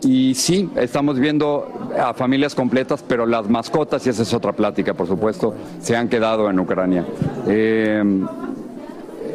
Y 0.02 0.34
sí, 0.34 0.70
estamos 0.78 1.20
viendo 1.20 1.90
a 2.00 2.14
familias 2.14 2.56
completas, 2.56 3.04
pero 3.06 3.26
las 3.26 3.50
mascotas, 3.50 4.08
y 4.08 4.12
esa 4.12 4.24
es 4.24 4.34
otra 4.34 4.54
plática, 4.54 4.94
por 4.94 5.08
supuesto, 5.08 5.56
se 5.82 5.98
han 5.98 6.08
quedado 6.08 6.50
en 6.50 6.58
Ucrania. 6.58 7.06
Eh, 7.48 8.02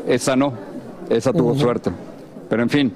esa 0.09 0.37
no, 0.37 0.55
esa 1.11 1.35
tuvo 1.35 1.55
suerte. 1.55 1.91
Pero 2.49 2.63
en 2.63 2.71
fin, 2.71 2.93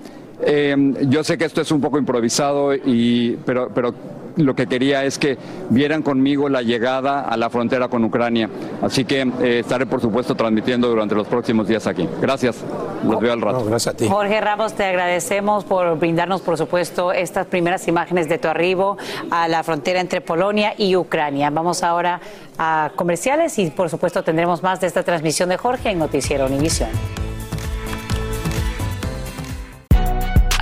eh, 0.46 0.76
yo 1.08 1.24
sé 1.24 1.38
que 1.38 1.44
esto 1.44 1.60
es 1.60 1.70
un 1.70 1.80
poco 1.80 1.98
improvisado, 1.98 2.74
y, 2.74 3.38
pero, 3.44 3.68
pero 3.74 3.94
lo 4.36 4.54
que 4.54 4.66
quería 4.66 5.04
es 5.04 5.18
que 5.18 5.38
vieran 5.70 6.02
conmigo 6.02 6.48
la 6.48 6.62
llegada 6.62 7.20
a 7.20 7.36
la 7.36 7.50
frontera 7.50 7.88
con 7.88 8.04
Ucrania. 8.04 8.48
Así 8.82 9.04
que 9.04 9.22
eh, 9.22 9.60
estaré, 9.60 9.86
por 9.86 10.00
supuesto, 10.00 10.34
transmitiendo 10.34 10.88
durante 10.88 11.14
los 11.14 11.26
próximos 11.26 11.68
días 11.68 11.86
aquí. 11.86 12.08
Gracias. 12.20 12.56
Los 13.04 13.20
veo 13.20 13.32
al 13.32 13.40
rato. 13.40 13.64
gracias 13.64 13.94
a 13.94 13.96
ti. 13.96 14.08
Jorge 14.08 14.40
Ramos, 14.40 14.72
te 14.74 14.84
agradecemos 14.84 15.64
por 15.64 15.98
brindarnos, 15.98 16.40
por 16.40 16.56
supuesto, 16.56 17.12
estas 17.12 17.46
primeras 17.46 17.86
imágenes 17.86 18.28
de 18.28 18.38
tu 18.38 18.48
arribo 18.48 18.96
a 19.30 19.46
la 19.46 19.62
frontera 19.62 20.00
entre 20.00 20.20
Polonia 20.20 20.74
y 20.78 20.96
Ucrania. 20.96 21.50
Vamos 21.50 21.82
ahora 21.82 22.20
a 22.58 22.92
comerciales 22.96 23.58
y, 23.58 23.70
por 23.70 23.90
supuesto, 23.90 24.22
tendremos 24.22 24.62
más 24.62 24.80
de 24.80 24.86
esta 24.86 25.02
transmisión 25.02 25.50
de 25.50 25.58
Jorge 25.58 25.90
en 25.90 25.98
Noticiero 25.98 26.46
Univisión. 26.46 26.88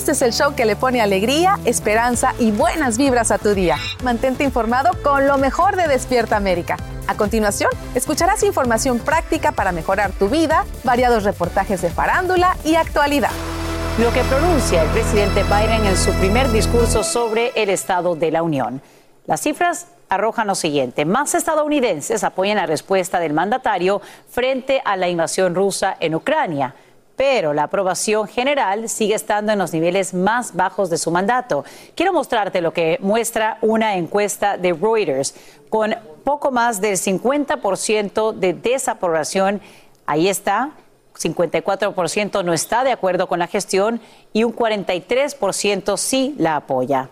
Este 0.00 0.12
es 0.12 0.22
el 0.22 0.32
show 0.32 0.54
que 0.54 0.64
le 0.64 0.76
pone 0.76 1.02
alegría, 1.02 1.58
esperanza 1.66 2.32
y 2.38 2.52
buenas 2.52 2.96
vibras 2.96 3.30
a 3.30 3.36
tu 3.36 3.50
día. 3.50 3.76
Mantente 4.02 4.44
informado 4.44 4.92
con 5.02 5.26
lo 5.26 5.36
mejor 5.36 5.76
de 5.76 5.88
Despierta 5.88 6.38
América. 6.38 6.78
A 7.06 7.18
continuación, 7.18 7.70
escucharás 7.94 8.42
información 8.42 8.98
práctica 8.98 9.52
para 9.52 9.72
mejorar 9.72 10.12
tu 10.12 10.30
vida, 10.30 10.64
variados 10.84 11.24
reportajes 11.24 11.82
de 11.82 11.90
farándula 11.90 12.56
y 12.64 12.76
actualidad. 12.76 13.30
Lo 13.98 14.10
que 14.14 14.22
pronuncia 14.22 14.82
el 14.82 14.88
presidente 14.88 15.42
Biden 15.42 15.84
en 15.84 15.96
su 15.98 16.12
primer 16.14 16.50
discurso 16.50 17.04
sobre 17.04 17.52
el 17.54 17.68
Estado 17.68 18.16
de 18.16 18.30
la 18.30 18.42
Unión. 18.42 18.80
Las 19.26 19.42
cifras 19.42 19.88
arrojan 20.08 20.46
lo 20.46 20.54
siguiente. 20.54 21.04
Más 21.04 21.34
estadounidenses 21.34 22.24
apoyan 22.24 22.56
la 22.56 22.64
respuesta 22.64 23.20
del 23.20 23.34
mandatario 23.34 24.00
frente 24.30 24.80
a 24.82 24.96
la 24.96 25.10
invasión 25.10 25.54
rusa 25.54 25.94
en 26.00 26.14
Ucrania 26.14 26.74
pero 27.16 27.52
la 27.52 27.64
aprobación 27.64 28.26
general 28.26 28.88
sigue 28.88 29.14
estando 29.14 29.52
en 29.52 29.58
los 29.58 29.72
niveles 29.72 30.14
más 30.14 30.54
bajos 30.54 30.88
de 30.90 30.98
su 30.98 31.10
mandato. 31.10 31.64
Quiero 31.94 32.12
mostrarte 32.12 32.60
lo 32.60 32.72
que 32.72 32.98
muestra 33.00 33.58
una 33.60 33.96
encuesta 33.96 34.56
de 34.56 34.72
Reuters 34.72 35.34
con 35.68 35.94
poco 36.24 36.50
más 36.50 36.80
del 36.80 36.96
50% 36.96 38.32
de 38.34 38.54
desaprobación. 38.54 39.60
Ahí 40.06 40.28
está. 40.28 40.70
54% 41.18 42.44
no 42.44 42.52
está 42.52 42.84
de 42.84 42.92
acuerdo 42.92 43.28
con 43.28 43.38
la 43.38 43.46
gestión 43.46 44.00
y 44.32 44.44
un 44.44 44.54
43% 44.54 45.96
sí 45.96 46.34
la 46.38 46.56
apoya. 46.56 47.10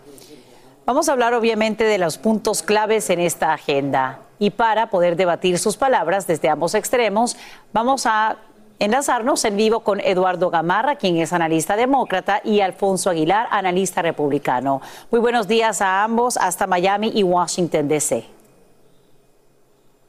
Vamos 0.87 1.09
a 1.09 1.13
hablar 1.13 1.35
obviamente 1.35 1.85
de 1.85 1.99
los 1.99 2.17
puntos 2.17 2.63
claves 2.63 3.11
en 3.11 3.21
esta 3.21 3.53
agenda. 3.53 4.21
Y 4.39 4.51
para 4.51 4.89
poder 4.89 5.17
debatir 5.17 5.59
sus 5.59 5.77
palabras 5.77 6.27
desde 6.27 6.49
ambos 6.49 6.75
extremos, 6.75 7.37
vamos 7.75 8.07
a 8.07 8.39
enlazarnos 8.79 9.45
en 9.45 9.57
vivo 9.57 9.81
con 9.81 10.01
Eduardo 10.01 10.51
Gamarra, 10.51 10.97
quien 10.97 11.17
es 11.17 11.33
analista 11.33 11.77
demócrata, 11.77 12.41
y 12.45 12.61
Alfonso 12.61 13.11
Aguilar, 13.11 13.49
analista 13.51 14.03
republicano. 14.03 14.81
Muy 15.11 15.21
buenos 15.21 15.49
días 15.49 15.81
a 15.83 16.05
ambos, 16.05 16.37
hasta 16.37 16.67
Miami 16.67 17.13
y 17.15 17.23
Washington, 17.23 17.89
D.C. 17.89 18.25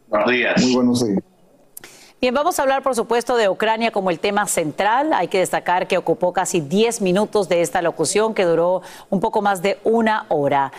Buenos 0.07 0.31
días. 0.31 0.61
Muy 0.61 0.75
buenos 0.75 1.05
días. 1.05 1.23
Bien, 2.21 2.33
vamos 2.33 2.59
a 2.59 2.63
hablar, 2.63 2.83
por 2.83 2.95
supuesto, 2.95 3.37
de 3.37 3.47
Ucrania 3.47 3.91
como 3.91 4.09
el 4.09 4.19
tema 4.19 4.45
central. 4.45 5.13
Hay 5.13 5.29
que 5.29 5.39
destacar 5.39 5.87
que 5.87 5.97
ocupó 5.97 6.33
casi 6.33 6.59
10 6.59 6.99
minutos 6.99 7.47
de 7.47 7.61
esta 7.61 7.81
locución, 7.81 8.33
que 8.33 8.43
duró 8.43 8.81
un 9.09 9.21
poco 9.21 9.41
más 9.41 9.61
de 9.61 9.79
una 9.85 10.25
hora. 10.27 10.73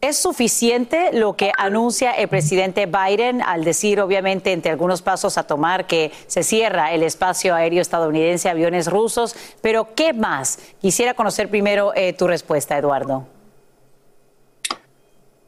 ¿Es 0.00 0.16
suficiente 0.16 1.12
lo 1.12 1.34
que 1.34 1.50
anuncia 1.58 2.12
el 2.12 2.28
presidente 2.28 2.86
Biden 2.86 3.42
al 3.42 3.64
decir, 3.64 4.00
obviamente, 4.00 4.52
entre 4.52 4.70
algunos 4.70 5.02
pasos 5.02 5.36
a 5.38 5.42
tomar 5.42 5.88
que 5.88 6.12
se 6.28 6.44
cierra 6.44 6.94
el 6.94 7.02
espacio 7.02 7.52
aéreo 7.52 7.82
estadounidense 7.82 8.48
aviones 8.48 8.88
rusos? 8.88 9.34
Pero, 9.60 9.88
¿qué 9.96 10.12
más? 10.12 10.60
Quisiera 10.80 11.14
conocer 11.14 11.48
primero 11.48 11.92
eh, 11.96 12.12
tu 12.12 12.28
respuesta, 12.28 12.78
Eduardo. 12.78 13.26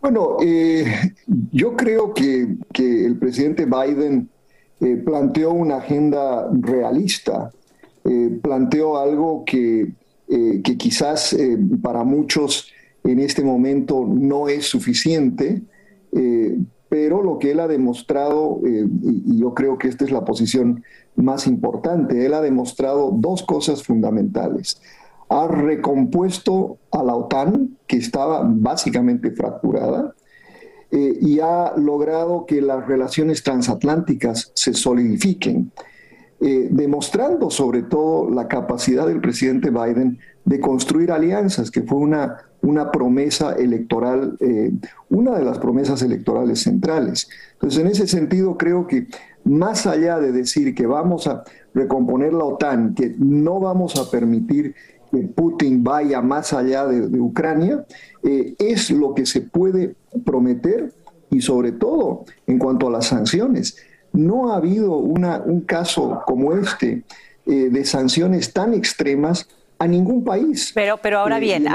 Bueno, 0.01 0.39
eh, 0.43 1.13
yo 1.53 1.77
creo 1.77 2.13
que, 2.13 2.49
el 2.77 3.19
presidente 3.21 3.67
Biden 3.67 4.29
eh, 4.81 4.97
planteó 4.97 5.53
una 5.53 5.77
agenda 5.77 6.49
realista, 6.61 7.53
planteó 8.43 8.99
algo 8.99 9.45
que, 9.45 9.93
que 10.27 10.77
quizás 10.77 11.37
para 11.83 12.03
muchos 12.03 12.73
en 13.05 13.21
este 13.21 13.43
momento 13.43 14.07
no 14.07 14.49
es 14.49 14.67
suficiente, 14.67 15.63
eh, 16.13 16.59
pero 16.89 17.23
lo 17.23 17.39
que 17.39 17.53
él 17.53 17.61
ha 17.61 17.69
demostrado, 17.69 18.61
eh, 18.67 18.87
y, 19.03 19.39
yo 19.39 19.55
creo 19.55 19.79
que 19.79 19.89
esta 19.89 20.05
es 20.05 20.11
la 20.11 20.25
posición 20.25 20.83
más 21.17 21.47
importante, 21.47 22.27
él 22.27 22.35
ha 22.35 22.41
demostrado 22.41 23.13
dos 23.13 23.43
cosas 23.43 23.83
fundamentales. 23.83 24.81
Ha 25.29 25.47
recompuesto 25.47 26.79
a 26.91 27.03
la 27.05 27.15
OTAN, 27.15 27.77
que 27.87 27.97
estaba 27.97 28.43
básicamente 28.45 29.31
fracturada, 29.31 30.15
eh, 30.91 31.17
y 31.21 31.39
ha 31.39 31.73
logrado 31.77 32.47
que 32.47 32.61
las 32.61 32.87
relaciones 32.87 33.43
transatlánticas 33.43 34.53
se 34.55 34.75
solidifiquen. 34.75 35.73
demostrando 36.43 37.51
sobre 37.51 37.83
todo 37.83 38.31
la 38.31 38.49
capacidad 38.49 39.07
del 39.07 39.21
presidente 39.21 39.69
Biden 39.69 40.19
de 40.47 40.59
construir 40.59 41.13
alianzas, 41.13 41.71
que 41.71 41.83
fue 41.83 41.99
una 41.99 42.50
una 42.63 42.91
promesa 42.91 43.53
electoral, 43.53 44.37
eh, 44.41 44.73
una 45.09 45.39
de 45.39 45.45
las 45.45 45.59
promesas 45.59 46.03
electorales 46.03 46.63
centrales. 46.63 47.29
Entonces, 47.55 47.81
en 47.81 47.87
ese 47.87 48.07
sentido, 48.07 48.57
creo 48.57 48.87
que 48.87 49.07
más 49.45 49.87
allá 49.87 50.19
de 50.19 50.33
decir 50.33 50.75
que 50.75 50.87
vamos 50.87 51.27
a 51.27 51.45
recomponer 51.75 52.33
la 52.33 52.45
OTAN, 52.45 52.95
que 52.95 53.15
no 53.19 53.61
vamos 53.61 53.97
a 53.97 54.11
permitir 54.11 54.75
que 55.11 55.19
Putin 55.19 55.83
vaya 55.83 56.21
más 56.21 56.53
allá 56.53 56.87
de, 56.87 57.21
Ucrania, 57.21 57.85
eh, 58.23 58.55
es 58.59 58.91
lo 58.91 59.15
que 59.15 59.27
se 59.27 59.41
puede 59.41 59.95
prometer 60.25 60.93
y 61.31 61.41
sobre 61.41 61.73
todo 61.73 62.25
en 62.47 62.59
cuanto 62.59 62.89
a 62.89 62.91
las 62.91 63.07
sanciones. 63.07 63.77
No 64.13 64.53
ha 64.53 64.57
habido 64.57 64.97
una, 64.97 65.41
un 65.41 65.63
caso 65.63 66.23
como 66.27 66.53
este 66.53 67.05
eh, 67.47 67.69
de 67.71 67.85
sanciones 67.85 68.53
tan 68.53 68.75
extremas 68.75 69.49
a 69.79 69.87
ningún 69.87 70.23
país. 70.23 70.73
Pero, 70.75 70.99
pero 70.99 71.21
ahora 71.21 71.39
bien, 71.39 71.67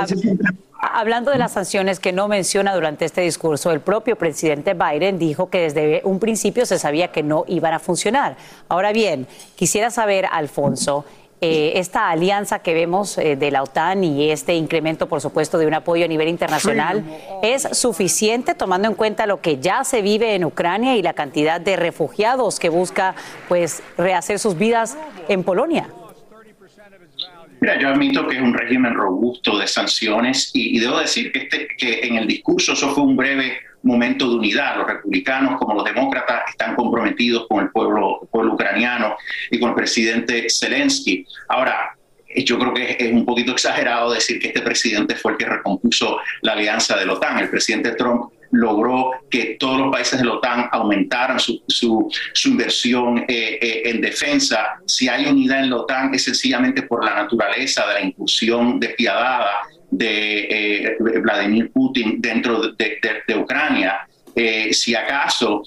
Hablando 0.94 1.32
de 1.32 1.38
las 1.38 1.54
sanciones 1.54 2.00
que 2.00 2.12
no 2.12 2.28
menciona 2.28 2.76
durante 2.76 3.06
este 3.06 3.22
discurso, 3.22 3.72
el 3.72 3.80
propio 3.80 4.16
presidente 4.18 4.74
Biden 4.74 5.18
dijo 5.18 5.50
que 5.50 5.62
desde 5.62 6.02
un 6.04 6.20
principio 6.20 6.66
se 6.66 6.80
sabía 6.80 7.10
que 7.12 7.24
no 7.24 7.44
iban 7.48 7.74
a 7.74 7.80
funcionar. 7.80 8.38
Ahora 8.70 8.92
bien, 8.92 9.28
quisiera 9.56 9.90
saber, 9.90 10.28
Alfonso, 10.32 11.06
eh, 11.42 11.74
esta 11.80 12.10
alianza 12.10 12.60
que 12.60 12.74
vemos 12.74 13.18
eh, 13.18 13.36
de 13.36 13.52
la 13.52 13.62
OTAN 13.64 14.04
y 14.04 14.32
este 14.32 14.56
incremento, 14.56 15.08
por 15.08 15.22
supuesto, 15.22 15.58
de 15.58 15.68
un 15.68 15.74
apoyo 15.74 16.06
a 16.06 16.08
nivel 16.08 16.30
internacional, 16.30 17.04
¿es 17.42 17.68
suficiente 17.74 18.56
tomando 18.56 18.88
en 18.88 18.96
cuenta 18.96 19.26
lo 19.26 19.42
que 19.42 19.60
ya 19.60 19.84
se 19.84 20.02
vive 20.02 20.36
en 20.36 20.46
Ucrania 20.46 20.96
y 20.96 21.02
la 21.02 21.14
cantidad 21.14 21.60
de 21.60 21.76
refugiados 21.76 22.60
que 22.60 22.70
busca 22.70 23.16
pues 23.48 23.84
rehacer 23.98 24.40
sus 24.40 24.58
vidas 24.58 24.98
en 25.28 25.44
Polonia? 25.44 25.90
Mira, 27.62 27.80
yo 27.80 27.90
admito 27.90 28.28
que 28.28 28.36
es 28.36 28.42
un 28.42 28.54
régimen 28.54 28.94
robusto 28.94 29.58
de 29.58 29.68
sanciones 29.68 30.52
y, 30.54 30.80
debo 30.80 31.00
decir 31.00 31.32
que, 31.32 31.40
este, 31.40 31.68
que 31.78 32.02
en 32.02 32.18
el 32.18 32.28
discurso 32.28 32.74
eso 32.74 32.90
fue 32.90 33.04
un 33.04 33.16
breve 33.16 33.60
momento 33.84 34.30
de 34.30 34.36
unidad. 34.36 34.78
Los 34.78 34.88
republicanos 34.88 35.58
como 35.58 35.76
los 35.76 35.86
demócratas 35.86 36.44
están 36.50 36.76
comprometidos 36.76 37.48
con 37.48 37.64
el 37.64 37.72
pueblo, 37.72 38.28
pueblo 38.32 38.54
ucraniano 38.54 39.16
y 39.50 39.60
con 39.60 39.70
el 39.70 39.76
presidente 39.76 40.48
Zelensky. 40.50 41.26
Ahora, 41.48 41.96
yo 42.44 42.60
creo 42.60 42.74
que 42.74 42.98
es 43.00 43.14
un 43.14 43.26
poquito 43.26 43.54
exagerado 43.54 44.12
decir 44.12 44.40
que 44.40 44.48
este 44.48 44.62
presidente 44.62 45.16
fue 45.16 45.34
el 45.34 45.38
que 45.38 45.46
recompuso 45.46 46.18
la 46.42 46.54
alianza 46.54 46.98
de 46.98 47.06
la 47.06 47.14
OTAN. 47.14 47.40
El 47.40 47.50
presidente 47.50 47.92
Trump 47.94 48.32
logró 48.52 49.12
que 49.30 49.58
todos 49.60 49.80
los 49.80 49.92
países 49.92 50.20
de 50.20 50.26
la 50.26 50.34
OTAN 50.34 50.70
aumentaran 50.72 51.40
su, 51.40 51.62
su, 51.68 52.10
inversión 52.46 53.20
eh, 53.28 53.60
eh, 53.62 53.82
en 53.86 54.02
defensa. 54.02 54.80
Si 54.86 55.08
hay 55.08 55.26
unidad 55.26 55.64
en 55.64 55.70
la 55.70 55.78
OTAN 55.78 56.14
es 56.14 56.24
sencillamente 56.24 56.84
por 56.84 57.04
la 57.04 57.16
naturaleza 57.16 57.86
de 57.88 57.94
la 57.94 58.02
incursión 58.02 58.80
despiadada 58.80 59.50
de 59.92 60.48
eh, 60.50 60.98
Vladimir 61.22 61.72
Putin 61.72 62.22
dentro 62.22 62.72
de, 62.72 63.36
Ucrania. 63.38 64.08
si 64.72 64.96
acaso 64.96 65.64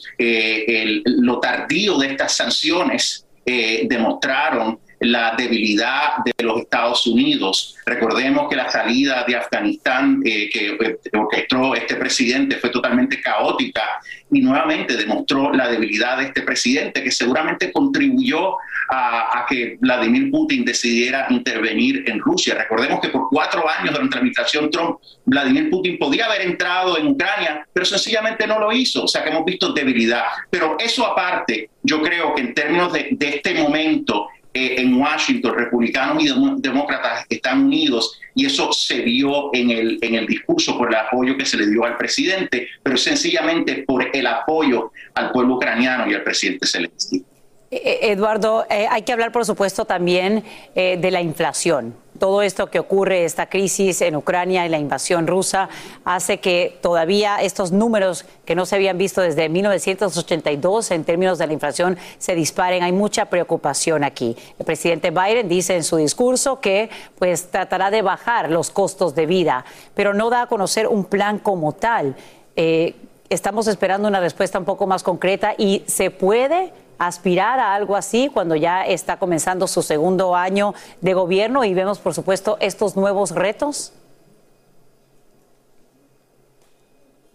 lo 1.04 1.40
tardío 1.40 1.98
de 1.98 2.08
estas 2.08 2.36
sanciones 2.36 3.26
demostraron 3.44 4.78
la 5.00 5.34
debilidad 5.36 6.24
de 6.24 6.44
los 6.44 6.60
Estados 6.60 7.06
Unidos. 7.06 7.76
Recordemos 7.86 8.48
que 8.48 8.56
la 8.56 8.70
salida 8.70 9.24
de 9.26 9.36
Afganistán 9.36 10.20
eh, 10.24 10.48
que 10.52 10.70
eh, 10.70 10.98
orquestó 11.12 11.74
este 11.74 11.94
presidente 11.96 12.56
fue 12.56 12.70
totalmente 12.70 13.20
caótica 13.20 13.82
y 14.30 14.40
nuevamente 14.40 14.96
demostró 14.96 15.52
la 15.52 15.68
debilidad 15.68 16.18
de 16.18 16.24
este 16.24 16.42
presidente 16.42 17.02
que 17.02 17.10
seguramente 17.10 17.72
contribuyó 17.72 18.56
a, 18.90 19.46
que 19.48 19.76
Vladimir 19.80 20.30
Putin 20.30 20.64
decidiera 20.64 21.26
intervenir 21.30 22.04
en 22.06 22.18
Rusia. 22.18 22.54
Recordemos 22.54 23.00
que 23.00 23.08
por 23.08 23.28
cuatro 23.30 23.68
años 23.68 23.92
durante 23.92 24.16
la 24.16 24.20
administración 24.20 24.70
Trump, 24.70 24.98
Vladimir 25.24 25.70
Putin 25.70 25.98
podía 25.98 26.26
haber 26.26 26.42
entrado 26.42 26.98
en 26.98 27.08
Ucrania, 27.08 27.66
pero 27.72 27.86
sencillamente 27.86 28.46
no 28.46 28.58
lo 28.58 28.72
hizo. 28.72 29.04
O 29.04 29.08
sea 29.08 29.22
que 29.22 29.30
hemos 29.30 29.44
visto 29.44 29.72
debilidad. 29.72 30.24
Pero 30.50 30.76
eso 30.78 31.06
aparte, 31.06 31.70
yo 31.82 32.02
creo 32.02 32.34
que 32.34 32.42
en 32.42 32.54
términos 32.54 32.92
de, 32.92 33.08
de 33.12 33.28
este 33.28 33.54
momento, 33.54 34.28
en 34.58 34.94
Washington, 34.94 35.54
republicanos 35.54 36.22
y 36.22 36.28
demócratas 36.60 37.26
están 37.28 37.64
unidos 37.64 38.20
y 38.34 38.46
eso 38.46 38.72
se 38.72 39.00
vio 39.02 39.50
en 39.52 39.70
el, 39.70 39.98
en 40.02 40.14
el 40.14 40.26
discurso 40.26 40.76
por 40.76 40.88
el 40.88 40.94
apoyo 40.94 41.36
que 41.36 41.44
se 41.44 41.56
le 41.56 41.66
dio 41.66 41.84
al 41.84 41.96
presidente, 41.96 42.68
pero 42.82 42.96
sencillamente 42.96 43.84
por 43.86 44.04
el 44.14 44.26
apoyo 44.26 44.92
al 45.14 45.32
pueblo 45.32 45.56
ucraniano 45.56 46.10
y 46.10 46.14
al 46.14 46.22
presidente 46.22 46.66
Zelensky. 46.66 47.24
Eh, 47.70 47.82
eh, 47.84 47.98
Eduardo, 48.12 48.66
hay 48.68 49.02
que 49.02 49.12
hablar, 49.12 49.32
por 49.32 49.44
supuesto, 49.44 49.84
también 49.84 50.44
de 50.74 51.10
la 51.10 51.20
inflación 51.20 51.94
todo 52.18 52.42
esto 52.42 52.70
que 52.70 52.78
ocurre, 52.78 53.24
esta 53.24 53.48
crisis 53.48 54.00
en 54.02 54.16
Ucrania 54.16 54.66
y 54.66 54.68
la 54.68 54.78
invasión 54.78 55.26
rusa, 55.26 55.68
hace 56.04 56.38
que 56.40 56.78
todavía 56.80 57.36
estos 57.36 57.72
números 57.72 58.24
que 58.44 58.54
no 58.54 58.66
se 58.66 58.76
habían 58.76 58.98
visto 58.98 59.20
desde 59.20 59.48
1982 59.48 60.90
en 60.90 61.04
términos 61.04 61.38
de 61.38 61.46
la 61.46 61.52
inflación 61.52 61.96
se 62.18 62.34
disparen. 62.34 62.82
Hay 62.82 62.92
mucha 62.92 63.26
preocupación 63.26 64.04
aquí. 64.04 64.36
El 64.58 64.64
presidente 64.64 65.10
Biden 65.10 65.48
dice 65.48 65.76
en 65.76 65.84
su 65.84 65.96
discurso 65.96 66.60
que 66.60 66.90
pues 67.18 67.50
tratará 67.50 67.90
de 67.90 68.02
bajar 68.02 68.50
los 68.50 68.70
costos 68.70 69.14
de 69.14 69.26
vida, 69.26 69.64
pero 69.94 70.14
no 70.14 70.30
da 70.30 70.42
a 70.42 70.46
conocer 70.46 70.86
un 70.86 71.04
plan 71.04 71.38
como 71.38 71.72
tal. 71.72 72.16
Eh, 72.56 72.96
estamos 73.28 73.66
esperando 73.66 74.08
una 74.08 74.20
respuesta 74.20 74.58
un 74.58 74.64
poco 74.64 74.86
más 74.86 75.02
concreta 75.02 75.54
y 75.56 75.84
se 75.86 76.10
puede 76.10 76.72
aspirar 76.98 77.60
a 77.60 77.74
algo 77.74 77.96
así 77.96 78.30
cuando 78.32 78.56
ya 78.56 78.84
está 78.86 79.18
comenzando 79.18 79.66
su 79.66 79.82
segundo 79.82 80.34
año 80.34 80.74
de 81.00 81.14
gobierno 81.14 81.64
y 81.64 81.74
vemos, 81.74 81.98
por 81.98 82.14
supuesto, 82.14 82.56
estos 82.60 82.96
nuevos 82.96 83.30
retos? 83.30 83.92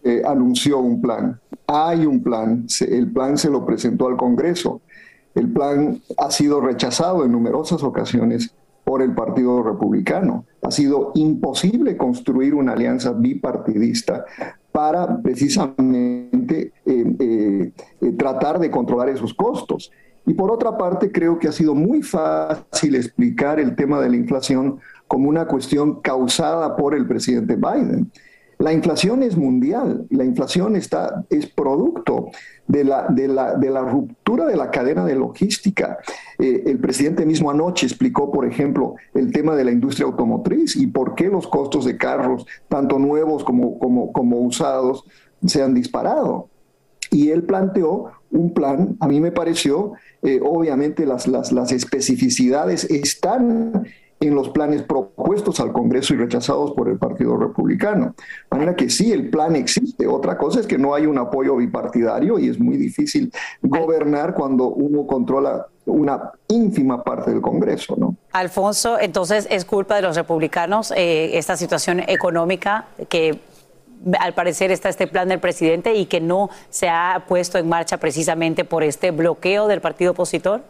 Eh, 0.03 0.21
anunció 0.25 0.79
un 0.79 1.01
plan. 1.01 1.39
Hay 1.65 2.05
un 2.05 2.21
plan. 2.21 2.67
el 2.81 3.11
plan 3.11 3.37
se 3.37 3.49
lo 3.49 3.65
presentó 3.65 4.07
al 4.07 4.17
Congreso. 4.17 4.81
El 5.33 5.51
plan 5.51 6.01
ha 6.17 6.29
sido 6.29 6.59
rechazado 6.61 7.25
en 7.25 7.31
numerosas 7.31 7.81
ocasiones 7.83 8.53
por 8.83 9.01
el 9.01 9.15
Partido 9.15 9.63
Republicano. 9.63 10.45
Ha 10.61 10.71
sido 10.71 11.11
imposible 11.15 11.95
construir 11.97 12.53
una 12.53 12.73
alianza 12.73 13.13
bipartidista 13.13 14.25
para 14.73 15.21
precisamente 15.21 16.73
eh, 16.83 17.15
eh, 17.19 17.71
eh, 18.01 18.11
tratar 18.17 18.59
de 18.59 18.71
controlar 18.71 19.07
esos 19.07 19.33
costos. 19.33 19.91
Y 20.25 20.33
por 20.33 20.51
otra 20.51 20.77
parte, 20.77 21.11
creo 21.11 21.37
que 21.37 21.47
ha 21.47 21.51
sido 21.51 21.75
muy 21.75 22.01
fácil 22.01 22.95
explicar 22.95 23.59
el 23.59 23.75
tema 23.75 24.01
de 24.01 24.09
la 24.09 24.15
inflación 24.15 24.79
como 25.07 25.29
una 25.29 25.45
cuestión 25.45 26.01
causada 26.01 26.75
por 26.75 26.95
el 26.95 27.05
presidente 27.05 27.55
Biden. 27.55 28.11
La 28.63 28.71
inflación 28.71 29.23
es 29.23 29.35
mundial, 29.35 30.07
la 30.09 30.23
inflación 30.23 30.77
está, 30.77 31.25
es 31.29 31.47
producto 31.47 32.29
de 32.65 32.85
la, 32.85 33.07
de 33.09 33.27
la, 33.27 33.55
de 33.55 33.69
la 33.69 33.81
ruptura 33.81 34.45
de 34.45 34.55
la 34.55 34.71
cadena 34.71 35.03
de 35.05 35.15
logística. 35.15 35.97
Eh, 36.39 36.63
el 36.67 36.79
presidente 36.79 37.25
mismo 37.25 37.51
anoche 37.51 37.85
explicó, 37.85 38.31
por 38.31 38.45
ejemplo, 38.45 38.95
el 39.15 39.33
tema 39.33 39.57
de 39.57 39.65
la 39.65 39.71
industria 39.71 40.05
automotriz 40.05 40.77
y 40.77 40.87
por 40.87 41.13
qué 41.13 41.27
los 41.27 41.45
costos 41.45 41.83
de 41.83 41.97
carros, 41.97 42.45
tanto 42.69 42.99
nuevos 42.99 43.43
como, 43.43 43.77
como, 43.79 44.13
como 44.13 44.39
usados, 44.39 45.03
se 45.45 45.61
han 45.61 45.73
disparado. 45.73 46.47
Y 47.11 47.31
él 47.31 47.43
planteó 47.43 48.11
un 48.31 48.53
plan, 48.53 48.95
a 49.01 49.09
mí 49.09 49.19
me 49.19 49.33
pareció, 49.33 49.91
eh, 50.21 50.39
obviamente 50.41 51.05
las, 51.05 51.27
las, 51.27 51.51
las 51.51 51.73
especificidades 51.73 52.85
están 52.85 53.87
en 54.27 54.35
los 54.35 54.49
planes 54.49 54.83
propuestos 54.83 55.59
al 55.59 55.71
Congreso 55.71 56.13
y 56.13 56.17
rechazados 56.17 56.71
por 56.71 56.89
el 56.89 56.97
Partido 56.97 57.37
Republicano. 57.37 58.15
De 58.51 58.57
manera 58.57 58.75
que 58.75 58.89
sí, 58.89 59.11
el 59.11 59.29
plan 59.29 59.55
existe. 59.55 60.07
Otra 60.07 60.37
cosa 60.37 60.59
es 60.59 60.67
que 60.67 60.77
no 60.77 60.93
hay 60.93 61.05
un 61.05 61.17
apoyo 61.17 61.55
bipartidario 61.55 62.39
y 62.39 62.49
es 62.49 62.59
muy 62.59 62.77
difícil 62.77 63.31
gobernar 63.61 64.33
cuando 64.33 64.67
uno 64.67 65.05
controla 65.05 65.67
una 65.85 66.31
ínfima 66.47 67.03
parte 67.03 67.31
del 67.31 67.41
Congreso, 67.41 67.95
¿no? 67.97 68.15
Alfonso, 68.31 68.97
entonces 68.99 69.47
es 69.49 69.65
culpa 69.65 69.95
de 69.95 70.01
los 70.01 70.15
republicanos 70.15 70.93
eh, 70.95 71.37
esta 71.37 71.57
situación 71.57 71.99
económica 72.07 72.85
que 73.09 73.39
al 74.19 74.33
parecer 74.33 74.71
está 74.71 74.89
este 74.89 75.07
plan 75.07 75.29
del 75.29 75.39
presidente 75.39 75.95
y 75.95 76.05
que 76.05 76.19
no 76.19 76.49
se 76.69 76.89
ha 76.89 77.23
puesto 77.27 77.57
en 77.57 77.69
marcha 77.69 77.97
precisamente 77.97 78.65
por 78.65 78.83
este 78.83 79.11
bloqueo 79.11 79.67
del 79.67 79.81
partido 79.81 80.11
opositor? 80.11 80.61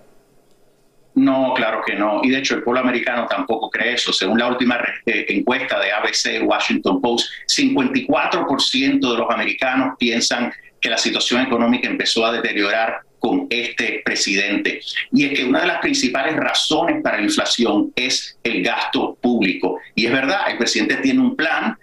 No, 1.16 1.54
claro 1.56 1.82
que 1.86 1.96
no. 1.96 2.22
Y 2.24 2.30
de 2.30 2.40
hecho 2.40 2.56
el 2.56 2.64
pueblo 2.64 2.82
americano 2.82 3.28
tampoco 3.28 3.70
cree 3.70 3.94
eso. 3.94 4.12
Según 4.12 4.40
la 4.40 4.48
última 4.48 4.80
eh, 5.06 5.26
encuesta 5.30 5.80
de 5.80 5.92
ABC 5.92 6.44
Washington 6.44 7.02
Post, 7.02 7.30
54% 7.48 9.12
de 9.12 9.18
los 9.18 9.30
americanos 9.30 9.96
piensan 10.00 10.52
que 10.82 10.90
la 10.90 10.98
situación 10.98 11.42
económica 11.42 11.88
empezó 11.88 12.26
a 12.26 12.34
deteriorar 12.34 13.02
con 13.20 13.48
este 13.50 14.02
presidente. 14.04 14.82
Y 15.14 15.26
es 15.26 15.40
que 15.40 15.46
una 15.46 15.62
de 15.62 15.68
las 15.68 15.80
principales 15.80 16.36
razones 16.36 17.02
para 17.02 17.18
la 17.18 17.24
inflación 17.24 17.94
es 17.96 18.38
el 18.44 18.62
gasto 18.62 19.18
público. 19.22 19.80
Y 19.96 20.08
es 20.08 20.12
verdad, 20.12 20.42
el 20.50 20.58
presidente 20.58 20.98
tiene 20.98 21.22
un 21.22 21.38
plan, 21.38 21.78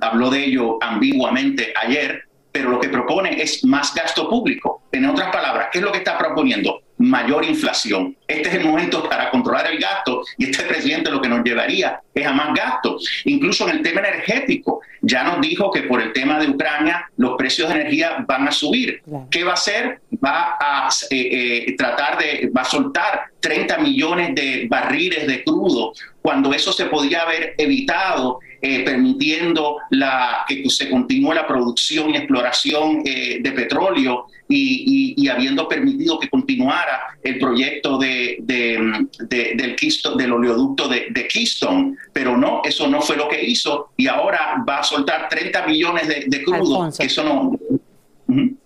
habló 0.00 0.28
de 0.28 0.44
ello 0.44 0.78
ambiguamente 0.82 1.72
ayer, 1.80 2.24
pero 2.50 2.70
lo 2.70 2.80
que 2.80 2.88
propone 2.88 3.40
es 3.40 3.64
más 3.64 3.94
gasto 3.94 4.28
público. 4.28 4.82
En 4.90 5.06
otras 5.06 5.30
palabras, 5.30 5.68
¿qué 5.70 5.78
es 5.78 5.84
lo 5.84 5.92
que 5.92 5.98
está 5.98 6.18
proponiendo? 6.18 6.82
Mayor 7.02 7.44
inflación. 7.44 8.16
Este 8.26 8.48
es 8.48 8.54
el 8.54 8.64
momento 8.64 9.08
para 9.08 9.30
controlar 9.30 9.66
el 9.70 9.78
gasto 9.78 10.22
y 10.38 10.50
este 10.50 10.62
presidente 10.64 11.10
lo 11.10 11.20
que 11.20 11.28
nos 11.28 11.42
llevaría 11.42 12.00
es 12.14 12.26
a 12.26 12.32
más 12.32 12.54
gasto. 12.54 12.98
Incluso 13.24 13.68
en 13.68 13.76
el 13.76 13.82
tema 13.82 14.00
energético, 14.00 14.80
ya 15.00 15.24
nos 15.24 15.40
dijo 15.40 15.70
que 15.70 15.82
por 15.82 16.00
el 16.00 16.12
tema 16.12 16.38
de 16.38 16.48
Ucrania 16.48 17.10
los 17.16 17.36
precios 17.36 17.68
de 17.68 17.80
energía 17.80 18.24
van 18.26 18.46
a 18.46 18.52
subir. 18.52 19.02
¿Qué 19.30 19.42
va 19.42 19.50
a 19.50 19.54
hacer? 19.54 20.00
Va 20.24 20.56
a 20.60 20.88
eh, 21.10 21.66
eh, 21.68 21.76
tratar 21.76 22.18
de, 22.18 22.50
va 22.56 22.62
a 22.62 22.66
soltar 22.66 23.22
30 23.40 23.78
millones 23.78 24.34
de 24.34 24.66
barriles 24.70 25.26
de 25.26 25.42
crudo 25.42 25.92
cuando 26.22 26.54
eso 26.54 26.72
se 26.72 26.86
podía 26.86 27.22
haber 27.22 27.54
evitado 27.58 28.38
eh, 28.62 28.84
permitiendo 28.84 29.78
la, 29.90 30.44
que 30.46 30.68
se 30.70 30.88
continúe 30.88 31.32
la 31.32 31.46
producción 31.46 32.10
y 32.10 32.16
exploración 32.16 33.02
de 33.02 33.52
petróleo 33.54 34.26
y, 34.54 35.28
habiendo 35.28 35.68
permitido 35.68 36.18
que 36.18 36.28
continuara 36.28 37.00
el 37.22 37.38
proyecto 37.38 37.98
de, 37.98 38.38
del, 38.40 39.76
Keystone, 39.76 40.22
del 40.22 40.32
oleoducto 40.32 40.88
de, 40.88 41.28
Keystone. 41.28 41.96
Pero 42.12 42.36
no, 42.36 42.62
eso 42.64 42.86
no 42.86 43.00
fue 43.00 43.16
lo 43.16 43.28
que 43.28 43.42
hizo 43.42 43.90
y 43.96 44.06
ahora 44.08 44.62
va 44.68 44.78
a 44.78 44.82
soltar 44.82 45.28
30 45.28 45.66
millones 45.66 46.08
de, 46.08 46.42
crudo. 46.42 46.90
Eso 46.98 47.24
no. 47.24 47.58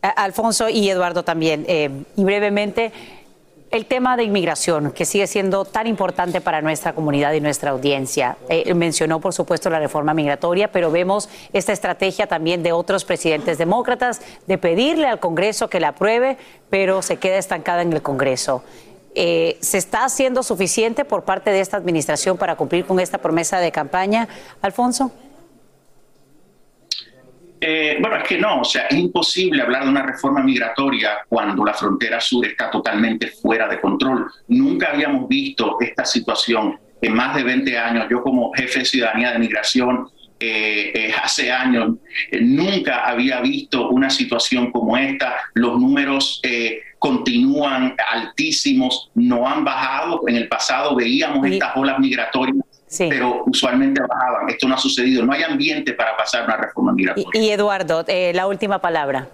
Alfonso 0.02 0.68
y 0.68 0.88
Eduardo 0.88 1.24
también. 1.24 1.64
Eh, 1.68 1.90
y 2.16 2.24
brevemente, 2.24 2.92
el 3.70 3.86
tema 3.86 4.16
de 4.16 4.24
inmigración, 4.24 4.92
que 4.92 5.04
sigue 5.04 5.26
siendo 5.26 5.64
tan 5.64 5.86
importante 5.86 6.40
para 6.40 6.62
nuestra 6.62 6.94
comunidad 6.94 7.32
y 7.32 7.40
nuestra 7.40 7.72
audiencia. 7.72 8.36
Eh, 8.48 8.72
mencionó, 8.74 9.20
por 9.20 9.34
supuesto, 9.34 9.70
la 9.70 9.78
reforma 9.78 10.14
migratoria, 10.14 10.70
pero 10.70 10.90
vemos 10.90 11.28
esta 11.52 11.72
estrategia 11.72 12.26
también 12.26 12.62
de 12.62 12.72
otros 12.72 13.04
presidentes 13.04 13.58
demócratas 13.58 14.20
de 14.46 14.58
pedirle 14.58 15.08
al 15.08 15.20
Congreso 15.20 15.68
que 15.68 15.80
la 15.80 15.88
apruebe, 15.88 16.38
pero 16.70 17.02
se 17.02 17.16
queda 17.16 17.38
estancada 17.38 17.82
en 17.82 17.92
el 17.92 18.02
Congreso. 18.02 18.62
Eh, 19.14 19.56
¿Se 19.60 19.78
está 19.78 20.04
haciendo 20.04 20.42
suficiente 20.42 21.04
por 21.04 21.24
parte 21.24 21.50
de 21.50 21.60
esta 21.60 21.76
administración 21.76 22.36
para 22.36 22.56
cumplir 22.56 22.84
con 22.84 23.00
esta 23.00 23.18
promesa 23.18 23.58
de 23.58 23.72
campaña, 23.72 24.28
Alfonso? 24.60 25.10
Eh, 27.60 27.96
bueno, 28.00 28.16
es 28.16 28.24
que 28.24 28.38
no, 28.38 28.60
o 28.60 28.64
sea, 28.64 28.86
es 28.86 28.96
imposible 28.96 29.62
hablar 29.62 29.84
de 29.84 29.90
una 29.90 30.02
reforma 30.02 30.42
migratoria 30.42 31.18
cuando 31.28 31.64
la 31.64 31.72
frontera 31.72 32.20
sur 32.20 32.44
está 32.46 32.70
totalmente 32.70 33.28
fuera 33.28 33.66
de 33.68 33.80
control. 33.80 34.30
Nunca 34.48 34.90
habíamos 34.92 35.28
visto 35.28 35.78
esta 35.80 36.04
situación 36.04 36.78
en 37.00 37.14
más 37.14 37.34
de 37.34 37.44
20 37.44 37.78
años. 37.78 38.06
Yo 38.10 38.22
como 38.22 38.52
jefe 38.52 38.80
de 38.80 38.84
ciudadanía 38.84 39.32
de 39.32 39.38
migración 39.38 40.08
eh, 40.38 40.92
eh, 40.94 41.14
hace 41.22 41.50
años 41.50 41.94
nunca 42.42 43.06
había 43.06 43.40
visto 43.40 43.88
una 43.88 44.10
situación 44.10 44.70
como 44.70 44.96
esta. 44.96 45.36
Los 45.54 45.80
números 45.80 46.42
continúan 46.98 47.94
altísimos, 48.10 49.10
no 49.14 49.48
han 49.48 49.64
bajado. 49.64 50.22
En 50.26 50.36
el 50.36 50.48
pasado 50.48 50.94
veíamos 50.94 51.46
estas 51.46 51.74
olas 51.76 51.98
migratorias 51.98 52.66
pero 52.98 53.44
usualmente 53.46 54.00
bajaban. 54.00 54.48
Esto 54.48 54.68
no 54.68 54.74
ha 54.74 54.78
sucedido. 54.78 55.24
No 55.24 55.32
hay 55.32 55.42
ambiente 55.42 55.92
para 55.92 56.16
pasar 56.16 56.44
una 56.44 56.56
reforma 56.56 56.92
migratoria. 56.92 57.28
Y, 57.34 57.50
Eduardo, 57.50 58.04
eh, 58.06 58.32
la 58.34 58.46
última 58.46 58.80
palabra. 58.80 59.28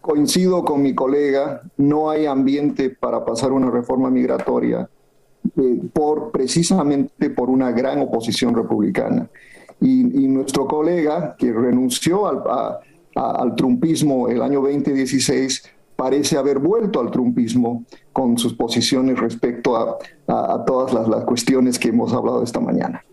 coincido 0.00 0.64
con 0.64 0.82
mi 0.82 0.94
colega, 0.94 1.60
no 1.76 2.08
hay 2.10 2.26
ambiente 2.26 2.90
para 2.90 3.24
pasar 3.24 3.52
una 3.52 3.70
reforma 3.70 4.08
migratoria 4.08 4.88
eh, 5.56 5.80
por 5.92 6.30
precisamente 6.30 7.30
por 7.30 7.50
una 7.50 7.72
gran 7.72 8.00
oposición 8.00 8.54
republicana. 8.54 9.28
Y, 9.80 10.26
nuestro 10.26 10.66
colega, 10.66 11.36
que 11.38 11.52
renunció 11.52 12.26
al, 12.26 12.42
al 13.14 13.54
trumpismo 13.54 14.28
el 14.28 14.42
año 14.42 14.60
2016, 14.60 15.62
parece 15.98 16.38
haber 16.38 16.60
vuelto 16.60 17.00
al 17.00 17.10
trumpismo 17.10 17.82
con 18.12 18.38
sus 18.38 18.54
posiciones 18.54 19.18
respecto 19.18 19.76
a, 19.76 19.98
a, 20.28 20.64
todas 20.64 20.94
las, 20.94 21.08
las, 21.08 21.24
cuestiones 21.24 21.76
que 21.76 21.88
hemos 21.88 22.12
hablado 22.12 22.44
esta 22.44 22.60
mañana. 22.60 23.04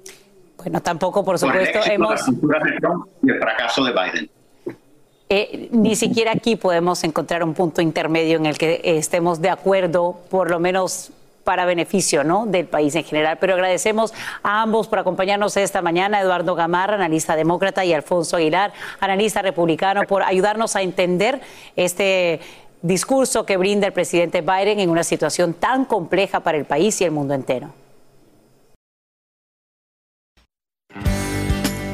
Bueno, 0.59 0.79
tampoco, 0.83 1.25
por 1.25 1.39
supuesto, 1.39 1.79
hemos... 1.89 2.21
Y 3.23 3.31
el 3.31 3.39
fracaso 3.39 3.83
de 3.86 3.91
Biden. 3.91 4.29
Eh, 5.29 5.69
ni 5.71 5.95
siquiera 5.95 6.33
aquí 6.33 6.57
podemos 6.57 7.03
encontrar 7.03 7.43
un 7.43 7.55
punto 7.55 7.81
intermedio 7.81 8.38
en 8.38 8.45
el 8.45 8.55
que 8.59 8.79
estemos 8.83 9.41
de 9.41 9.49
acuerdo, 9.49 10.19
por 10.29 10.51
lo 10.51 10.59
menos 10.59 11.11
para 11.43 11.65
beneficio 11.65 12.23
¿no? 12.23 12.45
del 12.45 12.67
país 12.67 12.93
en 12.93 13.03
general. 13.03 13.38
Pero 13.39 13.53
agradecemos 13.53 14.13
a 14.43 14.61
ambos 14.61 14.88
por 14.88 14.99
acompañarnos 14.99 15.57
esta 15.57 15.81
mañana, 15.81 16.21
Eduardo 16.21 16.53
Gamarra, 16.53 16.95
analista 16.95 17.36
demócrata, 17.36 17.83
y 17.83 17.93
Alfonso 17.93 18.36
Aguilar, 18.38 18.73
analista 18.99 19.41
republicano, 19.41 20.03
por 20.03 20.21
ayudarnos 20.21 20.75
a 20.75 20.83
entender 20.83 21.41
este 21.75 22.41
discurso 22.86 23.45
que 23.45 23.57
brinda 23.57 23.88
el 23.88 23.93
presidente 23.93 24.41
Biden 24.41 24.79
en 24.79 24.89
una 24.91 25.03
situación 25.03 25.53
tan 25.53 25.86
compleja 25.86 26.41
para 26.41 26.57
el 26.57 26.65
país 26.65 27.01
y 27.01 27.03
el 27.03 27.11
mundo 27.11 27.33
entero. 27.33 27.69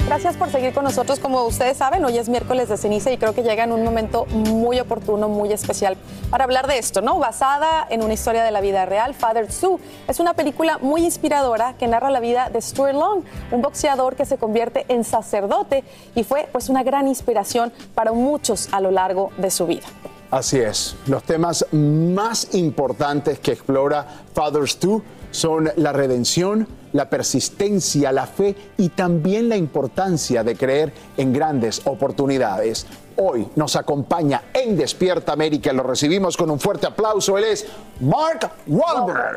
Gracias 0.06 0.36
por 0.36 0.50
seguir 0.50 0.74
con 0.74 0.84
nosotros. 0.84 1.20
Como 1.20 1.46
ustedes 1.46 1.78
saben, 1.78 2.04
hoy 2.04 2.18
es 2.18 2.28
miércoles 2.28 2.68
de 2.68 2.76
ceniza 2.76 3.10
y 3.14 3.18
creo 3.18 3.34
que 3.34 3.44
llega 3.44 3.64
en 3.64 3.72
un 3.72 3.86
momento 3.86 4.26
muy 4.26 4.78
oportuno, 4.82 5.30
muy 5.30 5.54
especial 5.54 5.96
para 6.30 6.44
hablar 6.44 6.68
de 6.68 6.78
esto, 6.78 7.02
¿no? 7.02 7.18
Basada 7.18 7.88
en 7.90 8.04
una 8.04 8.14
historia 8.14 8.44
de 8.44 8.52
la 8.52 8.60
vida 8.60 8.86
real, 8.86 9.14
Father 9.14 9.50
Sue. 9.50 9.78
Es 10.10 10.20
una 10.20 10.34
película 10.34 10.78
muy 10.80 11.06
inspiradora 11.06 11.76
que 11.80 11.88
narra 11.88 12.10
la 12.10 12.20
vida 12.20 12.50
de 12.50 12.62
Stuart 12.62 12.94
Long, 12.94 13.24
un 13.52 13.62
boxeador 13.62 14.18
que 14.18 14.26
se 14.26 14.38
convierte 14.38 14.86
en 14.90 15.06
sacerdote 15.06 15.86
y 16.14 16.26
fue 16.26 16.50
pues 16.52 16.68
una 16.68 16.84
gran 16.84 17.08
inspiración 17.08 17.72
para 17.96 18.12
muchos 18.12 18.68
a 18.74 18.82
lo 18.82 18.92
largo 18.92 19.30
de 19.38 19.50
su 19.50 19.66
vida. 19.66 19.88
Así 20.32 20.60
es. 20.60 20.96
Los 21.08 21.24
temas 21.24 21.66
más 21.74 22.56
importantes 22.56 23.40
que 23.40 23.52
explora 23.52 24.08
Fathers 24.34 24.80
2 24.80 25.02
son 25.32 25.70
la 25.76 25.92
redención, 25.92 26.68
la 26.94 27.10
persistencia, 27.10 28.14
la 28.14 28.26
fe 28.28 28.56
y 28.78 28.90
también 28.90 29.50
la 29.50 29.58
importancia 29.58 30.44
de 30.44 30.56
creer 30.56 30.94
en 31.18 31.34
grandes 31.34 31.82
oportunidades. 31.86 32.86
Hoy 33.18 33.48
nos 33.58 33.76
acompaña 33.76 34.44
en 34.54 34.78
Despierta 34.78 35.34
América, 35.34 35.74
lo 35.74 35.84
recibimos 35.84 36.38
con 36.38 36.50
un 36.50 36.62
fuerte 36.62 36.88
aplauso. 36.88 37.38
Él 37.38 37.44
es 37.44 37.66
Mark 38.00 38.52
Wahlberg. 38.68 39.36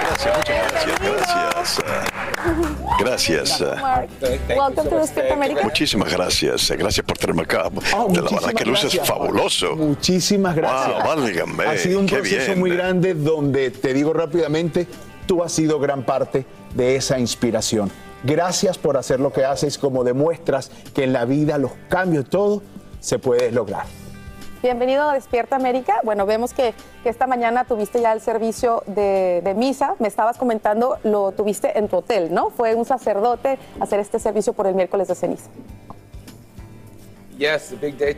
Gracias, 0.00 0.36
muchas 0.36 0.70
gracias, 0.70 1.01
gracias. 2.98 3.58
Gracias. 3.58 3.64
Muchísimas 5.62 6.12
gracias. 6.12 6.70
Gracias 6.70 7.06
por 7.06 7.18
tenerme 7.18 7.42
acá. 7.42 7.68
Oh, 7.96 8.08
de 8.08 8.22
la 8.22 8.30
verdad 8.30 8.52
que 8.54 8.64
luces 8.64 9.00
fabuloso. 9.04 9.76
Muchísimas 9.76 10.54
gracias. 10.54 11.04
válgame. 11.04 11.64
Ha 11.64 11.76
sido 11.76 12.00
un 12.00 12.06
proceso 12.06 12.56
muy 12.56 12.70
grande 12.70 13.14
donde, 13.14 13.70
te 13.70 13.94
digo 13.94 14.12
rápidamente, 14.12 14.86
tú 15.26 15.42
has 15.42 15.52
sido 15.52 15.78
gran 15.78 16.04
parte 16.04 16.44
de 16.74 16.96
esa 16.96 17.18
inspiración. 17.18 17.90
Gracias 18.24 18.78
por 18.78 18.96
hacer 18.96 19.18
lo 19.18 19.32
que 19.32 19.44
haces, 19.44 19.78
como 19.78 20.04
demuestras 20.04 20.70
que 20.94 21.04
en 21.04 21.12
la 21.12 21.24
vida 21.24 21.58
los 21.58 21.72
cambios, 21.88 22.28
todo 22.28 22.62
se 23.00 23.18
puede 23.18 23.50
lograr. 23.50 23.84
Bienvenido 24.62 25.10
a 25.10 25.14
Despierta 25.14 25.56
América. 25.56 25.94
Bueno, 26.04 26.24
vemos 26.24 26.54
que, 26.54 26.72
esta 27.04 27.26
mañana 27.26 27.64
tuviste 27.64 28.00
ya 28.00 28.12
el 28.12 28.20
servicio 28.20 28.84
de, 28.86 29.40
de, 29.42 29.54
misa. 29.54 29.96
Me 29.98 30.06
estabas 30.06 30.38
comentando, 30.38 30.98
lo 31.02 31.32
tuviste 31.32 31.76
en 31.76 31.88
tu 31.88 31.96
hotel, 31.96 32.32
¿no? 32.32 32.50
Fue 32.50 32.76
un 32.76 32.84
sacerdote 32.84 33.58
hacer 33.80 33.98
este 33.98 34.20
servicio 34.20 34.52
por 34.52 34.68
el 34.68 34.76
miércoles 34.76 35.08
de 35.08 35.16
ceniza. 35.16 35.50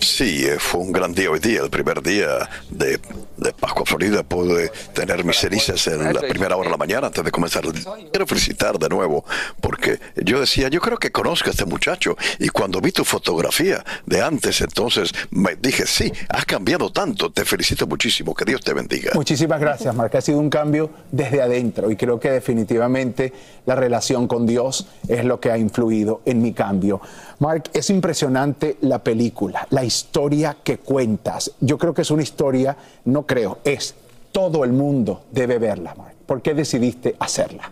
Sí, 0.01 0.47
eh, 0.47 0.59
fue 0.59 0.81
un 0.81 0.93
gran 0.93 1.13
día 1.13 1.31
hoy 1.31 1.41
día, 1.41 1.63
el 1.63 1.71
primer 1.71 2.03
día 2.03 2.49
de, 2.71 3.01
de 3.37 3.53
Pascua 3.53 3.85
Florida. 3.87 4.23
Pude 4.23 4.71
tener 4.93 5.25
mis 5.25 5.37
cenizas 5.37 5.87
en 5.87 6.13
la 6.13 6.21
primera 6.21 6.57
hora 6.57 6.67
de 6.67 6.71
la 6.73 6.77
mañana 6.77 7.07
antes 7.07 7.25
de 7.25 7.31
comenzar. 7.31 7.65
Quiero 8.11 8.27
felicitar 8.27 8.79
de 8.79 8.89
nuevo, 8.89 9.25
porque 9.61 9.99
yo 10.17 10.41
decía, 10.41 10.69
yo 10.69 10.81
creo 10.81 10.99
que 10.99 11.11
conozco 11.11 11.49
a 11.49 11.53
este 11.53 11.65
muchacho. 11.65 12.17
Y 12.39 12.49
cuando 12.49 12.81
vi 12.81 12.93
tu 12.93 13.05
fotografía 13.05 13.85
de 14.07 14.23
antes, 14.23 14.61
entonces 14.61 15.13
me 15.31 15.57
dije, 15.57 15.87
sí, 15.87 16.13
has 16.29 16.45
cambiado 16.45 16.91
tanto. 16.91 17.31
Te 17.31 17.45
felicito 17.45 17.87
muchísimo. 17.87 18.35
Que 18.35 18.45
Dios 18.45 18.61
te 18.61 18.73
bendiga. 18.73 19.13
Muchísimas 19.15 19.61
gracias, 19.61 19.95
Marc. 19.95 20.15
Ha 20.15 20.21
sido 20.21 20.39
un 20.39 20.51
cambio 20.51 20.91
desde 21.11 21.41
adentro 21.41 21.91
y 21.91 21.97
creo 21.97 22.21
que 22.21 22.31
definitivamente 22.31 23.33
la 23.67 23.75
relación 23.75 24.27
con 24.27 24.47
Dios 24.47 24.87
es 25.09 25.25
lo 25.25 25.41
que 25.41 25.51
ha 25.51 25.59
influido 25.59 26.21
en 26.25 26.43
mi 26.43 26.53
cambio. 26.53 27.01
Mark, 27.45 27.65
es 27.75 27.91
impresionante 27.91 28.79
la 28.81 29.05
película, 29.05 29.67
la 29.69 29.85
historia 29.85 30.57
que 30.65 30.79
cuentas. 30.79 31.53
Yo 31.61 31.77
creo 31.77 31.93
que 31.93 32.01
es 32.01 32.11
una 32.11 32.23
historia, 32.23 32.75
no 33.05 33.27
creo, 33.27 33.59
es 33.65 33.95
todo 34.33 34.65
el 34.65 34.73
mundo 34.73 35.25
debe 35.31 35.59
verla, 35.59 35.95
Mark. 35.95 36.15
¿Por 36.25 36.41
qué 36.41 36.55
decidiste 36.55 37.15
hacerla? 37.19 37.71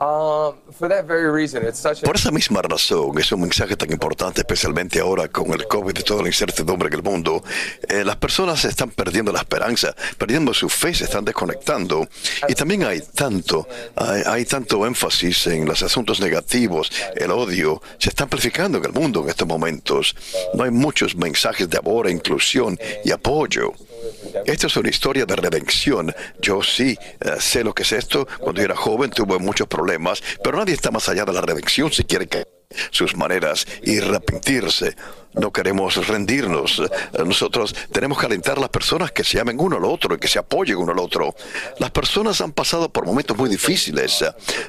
Um, 0.00 0.54
Por 2.04 2.14
esa 2.14 2.30
misma 2.30 2.62
razón, 2.62 3.18
es 3.18 3.32
un 3.32 3.40
mensaje 3.40 3.76
tan 3.76 3.90
importante, 3.90 4.42
especialmente 4.42 5.00
ahora 5.00 5.26
con 5.26 5.52
el 5.52 5.66
COVID 5.66 5.98
y 5.98 6.02
toda 6.04 6.22
la 6.22 6.28
incertidumbre 6.28 6.86
en 6.86 6.94
el 6.94 7.02
mundo. 7.02 7.42
Eh, 7.88 8.04
las 8.04 8.14
personas 8.14 8.64
están 8.64 8.90
perdiendo 8.90 9.32
la 9.32 9.40
esperanza, 9.40 9.92
perdiendo 10.16 10.54
su 10.54 10.68
fe, 10.68 10.94
se 10.94 11.02
están 11.02 11.24
desconectando. 11.24 12.08
Y 12.46 12.54
también 12.54 12.84
hay 12.84 13.00
tanto, 13.00 13.66
hay, 13.96 14.44
tanto 14.44 14.86
énfasis 14.86 15.48
en 15.48 15.66
los 15.66 15.82
asuntos 15.82 16.20
negativos, 16.20 16.92
el 17.16 17.32
odio, 17.32 17.82
se 17.98 18.10
está 18.10 18.22
amplificando 18.22 18.78
en 18.78 18.84
el 18.84 18.92
mundo 18.92 19.24
en 19.24 19.30
estos 19.30 19.48
momentos. 19.48 20.14
No 20.54 20.62
hay 20.62 20.70
muchos 20.70 21.16
mensajes 21.16 21.68
de 21.68 21.76
amor, 21.76 22.08
inclusión 22.08 22.78
y 23.04 23.10
apoyo. 23.10 23.72
Esta 24.44 24.66
es 24.66 24.76
una 24.76 24.90
historia 24.90 25.26
de 25.26 25.36
redención. 25.36 26.14
Yo 26.40 26.62
sí 26.62 26.96
eh, 27.20 27.32
sé 27.38 27.64
lo 27.64 27.74
que 27.74 27.82
es 27.82 27.92
esto. 27.92 28.26
Cuando 28.38 28.60
yo 28.60 28.66
era 28.66 28.76
joven 28.76 29.10
tuve 29.10 29.38
muchos 29.38 29.66
problemas, 29.68 30.22
pero 30.42 30.58
nadie 30.58 30.74
está 30.74 30.90
más 30.90 31.08
allá 31.08 31.24
de 31.24 31.32
la 31.32 31.40
redención 31.40 31.92
si 31.92 32.04
quiere 32.04 32.26
que 32.26 32.44
sus 32.90 33.16
maneras 33.16 33.66
y 33.82 33.98
arrepentirse 33.98 34.94
no 35.34 35.52
queremos 35.52 36.06
rendirnos. 36.06 36.82
Nosotros 37.24 37.74
tenemos 37.92 38.18
que 38.18 38.26
alentar 38.26 38.58
a 38.58 38.60
las 38.60 38.70
personas 38.70 39.12
que 39.12 39.24
se 39.24 39.40
amen 39.40 39.58
uno 39.60 39.76
al 39.76 39.84
otro 39.84 40.14
y 40.14 40.18
que 40.18 40.28
se 40.28 40.38
apoyen 40.38 40.76
uno 40.76 40.92
al 40.92 40.98
otro. 40.98 41.34
Las 41.78 41.90
personas 41.90 42.40
han 42.40 42.52
pasado 42.52 42.88
por 42.88 43.06
momentos 43.06 43.36
muy 43.36 43.48
difíciles. 43.48 44.24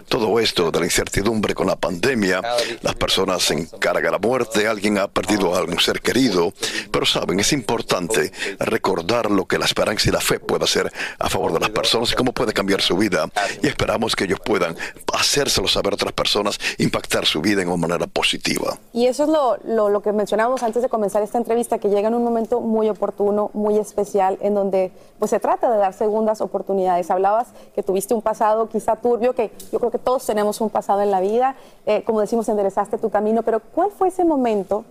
Todo 0.07 0.39
esto 0.39 0.71
de 0.71 0.79
la 0.79 0.85
incertidumbre 0.85 1.53
con 1.53 1.67
la 1.67 1.75
pandemia, 1.75 2.41
las 2.81 2.95
personas 2.95 3.43
se 3.43 3.53
encargan 3.55 4.11
la 4.11 4.19
muerte, 4.19 4.67
alguien 4.67 4.97
ha 4.97 5.07
perdido 5.07 5.55
a 5.55 5.59
algún 5.59 5.79
ser 5.79 6.01
querido. 6.01 6.53
Pero 6.91 7.05
saben, 7.05 7.39
es 7.39 7.53
importante 7.53 8.31
recordar 8.59 9.31
lo 9.31 9.45
que 9.45 9.57
la 9.57 9.65
esperanza 9.65 10.09
y 10.09 10.11
la 10.11 10.21
fe 10.21 10.39
puede 10.39 10.65
hacer 10.65 10.91
a 11.17 11.29
favor 11.29 11.53
de 11.53 11.59
las 11.59 11.69
personas 11.69 12.11
y 12.11 12.15
cómo 12.15 12.33
puede 12.33 12.53
cambiar 12.53 12.81
su 12.81 12.97
vida. 12.97 13.29
Y 13.61 13.67
esperamos 13.67 14.15
que 14.15 14.25
ellos 14.25 14.39
puedan 14.39 14.75
hacérselo 15.13 15.67
saber 15.67 15.93
a 15.93 15.95
otras 15.95 16.13
personas, 16.13 16.59
impactar 16.77 17.25
su 17.25 17.41
vida 17.41 17.61
en 17.61 17.69
una 17.69 17.87
manera 17.87 18.07
positiva. 18.07 18.77
Y 18.93 19.07
eso 19.07 19.23
es 19.23 19.29
lo, 19.29 19.89
lo 19.89 20.01
que 20.01 20.11
mencionamos 20.49 20.63
antes 20.63 20.81
de 20.81 20.89
comenzar 20.89 21.21
esta 21.21 21.37
entrevista 21.37 21.77
que 21.77 21.89
llega 21.89 22.07
en 22.07 22.15
un 22.15 22.23
momento 22.23 22.59
muy 22.59 22.89
oportuno, 22.89 23.51
muy 23.53 23.77
especial, 23.77 24.37
en 24.41 24.55
donde 24.55 24.91
pues 25.19 25.29
se 25.29 25.39
trata 25.39 25.69
de 25.71 25.77
dar 25.77 25.93
segundas 25.93 26.41
oportunidades. 26.41 27.11
Hablabas 27.11 27.49
que 27.75 27.83
tuviste 27.83 28.13
un 28.13 28.21
pasado 28.21 28.67
quizá 28.67 28.95
turbio, 28.95 29.33
que 29.33 29.51
yo 29.71 29.79
creo 29.79 29.91
que 29.91 29.99
todos 29.99 30.25
tenemos 30.25 30.59
un 30.61 30.69
pasado 30.69 31.01
en 31.01 31.11
la 31.11 31.19
vida, 31.19 31.55
eh, 31.85 32.03
como 32.03 32.19
decimos, 32.19 32.49
enderezaste 32.49 32.97
tu 32.97 33.09
camino, 33.09 33.43
pero 33.43 33.59
¿cuál 33.59 33.91
fue 33.91 34.07
ese 34.07 34.25
momento 34.25 34.85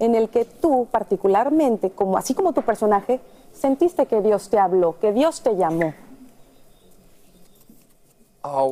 en 0.00 0.16
el 0.16 0.28
que 0.28 0.44
tú 0.44 0.88
particularmente, 0.90 1.90
como 1.90 2.18
así 2.18 2.34
como 2.34 2.52
tu 2.52 2.62
personaje, 2.62 3.20
sentiste 3.52 4.06
que 4.06 4.20
Dios 4.20 4.48
te 4.50 4.58
habló, 4.58 4.98
que 4.98 5.12
Dios 5.12 5.42
te 5.42 5.54
llamó? 5.54 5.94
Oh, 8.46 8.70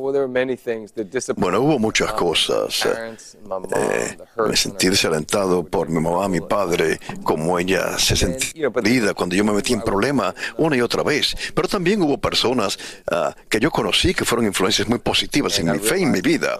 bueno, 1.35 1.59
hubo 1.61 1.79
muchas 1.79 2.13
cosas. 2.13 2.85
Eh, 2.85 4.17
me 4.47 4.55
sentí 4.55 4.87
desalentado 4.87 5.63
por 5.63 5.89
mi 5.89 5.99
mamá, 5.99 6.27
mi 6.29 6.41
padre, 6.41 6.99
como 7.23 7.57
ella 7.57 7.97
se 7.97 8.15
sentía 8.15 8.69
perdida 8.69 9.15
cuando 9.15 9.35
yo 9.35 9.43
me 9.43 9.51
metí 9.51 9.73
en 9.73 9.81
problemas 9.81 10.35
una 10.57 10.77
y 10.77 10.81
otra 10.81 11.01
vez. 11.01 11.35
Pero 11.55 11.67
también 11.67 12.03
hubo 12.03 12.19
personas 12.19 12.77
ah, 13.11 13.35
que 13.49 13.59
yo 13.59 13.71
conocí 13.71 14.13
que 14.13 14.25
fueron 14.25 14.45
influencias 14.45 14.87
muy 14.87 14.99
positivas 14.99 15.57
en 15.57 15.71
mi 15.71 15.79
fe 15.79 16.01
y 16.01 16.03
en 16.03 16.11
mi 16.11 16.21
vida. 16.21 16.55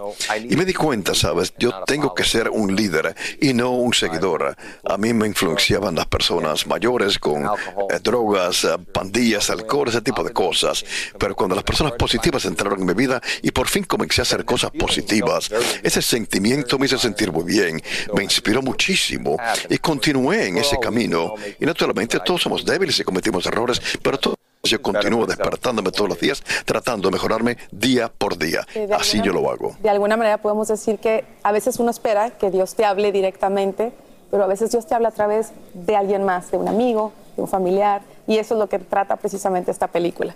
Y 0.49 0.55
me 0.55 0.66
di 0.66 0.74
cuenta, 0.74 1.14
¿sabes? 1.14 1.53
Yo 1.59 1.84
tengo 1.86 2.16
que 2.16 2.24
ser 2.24 2.49
un 2.49 2.76
líder 2.76 3.16
y 3.39 3.53
no 3.53 3.74
un 3.74 3.93
seguidor. 3.93 4.55
A 4.89 4.97
mí 4.97 5.14
me 5.14 5.28
influenciaban 5.28 5.93
las 5.93 6.07
personas 6.07 6.66
mayores 6.66 7.20
con 7.20 7.43
eh, 7.43 7.99
drogas, 8.01 8.66
ah, 8.66 8.80
pandillas, 8.91 9.51
alcohol, 9.51 9.89
ese 9.89 10.01
tipo 10.01 10.24
de 10.24 10.34
cosas. 10.34 10.84
Pero 11.20 11.36
cuando 11.36 11.53
las 11.53 11.64
personas 11.64 11.93
positivas 11.93 12.43
entraron 12.45 12.80
en 12.80 12.88
mi 12.88 12.93
vida, 12.95 13.03
vida 13.04 13.22
y 13.41 13.51
por 13.51 13.68
fin 13.68 13.84
comencé 13.84 14.22
a 14.22 14.24
hacer 14.24 14.45
cosas 14.45 14.72
positivas. 14.72 15.49
Ese 15.82 16.01
sentimiento 16.01 16.78
me 16.80 16.86
hizo 16.86 16.97
sentir 16.97 17.32
muy 17.32 17.43
bien, 17.43 17.82
me 18.16 18.24
inspiró 18.24 18.62
muchísimo 18.62 19.38
y 19.70 19.78
continué 19.78 20.47
en 20.47 20.58
ese 20.58 20.78
camino. 20.80 21.36
Y 21.60 21.66
naturalmente 21.66 22.20
todos 22.20 22.41
somos 22.41 22.66
débiles 22.66 22.99
y 22.99 23.04
cometimos 23.04 23.45
errores, 23.45 23.82
pero 24.01 24.18
yo 24.64 24.82
continúo 24.82 25.26
despertándome 25.26 25.91
todos 25.91 26.10
los 26.10 26.20
días, 26.20 26.41
tratando 26.66 27.10
de 27.10 27.14
mejorarme 27.14 27.58
día 27.72 28.10
por 28.10 28.38
día. 28.38 28.66
Así 28.97 29.22
yo 29.22 29.34
lo 29.34 29.49
hago. 29.51 29.76
De 29.82 29.89
alguna 29.89 30.16
manera 30.16 30.38
podemos 30.38 30.70
decir 30.70 30.99
que 30.99 31.26
a 31.43 31.51
veces 31.51 31.80
uno 31.80 31.91
espera 31.91 32.32
que 32.32 32.49
Dios 32.49 32.76
te 32.76 32.86
hable 32.86 33.12
directamente, 33.12 33.91
pero 34.32 34.43
a 34.45 34.47
veces 34.47 34.72
Dios 34.72 34.88
te 34.88 34.95
habla 34.95 35.10
a 35.10 35.12
través 35.12 35.51
de 35.74 35.95
alguien 35.95 36.24
más, 36.24 36.49
de 36.51 36.58
un 36.58 36.68
amigo, 36.68 37.12
de 37.36 37.41
un 37.41 37.47
familiar, 37.47 38.01
y 38.26 38.38
eso 38.38 38.56
es 38.56 38.60
lo 38.60 38.68
que 38.68 38.80
trata 38.80 39.18
precisamente 39.18 39.70
esta 39.70 39.88
película. 39.88 40.34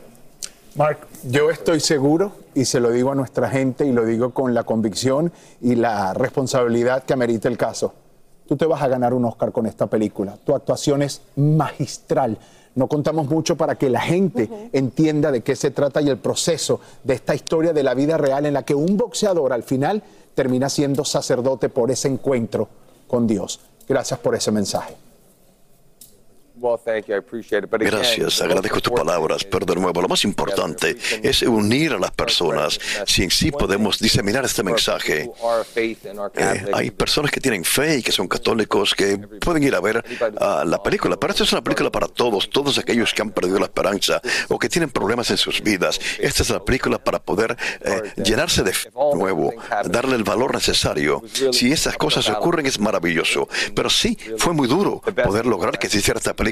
Mark, 0.78 1.08
yo 1.24 1.50
estoy 1.50 1.80
seguro, 1.80 2.32
y 2.54 2.66
se 2.66 2.80
lo 2.80 2.92
digo 2.92 3.12
a 3.12 3.16
nuestra 3.16 3.50
gente, 3.50 3.86
y 3.86 3.92
lo 3.92 4.06
digo 4.06 4.32
con 4.32 4.54
la 4.54 4.64
convicción 4.64 5.34
y 5.60 5.76
la 5.76 6.14
responsabilidad 6.14 7.04
que 7.04 7.14
amerita 7.14 7.48
el 7.48 7.58
caso. 7.58 7.94
Tú 8.48 8.56
te 8.56 8.66
vas 8.66 8.82
a 8.82 8.88
ganar 8.88 9.14
un 9.14 9.26
Oscar 9.26 9.52
con 9.52 9.66
esta 9.66 9.88
película. 9.88 10.38
Tu 10.46 10.56
actuación 10.56 11.02
es 11.02 11.22
magistral 11.36 12.38
no 12.78 12.88
contamos 12.88 13.28
mucho 13.28 13.58
para 13.58 13.74
que 13.74 13.90
la 13.90 14.02
gente 14.02 14.70
entienda 14.72 15.32
de 15.32 15.42
qué 15.42 15.56
se 15.56 15.72
trata 15.72 16.00
y 16.00 16.10
el 16.10 16.20
proceso 16.20 16.80
de 17.04 17.16
esta 17.16 17.34
historia 17.34 17.74
de 17.74 17.82
la 17.82 17.96
vida 17.96 18.18
real 18.18 18.46
en 18.46 18.54
la 18.54 18.62
que 18.62 18.76
un 18.76 18.98
boxeador 18.98 19.52
al 19.52 19.64
final 19.64 20.04
termina 20.36 20.70
siendo 20.70 21.04
sacerdote 21.04 21.70
por 21.70 21.90
ese 21.90 22.08
encuentro 22.08 22.70
con 23.08 23.26
Dios. 23.26 23.62
Gracias 23.90 24.20
por 24.20 24.36
ese 24.36 24.52
mensaje. 24.52 25.07
Gracias, 27.92 28.42
agradezco 28.42 28.82
tus 28.82 28.94
palabras, 28.94 29.44
pero 29.44 29.66
de 29.66 29.76
nuevo, 29.76 30.02
lo 30.02 30.08
más 30.08 30.24
importante 30.24 30.98
es 31.22 31.42
unir 31.44 31.94
a 31.94 32.00
las 32.00 32.12
personas. 32.12 32.80
Si 33.06 33.24
en 33.24 33.32
sí 33.32 33.52
podemos 33.52 34.00
diseminar 34.00 34.44
este 34.46 34.64
mensaje. 34.64 35.30
Eh, 36.36 36.66
hay 36.74 36.92
personas 36.92 37.32
que 37.32 37.40
tienen 37.40 37.64
fe 37.64 37.98
y 37.98 38.04
que 38.04 38.12
son 38.12 38.28
católicos 38.28 38.96
que 38.96 39.18
pueden 39.18 39.64
ir 39.64 39.76
a 39.76 39.80
ver 39.80 40.04
la 40.66 40.82
película, 40.84 41.18
pero 41.18 41.32
esta 41.32 41.44
es 41.44 41.52
una 41.52 41.64
película 41.64 41.92
para 41.92 42.08
todos, 42.08 42.50
todos 42.50 42.78
aquellos 42.78 43.14
que 43.14 43.22
han 43.22 43.32
perdido 43.32 43.60
la 43.60 43.66
esperanza 43.66 44.22
o 44.48 44.58
que 44.58 44.70
tienen 44.70 44.90
problemas 44.90 45.30
en 45.30 45.38
sus 45.38 45.62
vidas. 45.62 46.00
Esta 46.20 46.44
es 46.44 46.50
la 46.50 46.64
película 46.64 46.98
para 46.98 47.20
poder 47.20 47.56
eh, 47.82 48.14
llenarse 48.24 48.64
de 48.64 48.74
fe 48.74 48.90
nuevo, 49.14 49.54
darle 49.86 50.16
el 50.16 50.24
valor 50.24 50.54
necesario. 50.54 51.22
Si 51.52 51.72
esas 51.72 51.98
cosas 51.98 52.30
ocurren 52.30 52.66
es 52.66 52.80
maravilloso, 52.80 53.48
pero 53.76 53.90
sí, 53.90 54.18
fue 54.38 54.54
muy 54.54 54.68
duro 54.68 55.02
poder 55.02 55.46
lograr 55.46 55.78
que 55.78 55.90
se 55.90 56.00
hiciera 56.00 56.18
esta 56.18 56.34
película 56.34 56.47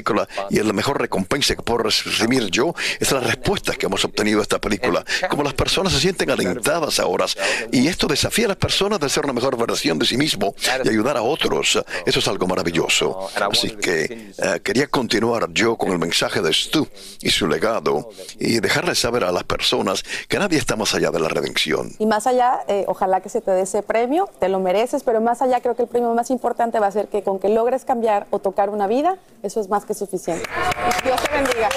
y 0.50 0.58
es 0.58 0.64
la 0.64 0.72
mejor 0.72 1.00
recompensa 1.00 1.54
que 1.54 1.62
puedo 1.62 1.84
recibir 1.84 2.50
yo 2.50 2.74
es 3.00 3.12
la 3.12 3.20
respuesta 3.20 3.74
que 3.74 3.86
hemos 3.86 4.04
obtenido 4.04 4.38
de 4.38 4.42
esta 4.42 4.58
película. 4.58 5.04
Como 5.30 5.42
las 5.42 5.54
personas 5.54 5.92
se 5.92 6.00
sienten 6.00 6.30
alentadas 6.30 6.98
ahora 7.00 7.26
y 7.72 7.88
esto 7.88 8.06
desafía 8.06 8.46
a 8.46 8.48
las 8.48 8.56
personas 8.56 9.00
de 9.00 9.08
ser 9.08 9.24
una 9.24 9.32
mejor 9.32 9.56
versión 9.56 9.98
de 9.98 10.06
sí 10.06 10.16
mismo 10.16 10.54
y 10.84 10.88
ayudar 10.88 11.16
a 11.16 11.22
otros. 11.22 11.82
Eso 12.04 12.18
es 12.18 12.28
algo 12.28 12.46
maravilloso. 12.46 13.28
Así 13.50 13.70
que 13.70 14.32
eh, 14.38 14.60
quería 14.62 14.86
continuar 14.86 15.48
yo 15.52 15.76
con 15.76 15.90
el 15.90 15.98
mensaje 15.98 16.40
de 16.40 16.52
Stu 16.52 16.86
y 17.20 17.30
su 17.30 17.46
legado 17.46 18.10
y 18.38 18.60
dejarles 18.60 18.98
saber 18.98 19.24
a 19.24 19.32
las 19.32 19.44
personas 19.44 20.04
que 20.28 20.38
nadie 20.38 20.58
está 20.58 20.76
más 20.76 20.94
allá 20.94 21.10
de 21.10 21.20
la 21.20 21.28
redención. 21.28 21.92
Y 21.98 22.06
más 22.06 22.26
allá, 22.26 22.60
eh, 22.68 22.84
ojalá 22.86 23.20
que 23.20 23.28
se 23.28 23.40
te 23.40 23.50
dé 23.50 23.62
ese 23.62 23.82
premio, 23.82 24.28
te 24.38 24.48
lo 24.48 24.60
mereces, 24.60 25.02
pero 25.02 25.20
más 25.20 25.42
allá 25.42 25.60
creo 25.60 25.74
que 25.74 25.82
el 25.82 25.88
premio 25.88 26.12
más 26.14 26.30
importante 26.30 26.78
va 26.78 26.86
a 26.86 26.92
ser 26.92 27.08
que 27.08 27.22
con 27.22 27.38
que 27.38 27.48
logres 27.48 27.84
cambiar 27.84 28.26
o 28.30 28.38
tocar 28.38 28.70
una 28.70 28.86
vida, 28.86 29.18
eso 29.42 29.60
es 29.60 29.68
más 29.68 29.84
que 29.86 29.94
suficiente. 29.94 30.48
Dios 31.04 31.20
te 31.22 31.32
bendiga. 31.32 31.68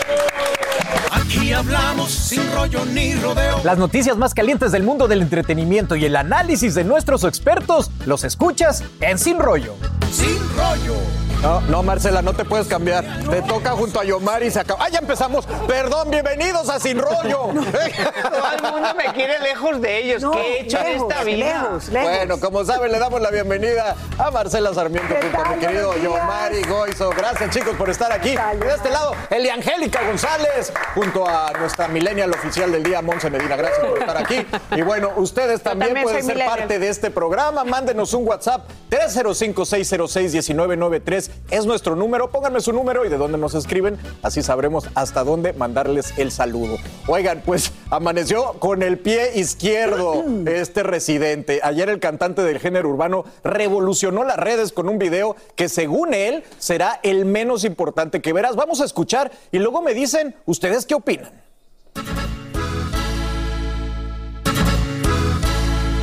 Aquí 1.12 1.54
hablamos 1.54 2.12
sin 2.12 2.52
rollo 2.54 2.84
ni 2.86 3.14
rodeo. 3.16 3.62
Las 3.64 3.78
noticias 3.78 4.18
más 4.18 4.34
calientes 4.34 4.72
del 4.72 4.84
mundo 4.84 5.08
del 5.08 5.22
entretenimiento 5.22 5.96
y 5.96 6.06
el 6.06 6.16
análisis 6.16 6.76
de 6.76 6.84
nuestros 6.84 7.24
expertos 7.24 7.92
los 8.06 8.24
escuchas 8.24 8.84
en 9.02 9.20
Sin 9.20 9.40
Rollo. 9.40 9.76
Sin 10.12 10.40
rollo. 10.58 11.29
No, 11.42 11.62
no, 11.62 11.84
Marcela, 11.84 12.22
no 12.22 12.34
te 12.34 12.44
puedes 12.44 12.68
cambiar. 12.68 13.06
Te 13.30 13.42
toca 13.42 13.72
junto 13.72 14.02
a 14.02 14.04
Yomar 14.04 14.44
y 14.44 14.52
se 14.52 14.60
acaba. 14.60 14.84
¡Ah, 14.84 14.90
ya 14.90 15.00
empezamos! 15.00 15.46
Perdón, 15.68 16.12
bienvenidos 16.12 16.68
a 16.70 16.82
Sin 16.82 17.00
Rollo. 17.00 17.48
Todo 17.54 18.52
el 18.58 18.74
mundo 18.74 18.90
me 18.98 19.14
quiere 19.14 19.40
lejos 19.40 19.82
de 19.82 20.00
ellos. 20.00 20.24
¿Qué 20.34 20.40
he 20.42 20.62
hecho 20.62 20.80
en 20.80 21.02
esta 21.02 21.24
vida? 21.24 21.80
Bueno, 21.92 22.40
como 22.42 22.66
saben, 22.66 22.92
le 22.92 23.00
damos 23.00 23.22
la 23.22 23.32
bienvenida 23.32 23.96
a 24.18 24.32
Marcela 24.32 24.74
Sarmiento 24.74 25.16
junto 25.22 25.40
a 25.40 25.56
mi 25.56 25.60
querido 25.62 25.98
Yomari 25.98 26.62
Goizo. 26.64 27.10
Gracias, 27.12 27.52
chicos, 27.52 27.76
por 27.78 27.90
estar 27.90 28.12
aquí. 28.12 28.32
Y 28.32 28.58
de 28.58 28.74
este 28.76 28.90
lado, 28.90 29.14
Eliangélica 29.30 30.04
González, 30.06 30.74
junto 30.94 31.26
a 31.26 31.54
nuestra 31.58 31.88
millennial 31.88 32.32
oficial 32.32 32.70
del 32.70 32.84
día, 32.84 33.02
Monse 33.02 33.30
Medina. 33.30 33.56
Gracias 33.56 33.80
por 33.80 33.98
estar 33.98 34.18
aquí. 34.18 34.46
Y 34.76 34.82
bueno, 34.82 35.14
ustedes 35.16 35.62
también, 35.62 35.94
también 35.94 36.04
pueden 36.04 36.26
ser 36.26 36.36
millennial. 36.36 36.58
parte 36.58 36.80
de 36.80 36.90
este 36.90 37.12
programa. 37.12 37.64
Mándenos 37.64 38.14
un 38.14 38.28
WhatsApp 38.28 38.70
305-606-1993. 41.30 41.40
Es 41.52 41.66
nuestro 41.66 41.96
número. 41.96 42.32
Pónganme 42.32 42.62
su 42.62 42.74
número 42.74 43.06
y 43.06 43.10
de 43.10 43.18
dónde 43.18 43.38
nos 43.38 43.56
escriben. 43.56 43.98
Así 44.22 44.42
sabremos 44.42 44.86
hasta 44.96 45.24
dónde 45.24 45.54
mandarles 45.54 46.14
el 46.18 46.32
saludo. 46.32 46.78
Oigan, 47.08 47.42
pues 47.46 47.72
amaneció 47.90 48.54
con 48.60 48.84
el 48.84 49.00
pie 49.00 49.40
izquierdo 49.40 50.24
este 50.46 50.84
residente. 50.84 51.60
Ayer 51.64 51.90
el 51.90 52.00
cantante 52.00 52.44
del 52.44 52.60
género 52.60 52.90
urbano 52.90 53.26
revolucionó 53.44 54.24
las 54.24 54.38
redes 54.38 54.72
con 54.72 54.90
un 54.90 55.00
video 55.00 55.36
que 55.56 55.70
según 55.70 56.14
él 56.14 56.44
será 56.58 57.00
el 57.04 57.26
menos 57.26 57.64
importante 57.64 58.22
que 58.22 58.34
verás. 58.34 58.56
Vamos 58.56 58.82
a 58.82 58.86
escuchar 58.86 59.32
y 59.52 59.60
luego 59.60 59.82
me 59.82 59.94
dicen 59.94 60.36
ustedes 60.46 60.86
qué 60.86 60.96
opinan. 60.96 61.32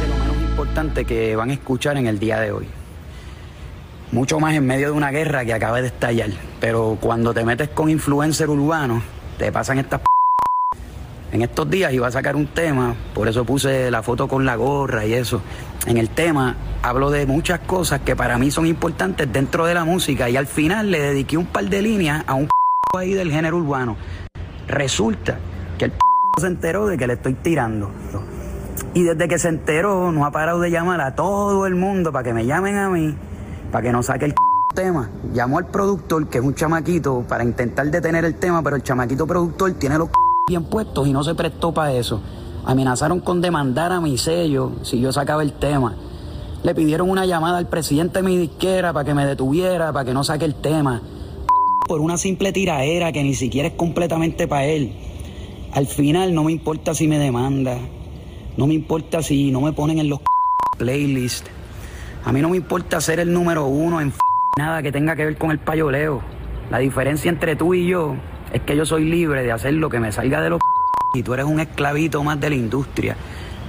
de 0.00 0.08
lo 0.08 0.16
menos 0.16 0.36
importante 0.50 1.04
que 1.04 1.36
van 1.36 1.50
a 1.50 1.54
escuchar 1.54 1.96
en 1.96 2.06
el 2.06 2.18
día 2.18 2.40
de 2.40 2.52
hoy. 2.52 2.66
Mucho 4.12 4.40
más 4.40 4.54
en 4.54 4.66
medio 4.66 4.86
de 4.86 4.92
una 4.92 5.10
guerra 5.10 5.44
que 5.44 5.52
acaba 5.52 5.80
de 5.80 5.88
estallar. 5.88 6.30
Pero 6.60 6.98
cuando 7.00 7.34
te 7.34 7.44
metes 7.44 7.68
con 7.68 7.90
influencer 7.90 8.48
urbano, 8.48 9.02
te 9.38 9.50
pasan 9.52 9.78
estas 9.78 10.00
p 10.00 10.06
en 11.32 11.42
estos 11.42 11.68
días 11.68 11.92
iba 11.92 12.06
a 12.06 12.10
sacar 12.10 12.36
un 12.36 12.46
tema, 12.46 12.94
por 13.12 13.28
eso 13.28 13.44
puse 13.44 13.90
la 13.90 14.02
foto 14.02 14.28
con 14.28 14.46
la 14.46 14.54
gorra 14.54 15.04
y 15.04 15.12
eso. 15.12 15.42
En 15.86 15.98
el 15.98 16.08
tema 16.08 16.56
hablo 16.82 17.10
de 17.10 17.26
muchas 17.26 17.60
cosas 17.60 18.00
que 18.00 18.14
para 18.14 18.38
mí 18.38 18.50
son 18.50 18.64
importantes 18.64 19.30
dentro 19.32 19.66
de 19.66 19.74
la 19.74 19.84
música 19.84 20.30
y 20.30 20.36
al 20.36 20.46
final 20.46 20.90
le 20.90 21.00
dediqué 21.00 21.36
un 21.36 21.46
par 21.46 21.64
de 21.64 21.82
líneas 21.82 22.24
a 22.26 22.34
un 22.34 22.48
ahí 22.96 23.12
del 23.12 23.30
género 23.32 23.58
urbano. 23.58 23.96
Resulta 24.68 25.36
que 25.76 25.86
el 25.86 25.92
se 26.40 26.46
enteró 26.46 26.86
de 26.86 26.96
que 26.96 27.06
le 27.06 27.14
estoy 27.14 27.34
tirando. 27.34 27.90
Y 28.94 29.02
desde 29.02 29.28
que 29.28 29.38
se 29.38 29.48
enteró, 29.48 30.12
no 30.12 30.24
ha 30.24 30.30
parado 30.30 30.60
de 30.60 30.70
llamar 30.70 31.00
a 31.00 31.14
todo 31.14 31.66
el 31.66 31.74
mundo 31.74 32.12
para 32.12 32.24
que 32.24 32.32
me 32.32 32.46
llamen 32.46 32.76
a 32.76 32.88
mí, 32.88 33.14
para 33.70 33.82
que 33.82 33.92
no 33.92 34.02
saque 34.02 34.26
el 34.26 34.34
tema. 34.74 35.10
Llamó 35.32 35.58
al 35.58 35.66
productor, 35.66 36.28
que 36.28 36.38
es 36.38 36.44
un 36.44 36.54
chamaquito, 36.54 37.24
para 37.28 37.44
intentar 37.44 37.90
detener 37.90 38.24
el 38.24 38.36
tema, 38.36 38.62
pero 38.62 38.76
el 38.76 38.82
chamaquito 38.82 39.26
productor 39.26 39.72
tiene 39.74 39.98
los 39.98 40.08
bien 40.48 40.64
puestos 40.64 41.08
y 41.08 41.12
no 41.12 41.24
se 41.24 41.34
prestó 41.34 41.72
para 41.72 41.92
eso. 41.92 42.22
Amenazaron 42.64 43.20
con 43.20 43.40
demandar 43.40 43.92
a 43.92 44.00
mi 44.00 44.18
sello 44.18 44.72
si 44.82 45.00
yo 45.00 45.12
sacaba 45.12 45.42
el 45.42 45.54
tema. 45.54 45.96
Le 46.62 46.74
pidieron 46.74 47.10
una 47.10 47.26
llamada 47.26 47.58
al 47.58 47.68
presidente 47.68 48.20
de 48.20 48.24
mi 48.24 48.36
disquera 48.36 48.92
para 48.92 49.04
que 49.04 49.14
me 49.14 49.26
detuviera, 49.26 49.92
para 49.92 50.04
que 50.04 50.14
no 50.14 50.24
saque 50.24 50.44
el 50.44 50.54
tema. 50.54 51.02
Por 51.86 52.00
una 52.00 52.18
simple 52.18 52.52
tiraera 52.52 53.12
que 53.12 53.22
ni 53.22 53.34
siquiera 53.34 53.68
es 53.68 53.74
completamente 53.74 54.48
para 54.48 54.66
él. 54.66 54.96
Al 55.72 55.86
final 55.86 56.34
no 56.34 56.42
me 56.44 56.52
importa 56.52 56.94
si 56.94 57.06
me 57.06 57.18
demanda, 57.18 57.78
no 58.56 58.66
me 58.66 58.74
importa 58.74 59.22
si 59.22 59.50
no 59.50 59.60
me 59.60 59.72
ponen 59.72 59.98
en 59.98 60.08
los 60.08 60.20
playlists. 60.78 61.55
A 62.26 62.32
mí 62.32 62.42
no 62.42 62.48
me 62.48 62.56
importa 62.56 63.00
ser 63.00 63.20
el 63.20 63.32
número 63.32 63.66
uno 63.66 64.00
en 64.00 64.12
nada 64.58 64.82
que 64.82 64.90
tenga 64.90 65.14
que 65.14 65.24
ver 65.24 65.38
con 65.38 65.52
el 65.52 65.60
payoleo. 65.60 66.22
La 66.70 66.78
diferencia 66.78 67.28
entre 67.28 67.54
tú 67.54 67.72
y 67.72 67.86
yo 67.86 68.16
es 68.52 68.62
que 68.62 68.76
yo 68.76 68.84
soy 68.84 69.04
libre 69.04 69.44
de 69.44 69.52
hacer 69.52 69.74
lo 69.74 69.88
que 69.88 70.00
me 70.00 70.10
salga 70.10 70.40
de 70.40 70.50
los 70.50 70.60
y 71.14 71.22
tú 71.22 71.34
eres 71.34 71.46
un 71.46 71.60
esclavito 71.60 72.24
más 72.24 72.40
de 72.40 72.50
la 72.50 72.56
industria. 72.56 73.16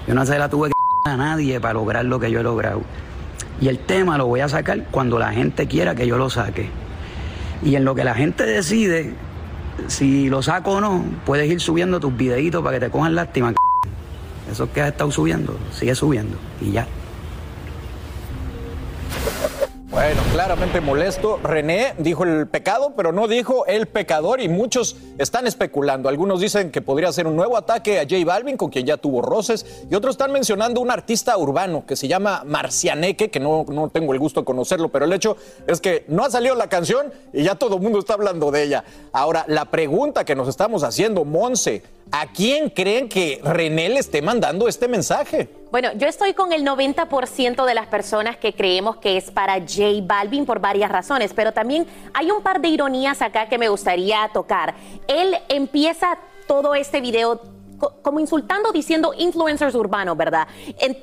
Yo 0.07 0.15
no 0.15 0.25
se 0.25 0.39
la 0.39 0.49
tuve 0.49 0.69
que 0.69 1.11
a 1.11 1.15
nadie 1.15 1.59
para 1.59 1.75
lograr 1.75 2.05
lo 2.05 2.19
que 2.19 2.31
yo 2.31 2.39
he 2.39 2.43
logrado. 2.43 2.81
Y 3.61 3.67
el 3.67 3.77
tema 3.77 4.17
lo 4.17 4.25
voy 4.25 4.39
a 4.39 4.49
sacar 4.49 4.85
cuando 4.89 5.19
la 5.19 5.31
gente 5.31 5.67
quiera 5.67 5.93
que 5.93 6.07
yo 6.07 6.17
lo 6.17 6.31
saque. 6.31 6.67
Y 7.61 7.75
en 7.75 7.85
lo 7.85 7.93
que 7.93 8.03
la 8.03 8.15
gente 8.15 8.43
decide, 8.43 9.13
si 9.85 10.29
lo 10.29 10.41
saco 10.41 10.71
o 10.71 10.81
no, 10.81 11.05
puedes 11.27 11.47
ir 11.47 11.61
subiendo 11.61 11.99
tus 11.99 12.17
videitos 12.17 12.63
para 12.63 12.79
que 12.79 12.85
te 12.87 12.91
cojan 12.91 13.13
lástima. 13.13 13.53
Eso 14.51 14.73
que 14.73 14.81
has 14.81 14.87
estado 14.87 15.11
subiendo, 15.11 15.55
sigue 15.71 15.93
subiendo. 15.93 16.37
Y 16.59 16.71
ya. 16.71 16.87
Claramente 20.37 20.81
molesto. 20.81 21.39
René 21.41 21.95
dijo 21.97 22.23
el 22.23 22.47
pecado, 22.47 22.93
pero 22.95 23.11
no 23.11 23.27
dijo 23.27 23.65
el 23.65 23.87
pecador 23.87 24.39
y 24.39 24.47
muchos 24.47 24.95
están 25.17 25.47
especulando. 25.47 26.09
Algunos 26.09 26.39
dicen 26.39 26.69
que 26.69 26.79
podría 26.79 27.11
ser 27.11 27.25
un 27.25 27.35
nuevo 27.35 27.57
ataque 27.57 27.99
a 27.99 28.03
J 28.03 28.23
Balvin, 28.23 28.55
con 28.55 28.69
quien 28.69 28.85
ya 28.85 28.97
tuvo 28.97 29.23
roces, 29.23 29.65
y 29.89 29.95
otros 29.95 30.13
están 30.13 30.31
mencionando 30.31 30.79
un 30.79 30.91
artista 30.91 31.35
urbano 31.39 31.87
que 31.87 31.95
se 31.95 32.07
llama 32.07 32.43
Marcianeque, 32.45 33.31
que 33.31 33.39
no, 33.39 33.65
no 33.67 33.89
tengo 33.89 34.13
el 34.13 34.19
gusto 34.19 34.41
de 34.41 34.45
conocerlo, 34.45 34.89
pero 34.89 35.05
el 35.05 35.13
hecho 35.13 35.37
es 35.65 35.81
que 35.81 36.05
no 36.07 36.23
ha 36.23 36.29
salido 36.29 36.53
la 36.53 36.69
canción 36.69 37.11
y 37.33 37.41
ya 37.41 37.55
todo 37.55 37.77
el 37.77 37.81
mundo 37.81 37.97
está 37.97 38.13
hablando 38.13 38.51
de 38.51 38.61
ella. 38.61 38.83
Ahora, 39.13 39.43
la 39.47 39.65
pregunta 39.65 40.23
que 40.23 40.35
nos 40.35 40.47
estamos 40.47 40.83
haciendo, 40.83 41.25
Monse, 41.25 41.81
¿A 42.11 42.27
quién 42.31 42.69
creen 42.69 43.09
que 43.09 43.41
René 43.43 43.89
le 43.89 43.99
esté 43.99 44.21
mandando 44.21 44.67
este 44.67 44.87
mensaje? 44.87 45.49
Bueno, 45.69 45.89
yo 45.95 46.07
estoy 46.07 46.33
con 46.33 46.53
el 46.53 46.63
90% 46.63 47.65
de 47.65 47.73
las 47.75 47.87
personas 47.87 48.37
que 48.37 48.53
creemos 48.53 48.97
que 48.97 49.17
es 49.17 49.31
para 49.31 49.55
J 49.59 50.01
Balvin 50.03 50.45
por 50.45 50.59
varias 50.59 50.89
razones, 50.89 51.33
pero 51.33 51.51
también 51.51 51.85
hay 52.13 52.31
un 52.31 52.41
par 52.41 52.61
de 52.61 52.69
ironías 52.69 53.21
acá 53.21 53.49
que 53.49 53.57
me 53.57 53.67
gustaría 53.67 54.29
tocar. 54.33 54.75
Él 55.07 55.35
empieza 55.49 56.17
todo 56.47 56.73
este 56.73 57.01
video 57.01 57.41
como 58.01 58.19
insultando, 58.19 58.71
diciendo 58.71 59.13
influencers 59.17 59.75
urbanos, 59.75 60.17
¿verdad? 60.17 60.47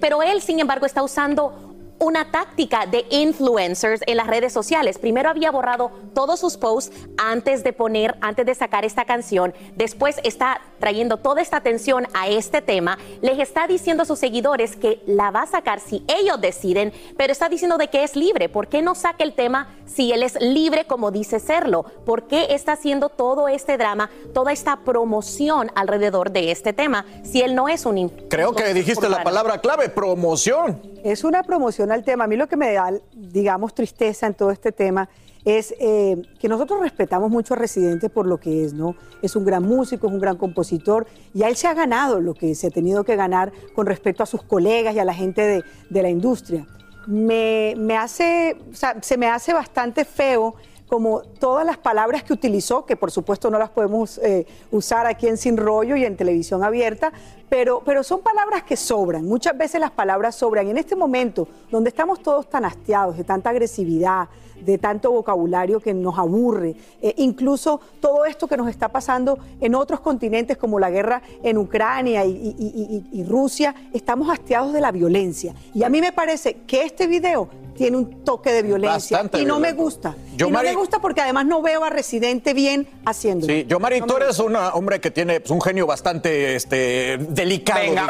pero 0.01 0.23
él, 0.23 0.41
sin 0.41 0.59
embargo, 0.59 0.87
está 0.87 1.03
usando 1.03 1.74
una 2.05 2.31
táctica 2.31 2.87
de 2.87 3.07
influencers 3.11 4.03
en 4.07 4.19
las 4.19 4.27
redes 4.27 4.53
sociales. 4.53 4.99
Primero 4.99 5.31
había 5.31 5.51
borrado 5.51 5.91
todos 6.15 6.39
sus 6.39 6.57
posts 6.57 6.95
antes 7.17 7.65
de 7.65 7.73
poner, 7.73 8.17
antes 8.21 8.45
de 8.45 8.55
sacar 8.55 8.85
esta 8.85 9.07
canción. 9.07 9.55
Después 9.75 10.21
está 10.23 10.61
trayendo 10.79 11.17
toda 11.17 11.41
esta 11.41 11.57
atención 11.57 12.07
a 12.13 12.29
este 12.29 12.61
tema. 12.61 12.99
Les 13.23 13.39
está 13.39 13.67
diciendo 13.67 14.03
a 14.03 14.07
sus 14.07 14.19
seguidores 14.19 14.77
que 14.77 15.03
la 15.07 15.31
va 15.31 15.43
a 15.43 15.47
sacar 15.47 15.81
si 15.81 16.05
ellos 16.07 16.41
deciden, 16.41 16.93
pero 17.17 17.33
está 17.33 17.49
diciendo 17.49 17.79
de 17.79 17.89
que 17.89 18.05
es 18.05 18.17
libre. 18.17 18.51
¿Por 18.51 18.69
qué 18.69 18.83
no 18.83 18.95
saca 18.95 19.25
el 19.25 19.33
tema 19.33 19.75
si 19.87 20.13
él 20.13 20.23
es 20.23 20.39
libre 20.41 20.85
como 20.87 21.11
dice 21.11 21.41
serlo? 21.41 21.85
¿Por 22.05 22.27
qué 22.27 22.49
está 22.51 22.73
haciendo 22.73 23.09
todo 23.09 23.49
este 23.49 23.79
drama, 23.79 24.11
toda 24.35 24.53
esta 24.53 24.77
promoción 24.77 25.71
alrededor 25.75 26.31
de 26.31 26.51
este 26.51 26.73
tema 26.75 27.07
si 27.23 27.41
él 27.41 27.55
no 27.55 27.69
es 27.69 27.87
un 27.87 27.95
Creo 28.29 28.53
que 28.53 28.75
dijiste 28.75 29.09
la 29.09 29.23
palabra 29.23 29.59
clave, 29.59 29.89
promoción. 29.89 30.94
Es 31.05 31.23
una 31.23 31.43
promoción 31.43 31.93
al 31.93 32.03
tema. 32.03 32.25
A 32.25 32.27
mí 32.27 32.35
lo 32.35 32.49
que 32.49 32.57
me 32.57 32.73
da, 32.73 32.91
digamos, 33.13 33.75
tristeza 33.75 34.27
en 34.27 34.33
todo 34.33 34.51
este 34.51 34.73
tema 34.73 35.11
es 35.45 35.75
eh, 35.79 36.23
que 36.41 36.49
nosotros 36.49 36.81
respetamos 36.81 37.31
mucho 37.31 37.53
a 37.53 37.59
Residente 37.59 38.09
por 38.09 38.27
lo 38.27 38.41
que 38.41 38.65
es, 38.65 38.73
¿no? 38.73 38.97
Es 39.21 39.37
un 39.37 39.45
gran 39.45 39.65
músico, 39.65 40.07
es 40.07 40.13
un 40.15 40.19
gran 40.19 40.39
compositor 40.39 41.07
y 41.35 41.43
a 41.43 41.49
él 41.49 41.57
se 41.57 41.69
ha 41.69 41.75
ganado 41.75 42.23
lo 42.23 42.33
que 42.33 42.55
se 42.55 42.69
ha 42.69 42.71
tenido 42.71 43.05
que 43.05 43.17
ganar 43.17 43.53
con 43.75 43.85
respecto 43.85 44.23
a 44.23 44.27
sus 44.27 44.43
colegas 44.43 44.95
y 44.95 44.99
a 44.99 45.05
la 45.05 45.13
gente 45.13 45.63
de, 45.91 46.03
la 46.03 46.09
industria. 46.09 46.67
Me, 47.07 47.75
me 47.77 47.99
hace, 47.99 48.57
o 48.73 48.75
sea, 48.75 48.97
se 49.03 49.19
me 49.19 49.27
hace 49.27 49.53
bastante 49.53 50.07
feo 50.07 50.55
como 50.95 51.23
todas 51.41 51.67
las 51.67 51.77
palabras 51.77 52.23
que 52.23 52.33
utilizó, 52.33 52.87
que 52.87 52.95
por 52.95 53.11
supuesto 53.11 53.51
no 53.51 53.59
las 53.59 53.69
podemos 53.69 54.19
eh, 54.19 54.47
usar 54.71 55.09
aquí 55.09 55.27
en 55.27 55.37
Sin 55.37 55.57
Rollo 55.57 55.97
y 55.97 56.05
en 56.05 56.17
televisión 56.17 56.63
abierta, 56.63 57.13
pero, 57.49 57.83
pero 57.85 58.05
son 58.05 58.21
palabras 58.21 58.63
que 58.63 58.77
sobran. 58.77 59.25
Muchas 59.25 59.59
veces 59.59 59.81
las 59.81 59.91
palabras 59.91 60.37
sobran. 60.37 60.69
Y 60.69 60.71
en 60.71 60.79
este 60.79 60.95
momento, 60.95 61.49
donde 61.69 61.89
estamos 61.89 62.23
todos 62.23 62.49
tan 62.49 62.65
hastiados 62.65 63.17
de 63.17 63.25
tanta 63.25 63.51
agresividad, 63.51 64.29
de 64.65 64.79
tanto 64.79 65.11
vocabulario 65.11 65.81
que 65.81 65.93
nos 65.93 66.17
aburre, 66.17 66.77
eh, 67.03 67.13
incluso 67.17 67.81
todo 67.99 68.25
esto 68.25 68.47
que 68.47 68.57
nos 68.57 68.69
está 68.69 68.89
pasando 68.89 69.37
en 69.61 69.75
otros 69.75 69.99
continentes 69.99 70.57
como 70.57 70.79
la 70.79 70.91
guerra 70.91 71.23
en 71.43 71.59
Ucrania 71.59 72.25
y, 72.25 73.25
Rusia, 73.29 73.75
estamos 73.93 74.31
hastiados 74.31 74.73
de 74.73 74.81
la 74.81 74.93
violencia. 74.93 75.55
Y 75.75 75.83
a 75.83 75.89
mí 75.89 76.01
me 76.01 76.13
parece 76.13 76.59
que 76.69 76.83
este 76.83 77.09
video 77.09 77.49
tiene 77.75 77.97
un 77.97 78.25
toque 78.25 78.53
de 78.53 78.63
violencia 78.63 79.23
y 79.35 79.45
no 79.45 79.59
me 79.59 79.73
gusta. 79.73 80.15
y 80.33 80.51
no 80.51 80.63
me 80.63 80.75
gusta 80.75 81.01
porque 81.01 81.21
además 81.21 81.47
no 81.47 81.63
veo 81.63 81.85
a 81.85 81.91
Residente 81.91 82.55
bien 82.55 82.89
haciéndolo. 83.05 83.53
Sí, 83.53 83.67
yo 83.69 83.81
Mari, 83.81 84.01
tú 84.01 84.17
eres 84.17 84.39
un 84.39 84.57
hombre 84.57 85.01
que 85.01 85.11
tiene 85.11 85.41
pues, 85.41 85.51
un 85.51 85.61
genio 85.61 85.87
bastante 85.87 86.57
este, 86.57 87.19
delicado. 87.19 87.81
Venga, 87.81 88.09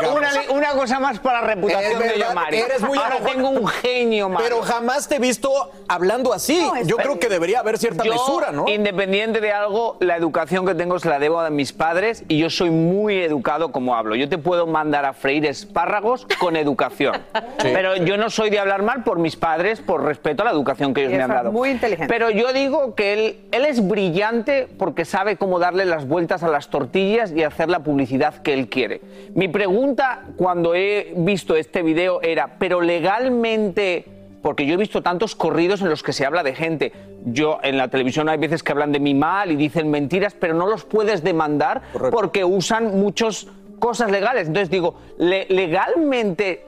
una, 0.51 0.73
cosa 0.73 0.99
más 0.99 1.19
para 1.21 1.41
la 1.41 1.47
reputación 1.49 2.01
de 2.01 2.19
Yomari. 2.19 2.59
Eres 2.59 2.83
muy 2.83 2.99
Ahora 2.99 3.19
tengo 3.21 3.49
un 3.51 3.67
genio 3.67 4.29
más. 4.29 4.43
Pero 4.43 4.62
jamás 4.62 5.09
te 5.09 5.17
he 5.17 5.19
visto 5.19 5.51
hablando 5.89 6.33
así. 6.33 6.61
yo 6.85 6.97
creo 6.97 7.19
que 7.19 7.29
debería 7.29 7.61
haber 7.61 7.79
cierta 7.79 8.05
mesura, 8.05 8.53
¿no? 8.53 8.69
Independiente 8.69 9.41
de 9.41 9.53
algo, 9.53 9.97
la 10.01 10.17
educación 10.17 10.67
que 10.67 10.75
tengo 10.75 10.99
se 10.99 11.09
la 11.09 11.19
debo 11.19 11.41
a 11.41 11.51
mis 11.51 11.73
padres 11.73 12.25
y 12.29 12.39
yo 12.39 12.51
soy 12.51 12.71
muy 12.71 13.19
educado 13.19 13.73
como 13.73 13.95
hablo. 13.95 14.15
Yo 14.15 14.29
te 14.29 14.39
puedo 14.39 14.67
mandar 14.67 15.05
a 15.05 15.12
freír 15.12 15.47
espárragos 15.47 16.27
con 16.39 16.57
educación. 16.57 17.23
Pero 17.59 17.97
yo 17.97 18.17
no 18.17 18.31
soy 18.31 18.51
de 18.51 18.59
hablar 18.59 18.83
mal 18.83 19.05
por 19.05 19.19
mis 19.19 19.37
padres 19.37 19.54
por 19.87 20.03
respeto 20.05 20.43
a 20.43 20.47
la 20.47 20.53
educación 20.53 20.95
que 20.95 21.03
ellos 21.03 21.13
me 21.13 21.23
han 21.23 21.31
dado. 21.31 21.53
Muy 21.53 21.71
inteligente. 21.71 22.13
Pero 22.13 22.31
yo 22.31 22.53
digo 22.53 22.95
que 22.95 23.13
él, 23.13 23.37
él 23.53 23.65
es 23.65 23.87
brillante 23.87 24.69
porque 24.79 25.05
sabe 25.05 25.37
cómo 25.37 25.59
darle 25.59 25.85
las 25.85 26.07
vueltas 26.07 26.43
a 26.43 26.49
las 26.49 26.69
tortillas 26.69 27.33
y 27.33 27.43
hacer 27.43 27.69
la 27.69 27.81
publicidad 27.81 28.43
que 28.43 28.55
él 28.55 28.69
quiere. 28.69 29.01
Mi 29.35 29.49
pregunta 29.49 30.25
cuando 30.37 30.75
he 30.75 31.13
visto 31.17 31.57
este 31.57 31.83
video 31.83 32.21
era, 32.23 32.57
pero 32.59 32.81
legalmente 32.81 34.07
porque 34.45 34.67
yo 34.67 34.75
he 34.75 34.77
visto 34.77 35.01
tantos 35.01 35.35
corridos 35.35 35.81
en 35.81 35.89
los 35.89 36.03
que 36.03 36.13
se 36.13 36.27
habla 36.27 36.43
de 36.43 36.55
gente. 36.55 36.93
Yo 37.25 37.61
en 37.63 37.79
la 37.79 37.89
televisión 37.89 38.29
hay 38.29 38.37
veces 38.37 38.63
que 38.63 38.73
hablan 38.73 38.93
de 38.93 39.01
mí 39.01 39.15
mal 39.15 39.51
y 39.51 39.57
dicen 39.57 39.91
mentiras, 39.91 40.37
pero 40.39 40.53
no 40.53 40.67
los 40.67 40.85
puedes 40.85 41.25
demandar 41.25 41.81
porque 42.11 42.45
usan 42.45 43.01
muchas 43.01 43.47
cosas 43.79 44.11
legales. 44.11 44.49
Entonces 44.49 44.69
digo, 44.69 44.97
legalmente 45.17 46.63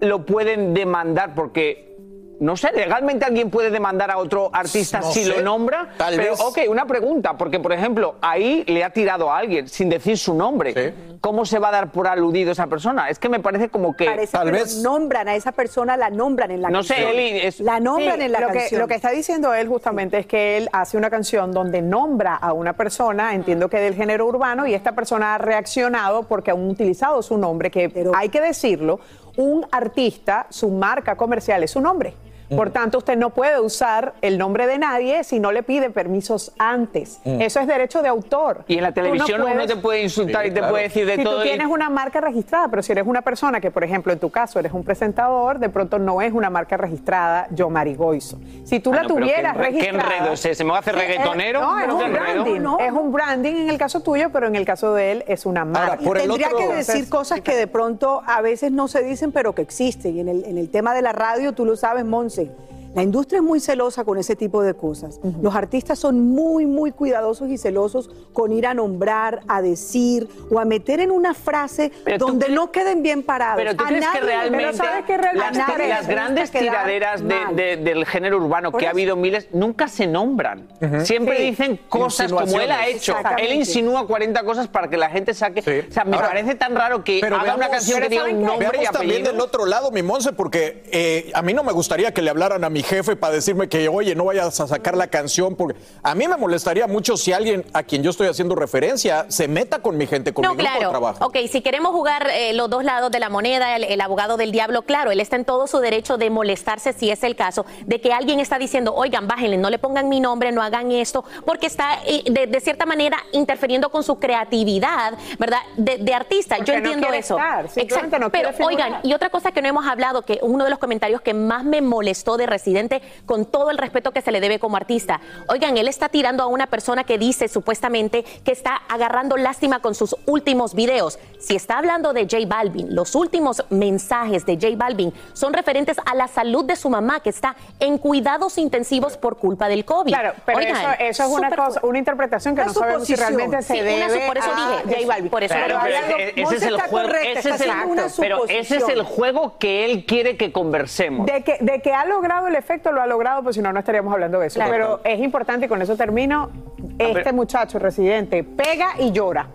lo 0.00 0.26
pueden 0.26 0.74
demandar 0.74 1.34
porque 1.34 1.93
no 2.40 2.56
sé, 2.56 2.70
legalmente 2.72 3.24
alguien 3.24 3.50
puede 3.50 3.70
demandar 3.70 4.10
a 4.10 4.18
otro 4.18 4.50
artista 4.52 5.02
si 5.02 5.24
lo 5.24 5.40
nombra. 5.42 5.90
Tal 5.96 6.16
pero, 6.16 6.32
vez. 6.32 6.40
ok, 6.40 6.58
una 6.68 6.84
pregunta, 6.86 7.36
porque 7.36 7.60
por 7.60 7.72
ejemplo, 7.72 8.16
ahí 8.20 8.64
le 8.66 8.82
ha 8.84 8.90
tirado 8.90 9.30
a 9.30 9.38
alguien 9.38 9.68
sin 9.68 9.88
decir 9.88 10.18
su 10.18 10.34
nombre. 10.34 10.94
¿Cómo 11.20 11.46
se 11.46 11.58
va 11.58 11.68
a 11.68 11.72
dar 11.72 11.90
por 11.90 12.06
aludido 12.06 12.52
esa 12.52 12.66
persona? 12.66 13.08
Es 13.08 13.18
que 13.18 13.30
me 13.30 13.40
parece 13.40 13.70
como 13.70 13.96
que. 13.96 14.04
Parece 14.04 14.32
tal 14.32 14.46
que 14.46 14.52
vez. 14.58 14.82
nombran 14.82 15.26
a 15.28 15.34
esa 15.34 15.52
persona, 15.52 15.96
la 15.96 16.10
nombran 16.10 16.50
en 16.50 16.60
la 16.60 16.68
No 16.68 16.78
canción. 16.80 16.98
sé, 16.98 17.10
Eli, 17.10 17.38
es- 17.40 17.60
La 17.60 17.80
nombran 17.80 18.18
Sí, 18.18 18.24
en 18.26 18.32
la 18.32 18.40
lo 18.40 18.46
canción. 18.48 18.68
Que, 18.68 18.78
lo 18.78 18.88
que 18.88 18.94
está 18.94 19.10
diciendo 19.10 19.54
él 19.54 19.66
justamente 19.68 20.18
es 20.18 20.26
que 20.26 20.58
él 20.58 20.68
hace 20.72 20.98
una 20.98 21.08
canción 21.08 21.52
donde 21.52 21.80
nombra 21.80 22.34
a 22.34 22.52
una 22.52 22.74
persona, 22.74 23.34
entiendo 23.34 23.70
que 23.70 23.78
del 23.78 23.94
género 23.94 24.26
urbano, 24.26 24.66
y 24.66 24.74
esta 24.74 24.92
persona 24.92 25.34
ha 25.34 25.38
reaccionado 25.38 26.24
porque 26.24 26.50
han 26.50 26.68
utilizado 26.68 27.22
su 27.22 27.38
nombre, 27.38 27.70
que 27.70 27.90
hay 28.14 28.28
que 28.28 28.40
decirlo, 28.42 29.00
un 29.36 29.66
artista, 29.70 30.46
su 30.50 30.70
marca 30.70 31.16
comercial 31.16 31.62
es 31.62 31.70
su 31.72 31.80
nombre. 31.80 32.14
Por 32.48 32.70
tanto, 32.70 32.98
usted 32.98 33.16
no 33.16 33.30
puede 33.30 33.58
usar 33.60 34.14
el 34.20 34.38
nombre 34.38 34.66
de 34.66 34.78
nadie 34.78 35.24
si 35.24 35.40
no 35.40 35.50
le 35.52 35.62
pide 35.62 35.90
permisos 35.90 36.52
antes. 36.58 37.20
Mm. 37.24 37.40
Eso 37.40 37.60
es 37.60 37.66
derecho 37.66 38.02
de 38.02 38.08
autor. 38.08 38.64
Y 38.68 38.76
en 38.76 38.82
la 38.82 38.92
Tú 38.92 39.00
no 39.00 39.06
televisión 39.06 39.40
uno 39.42 39.52
puedes- 39.52 39.66
te 39.68 39.76
puede 39.76 40.02
insultar 40.02 40.46
y 40.46 40.50
te 40.50 40.62
puede 40.62 40.84
decir 40.84 41.06
de 41.06 41.16
si 41.16 41.24
todo. 41.24 41.36
tú 41.36 41.40
y- 41.42 41.48
tienes 41.48 41.66
una 41.66 41.88
marca 41.90 42.20
registrada, 42.20 42.68
pero 42.68 42.82
si 42.82 42.92
eres 42.92 43.06
una 43.06 43.22
persona 43.22 43.60
que, 43.60 43.70
por 43.70 43.82
ejemplo, 43.84 44.12
en 44.12 44.18
tu 44.18 44.30
caso 44.30 44.58
eres 44.58 44.72
un 44.72 44.84
presentador, 44.84 45.58
de 45.58 45.68
pronto 45.68 45.98
no 45.98 46.20
es 46.22 46.32
una 46.32 46.50
marca 46.50 46.76
registrada 46.76 47.46
Yo 47.50 47.70
Marigoizo. 47.70 48.38
Si 48.64 48.80
tú 48.80 48.92
Ah, 48.92 48.96
la 48.96 49.02
no, 49.02 49.08
tuvieras 49.08 49.56
qué 49.56 49.62
enre- 49.62 49.66
qué 49.72 49.78
registrada... 49.80 50.16
enredo 50.16 50.32
es 50.34 50.44
ese, 50.44 50.64
¿me 50.64 50.70
va 50.70 50.76
a 50.76 50.80
hacer 50.80 50.94
Sí, 50.94 51.00
reggaetonero? 51.00 51.60
No, 51.60 51.78
es 51.78 51.86
¿Qué 51.86 51.92
un 51.92 52.02
enredo? 52.02 52.44
branding. 52.44 52.60
Es 52.80 52.92
un 52.92 53.12
branding 53.12 53.54
en 53.54 53.70
el 53.70 53.78
caso 53.78 54.00
tuyo, 54.00 54.30
pero 54.30 54.46
en 54.46 54.56
el 54.56 54.64
caso 54.64 54.94
de 54.94 55.12
él 55.12 55.24
es 55.26 55.46
una 55.46 55.64
marca. 55.64 55.98
Y 56.00 56.04
tendría 56.10 56.48
que 56.50 56.68
decir 56.74 57.08
cosas 57.08 57.40
que 57.40 57.54
de 57.56 57.66
pronto 57.66 58.22
a 58.26 58.40
veces 58.42 58.70
no 58.72 58.86
se 58.88 59.02
dicen, 59.02 59.32
pero 59.32 59.54
que 59.54 59.62
existen. 59.62 60.16
Y 60.16 60.20
en 60.20 60.28
el, 60.28 60.44
en 60.44 60.58
el 60.58 60.70
tema 60.70 60.94
de 60.94 61.02
la 61.02 61.12
radio, 61.12 61.52
tú 61.52 61.64
lo 61.64 61.76
sabes, 61.76 62.04
Monse. 62.04 62.33
Entonces, 62.36 62.73
la 62.94 63.02
industria 63.02 63.38
es 63.38 63.42
muy 63.42 63.60
celosa 63.60 64.04
con 64.04 64.18
ese 64.18 64.36
tipo 64.36 64.62
de 64.62 64.74
cosas. 64.74 65.20
Los 65.42 65.54
artistas 65.54 65.98
son 65.98 66.20
muy, 66.20 66.64
muy 66.66 66.92
cuidadosos 66.92 67.48
y 67.50 67.58
celosos 67.58 68.08
con 68.32 68.52
ir 68.52 68.66
a 68.66 68.74
nombrar, 68.74 69.40
a 69.48 69.60
decir 69.62 70.28
o 70.50 70.58
a 70.60 70.64
meter 70.64 71.00
en 71.00 71.10
una 71.10 71.34
frase 71.34 71.90
donde 72.18 72.48
no 72.50 72.70
queden 72.70 73.02
bien 73.02 73.22
parados. 73.22 73.56
Pero 73.56 73.74
tú 73.76 73.84
A 73.84 73.88
crees 73.88 74.04
que 74.06 74.18
nadie- 74.20 74.26
realmente 74.26 74.64
pero 74.66 74.76
¿sabes 74.76 75.04
qué 75.06 75.16
realmente 75.18 75.58
las, 75.58 75.68
nadie 76.02 76.14
grandes 76.14 76.50
tiraderas 76.50 77.20
de- 77.26 77.34
mal? 77.34 77.56
de- 77.56 77.76
del 77.78 78.06
género 78.06 78.36
urbano, 78.36 78.70
Por 78.70 78.80
que 78.80 78.86
ha 78.86 78.90
habido 78.90 79.16
miles, 79.16 79.48
nunca 79.52 79.88
se 79.88 80.06
nombran. 80.06 80.68
Siempre 81.04 81.36
Sí. 81.38 81.42
dicen 81.50 81.80
cosas 81.88 82.32
como 82.32 82.60
él 82.60 82.70
ha 82.70 82.86
hecho. 82.86 83.16
Él 83.38 83.54
insinúa 83.54 84.06
40 84.06 84.44
cosas 84.44 84.68
para 84.68 84.88
que 84.88 84.96
la 84.96 85.10
gente 85.10 85.34
saque. 85.34 85.60
O 85.88 85.92
sea, 85.92 86.04
me 86.04 86.14
Ahora, 86.16 86.28
parece 86.28 86.54
tan 86.54 86.74
raro 86.76 87.02
que 87.02 87.18
Pero 87.20 87.36
haga 87.36 87.56
una 87.56 87.68
canción 87.68 88.00
que 88.02 88.08
diga 88.08 88.24
un 88.26 88.42
nombre 88.42 88.68
y 88.68 88.78
Veamos 88.78 88.90
también 88.92 89.12
apellido. 89.22 89.32
del 89.32 89.40
otro 89.40 89.66
lado, 89.66 89.90
mi 89.90 90.02
Monse, 90.02 90.32
porque 90.32 90.84
eh, 90.92 91.32
a 91.34 91.42
mí 91.42 91.52
no 91.54 91.64
me 91.64 91.72
gustaría 91.72 92.12
que 92.14 92.22
le 92.22 92.30
hablaran 92.30 92.62
a 92.62 92.70
mi 92.70 92.83
jefe 92.84 93.16
para 93.16 93.34
decirme 93.34 93.68
que, 93.68 93.88
oye, 93.88 94.14
no 94.14 94.24
vayas 94.26 94.60
a 94.60 94.66
sacar 94.68 94.96
la 94.96 95.08
canción, 95.08 95.56
porque 95.56 95.78
a 96.02 96.14
mí 96.14 96.28
me 96.28 96.36
molestaría 96.36 96.86
mucho 96.86 97.16
si 97.16 97.32
alguien 97.32 97.64
a 97.72 97.82
quien 97.82 98.02
yo 98.02 98.10
estoy 98.10 98.28
haciendo 98.28 98.54
referencia 98.54 99.26
se 99.28 99.48
meta 99.48 99.80
con 99.80 99.96
mi 99.96 100.06
gente, 100.06 100.32
con 100.32 100.42
No, 100.42 100.50
mi 100.50 100.56
grupo 100.58 100.70
de 100.72 100.78
claro. 100.78 100.90
trabajo. 100.90 101.26
Ok, 101.26 101.36
si 101.50 101.62
queremos 101.62 101.92
jugar 101.92 102.28
eh, 102.30 102.52
los 102.52 102.68
dos 102.70 102.84
lados 102.84 103.10
de 103.10 103.18
la 103.20 103.28
moneda, 103.28 103.74
el, 103.76 103.84
el 103.84 104.00
abogado 104.00 104.36
del 104.36 104.52
diablo, 104.52 104.82
claro, 104.82 105.10
él 105.10 105.20
está 105.20 105.36
en 105.36 105.44
todo 105.44 105.66
su 105.66 105.78
derecho 105.80 106.18
de 106.18 106.30
molestarse 106.30 106.92
si 106.92 107.10
es 107.10 107.22
el 107.24 107.34
caso, 107.36 107.64
de 107.86 108.00
que 108.00 108.12
alguien 108.12 108.38
está 108.40 108.58
diciendo, 108.58 108.94
oigan, 108.94 109.26
bájenle, 109.26 109.56
no 109.56 109.70
le 109.70 109.78
pongan 109.78 110.08
mi 110.08 110.20
nombre, 110.20 110.52
no 110.52 110.62
hagan 110.62 110.90
esto, 110.92 111.24
porque 111.46 111.66
está 111.66 111.98
eh, 112.06 112.22
de, 112.30 112.46
de 112.46 112.60
cierta 112.60 112.84
manera 112.86 113.16
interfiriendo 113.32 113.90
con 113.90 114.02
su 114.04 114.18
creatividad, 114.18 115.14
¿verdad? 115.38 115.60
De, 115.76 115.98
de 115.98 116.14
artista. 116.14 116.56
Porque 116.56 116.72
Yo 116.72 116.76
entiendo 116.78 117.08
eso. 117.12 117.38
estar, 117.38 118.20
no 118.20 118.30
Pero 118.30 118.52
figurar. 118.52 118.68
oigan, 118.74 119.00
y 119.02 119.14
otra 119.14 119.30
cosa 119.30 119.52
que 119.52 119.62
no 119.62 119.68
hemos 119.68 119.86
hablado, 119.86 120.22
que 120.22 120.38
uno 120.42 120.64
de 120.64 120.70
los 120.70 120.78
comentarios 120.78 121.20
que 121.22 121.32
más 121.34 121.64
me 121.64 121.80
molestó 121.80 122.36
de 122.36 122.46
Residente 122.46 122.73
presidente 122.74 123.02
con 123.26 123.44
todo 123.46 123.70
el 123.70 123.78
respeto 123.78 124.10
que 124.12 124.20
se 124.20 124.32
le 124.32 124.40
debe 124.40 124.58
como 124.58 124.76
artista. 124.76 125.20
Oigan, 125.48 125.76
él 125.76 125.86
está 125.88 126.08
tirando 126.08 126.42
a 126.42 126.46
una 126.46 126.66
persona 126.66 127.04
que 127.04 127.18
dice 127.18 127.46
supuestamente 127.48 128.24
que 128.44 128.52
está 128.52 128.76
agarrando 128.88 129.36
lástima 129.36 129.78
con 129.80 129.94
sus 129.94 130.16
últimos 130.26 130.74
videos. 130.74 131.18
Si 131.38 131.54
está 131.54 131.78
hablando 131.78 132.12
de 132.12 132.22
J 132.22 132.38
Balvin, 132.46 132.94
los 132.94 133.14
últimos 133.14 133.64
mensajes 133.70 134.44
de 134.46 134.54
J 134.54 134.68
Balvin 134.76 135.12
son 135.34 135.52
referentes 135.52 135.98
a 136.04 136.14
la 136.14 136.26
salud 136.26 136.64
de 136.64 136.74
su 136.76 136.90
mamá 136.90 137.20
que 137.20 137.30
está 137.30 137.54
en 137.80 137.98
cuidados 137.98 138.58
intensivos 138.58 139.16
por 139.16 139.36
culpa 139.36 139.68
del 139.68 139.84
COVID. 139.84 140.12
Claro, 140.12 140.32
pero 140.44 140.58
Oigan, 140.58 140.76
eso, 140.76 140.88
eso 140.98 141.22
es 141.24 141.28
una 141.28 141.50
súper 141.50 141.64
cosa, 141.64 141.80
una 141.84 141.98
interpretación 141.98 142.54
que 142.56 142.62
Una 142.62 142.68
no 142.72 142.74
sabemos 142.74 143.06
si 143.06 143.14
realmente 143.14 143.62
se 143.62 143.74
Sí, 143.74 143.80
debe 143.80 144.26
por 144.26 144.38
eso 144.38 144.50
a 144.50 144.54
dije, 144.84 144.96
J 145.00 145.06
Balvin. 145.06 145.30
por 145.30 145.42
eso 145.44 145.54
Pero, 145.54 145.74
lo 145.76 145.80
pero 145.82 145.96
hablando. 145.98 146.16
ese 146.18 146.56
es 146.56 146.62
el 146.62 146.80
juego, 146.80 147.06
correcta, 147.08 147.38
ese 147.40 147.50
es 147.50 147.60
el, 147.60 147.70
pero 148.18 148.46
ese 148.48 148.76
es 148.78 148.88
el 148.88 149.02
juego 149.02 149.58
que 149.58 149.84
él 149.84 150.06
quiere 150.06 150.36
que 150.36 150.50
conversemos. 150.52 151.26
De 151.26 151.42
que, 151.44 151.58
de 151.60 151.80
que 151.82 151.92
ha 151.92 152.04
logrado 152.06 152.48
el 152.48 152.56
efecto, 152.64 152.92
lo 152.92 153.02
ha 153.02 153.06
logrado, 153.06 153.42
pues 153.42 153.56
si 153.56 153.62
no, 153.62 153.72
no 153.72 153.78
estaríamos 153.78 154.12
hablando 154.12 154.40
de 154.40 154.46
eso. 154.46 154.58
Claro. 154.58 154.72
Pero 154.72 155.00
es 155.04 155.20
importante, 155.20 155.66
y 155.66 155.68
con 155.68 155.80
eso 155.82 155.96
termino, 155.96 156.50
este 156.98 157.32
muchacho 157.32 157.78
residente 157.78 158.42
pega 158.42 158.94
y 158.98 159.12
llora. 159.12 159.46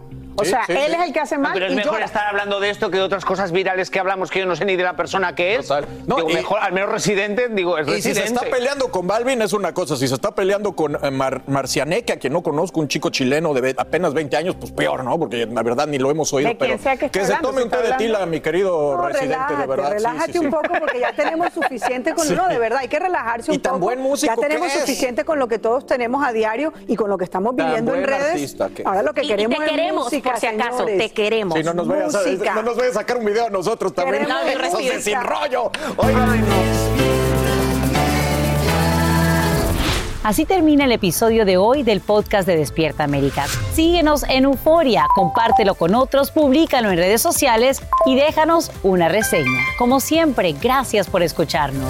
O 0.42 0.46
sea, 0.46 0.66
sí, 0.66 0.74
él 0.74 0.86
sí. 0.88 0.94
es 0.94 1.08
el 1.08 1.14
que 1.14 1.20
hace 1.20 1.36
No, 1.36 1.42
mal 1.44 1.54
pero 1.54 1.66
es 1.68 1.74
y 1.74 1.76
mejor 1.76 1.94
llora. 1.94 2.06
estar 2.06 2.28
hablando 2.28 2.60
de 2.60 2.70
esto 2.70 2.90
que 2.90 2.98
de 2.98 3.04
otras 3.04 3.26
cosas 3.26 3.52
virales 3.52 3.90
que 3.90 4.00
hablamos 4.00 4.30
que 4.32 4.40
yo 4.40 4.46
no 4.46 4.56
sé 4.56 4.66
ni 4.66 4.76
de 4.76 4.84
la 4.84 4.96
persona 4.96 5.36
que 5.36 5.56
es. 5.56 5.70
No, 6.08 6.16
Digo, 6.18 6.30
y- 6.30 6.34
mejor, 6.34 6.60
al 6.62 6.74
menos 6.74 6.90
residente, 6.92 7.48
digo, 7.50 7.78
es 7.78 7.88
Y 7.88 8.02
si 8.02 8.14
se 8.16 8.24
está 8.26 8.42
peleando 8.42 8.90
con 8.90 9.08
Balvin 9.08 9.42
es 9.42 9.54
una 9.54 9.74
cosa, 9.74 9.96
si 9.96 10.08
se 10.08 10.16
está 10.16 10.34
peleando 10.34 10.74
con 10.74 10.96
eh, 11.04 11.12
Mar- 11.12 11.42
Marcianeque, 11.48 12.14
a 12.14 12.18
quien 12.18 12.34
no 12.34 12.42
conozco, 12.44 12.80
un 12.80 12.88
chico 12.88 13.10
chileno 13.10 13.54
de 13.54 13.76
apenas 13.78 14.14
20 14.14 14.38
años, 14.38 14.56
pues 14.60 14.72
peor, 14.72 15.04
¿no? 15.04 15.18
Porque 15.20 15.46
la 15.46 15.64
verdad 15.64 15.88
ni 15.88 15.98
lo 15.98 16.10
hemos 16.12 16.32
oído. 16.34 16.50
De 16.50 16.58
quien 16.58 16.70
pero 16.72 16.82
sea 16.84 16.98
que 16.98 17.10
se 17.10 17.22
hablando, 17.22 17.50
tome 17.50 17.64
un 17.64 17.70
té 17.70 17.78
de 17.82 17.94
tila, 17.94 18.26
mi 18.26 18.40
querido 18.42 18.96
No, 18.98 19.08
residente, 19.08 19.34
relájate, 19.36 19.62
de 19.62 19.68
verdad. 19.68 19.92
Relájate 19.92 20.34
sí, 20.34 20.40
sí. 20.40 20.46
un 20.46 20.52
poco 20.52 20.68
porque 20.80 21.00
ya 21.00 21.14
tenemos 21.14 21.54
suficiente 21.54 22.14
con 22.14 22.26
Sí. 22.30 22.36
no, 22.36 22.48
de 22.48 22.60
verdad, 22.60 22.80
hay 22.82 22.88
que 22.88 23.00
relajarse 23.00 23.52
un 23.52 23.56
Y 23.56 23.60
tan 23.60 23.74
poco. 23.74 23.86
buen 23.86 24.00
músico 24.02 24.34
ya 24.36 24.48
tenemos 24.48 24.72
que 24.72 24.80
suficiente 24.80 25.24
con 25.26 25.40
lo 25.40 25.48
que 25.48 25.60
todos 25.60 25.86
tenemos 25.86 26.24
a 26.26 26.32
diario 26.32 26.74
y 26.88 26.96
con 26.96 27.10
lo 27.10 27.18
que 27.18 27.24
estamos 27.24 27.56
viviendo 27.56 27.94
en 27.96 28.04
redes. 28.04 28.32
artista 28.34 28.70
Ahora 28.86 29.02
lo 29.04 29.14
que 29.14 29.22
queremos 29.22 29.60
es 29.64 29.94
música, 29.94 30.29
por 30.32 30.40
si 30.40 30.48
acaso, 30.48 30.78
señores. 30.80 30.98
te 30.98 31.10
queremos. 31.12 31.58
Sí, 31.58 31.64
no 31.64 31.74
nos, 31.74 31.88
vayas 31.88 32.16
a, 32.16 32.56
no 32.56 32.64
nos 32.64 32.78
vayas 32.78 32.96
a 32.96 33.00
sacar 33.00 33.18
un 33.18 33.26
video 33.26 33.48
a 33.48 33.50
nosotros 33.50 33.94
también. 33.94 34.26
Queremos 34.26 34.74
No, 34.74 34.80
de 34.80 35.02
sin 35.02 35.22
rollo. 35.22 35.72
Oigan, 35.98 36.46
Así 40.24 40.46
termina 40.46 40.84
el 40.86 40.92
episodio 40.92 41.46
de 41.46 41.58
hoy 41.58 41.82
del 41.82 42.02
podcast 42.02 42.46
de 42.46 42.58
Despierta 42.58 43.06
América. 43.06 43.46
Síguenos 43.74 44.24
en 44.30 44.44
Euforia, 44.44 45.08
compártelo 45.16 45.76
con 45.76 45.96
otros, 45.96 46.32
públicalo 46.32 46.92
en 46.92 46.98
redes 46.98 47.22
sociales 47.22 47.82
y 48.06 48.16
déjanos 48.16 48.70
una 48.84 49.08
reseña. 49.08 49.62
Como 49.78 50.02
siempre, 50.02 50.54
gracias 50.62 51.08
por 51.08 51.24
escucharnos. 51.24 51.90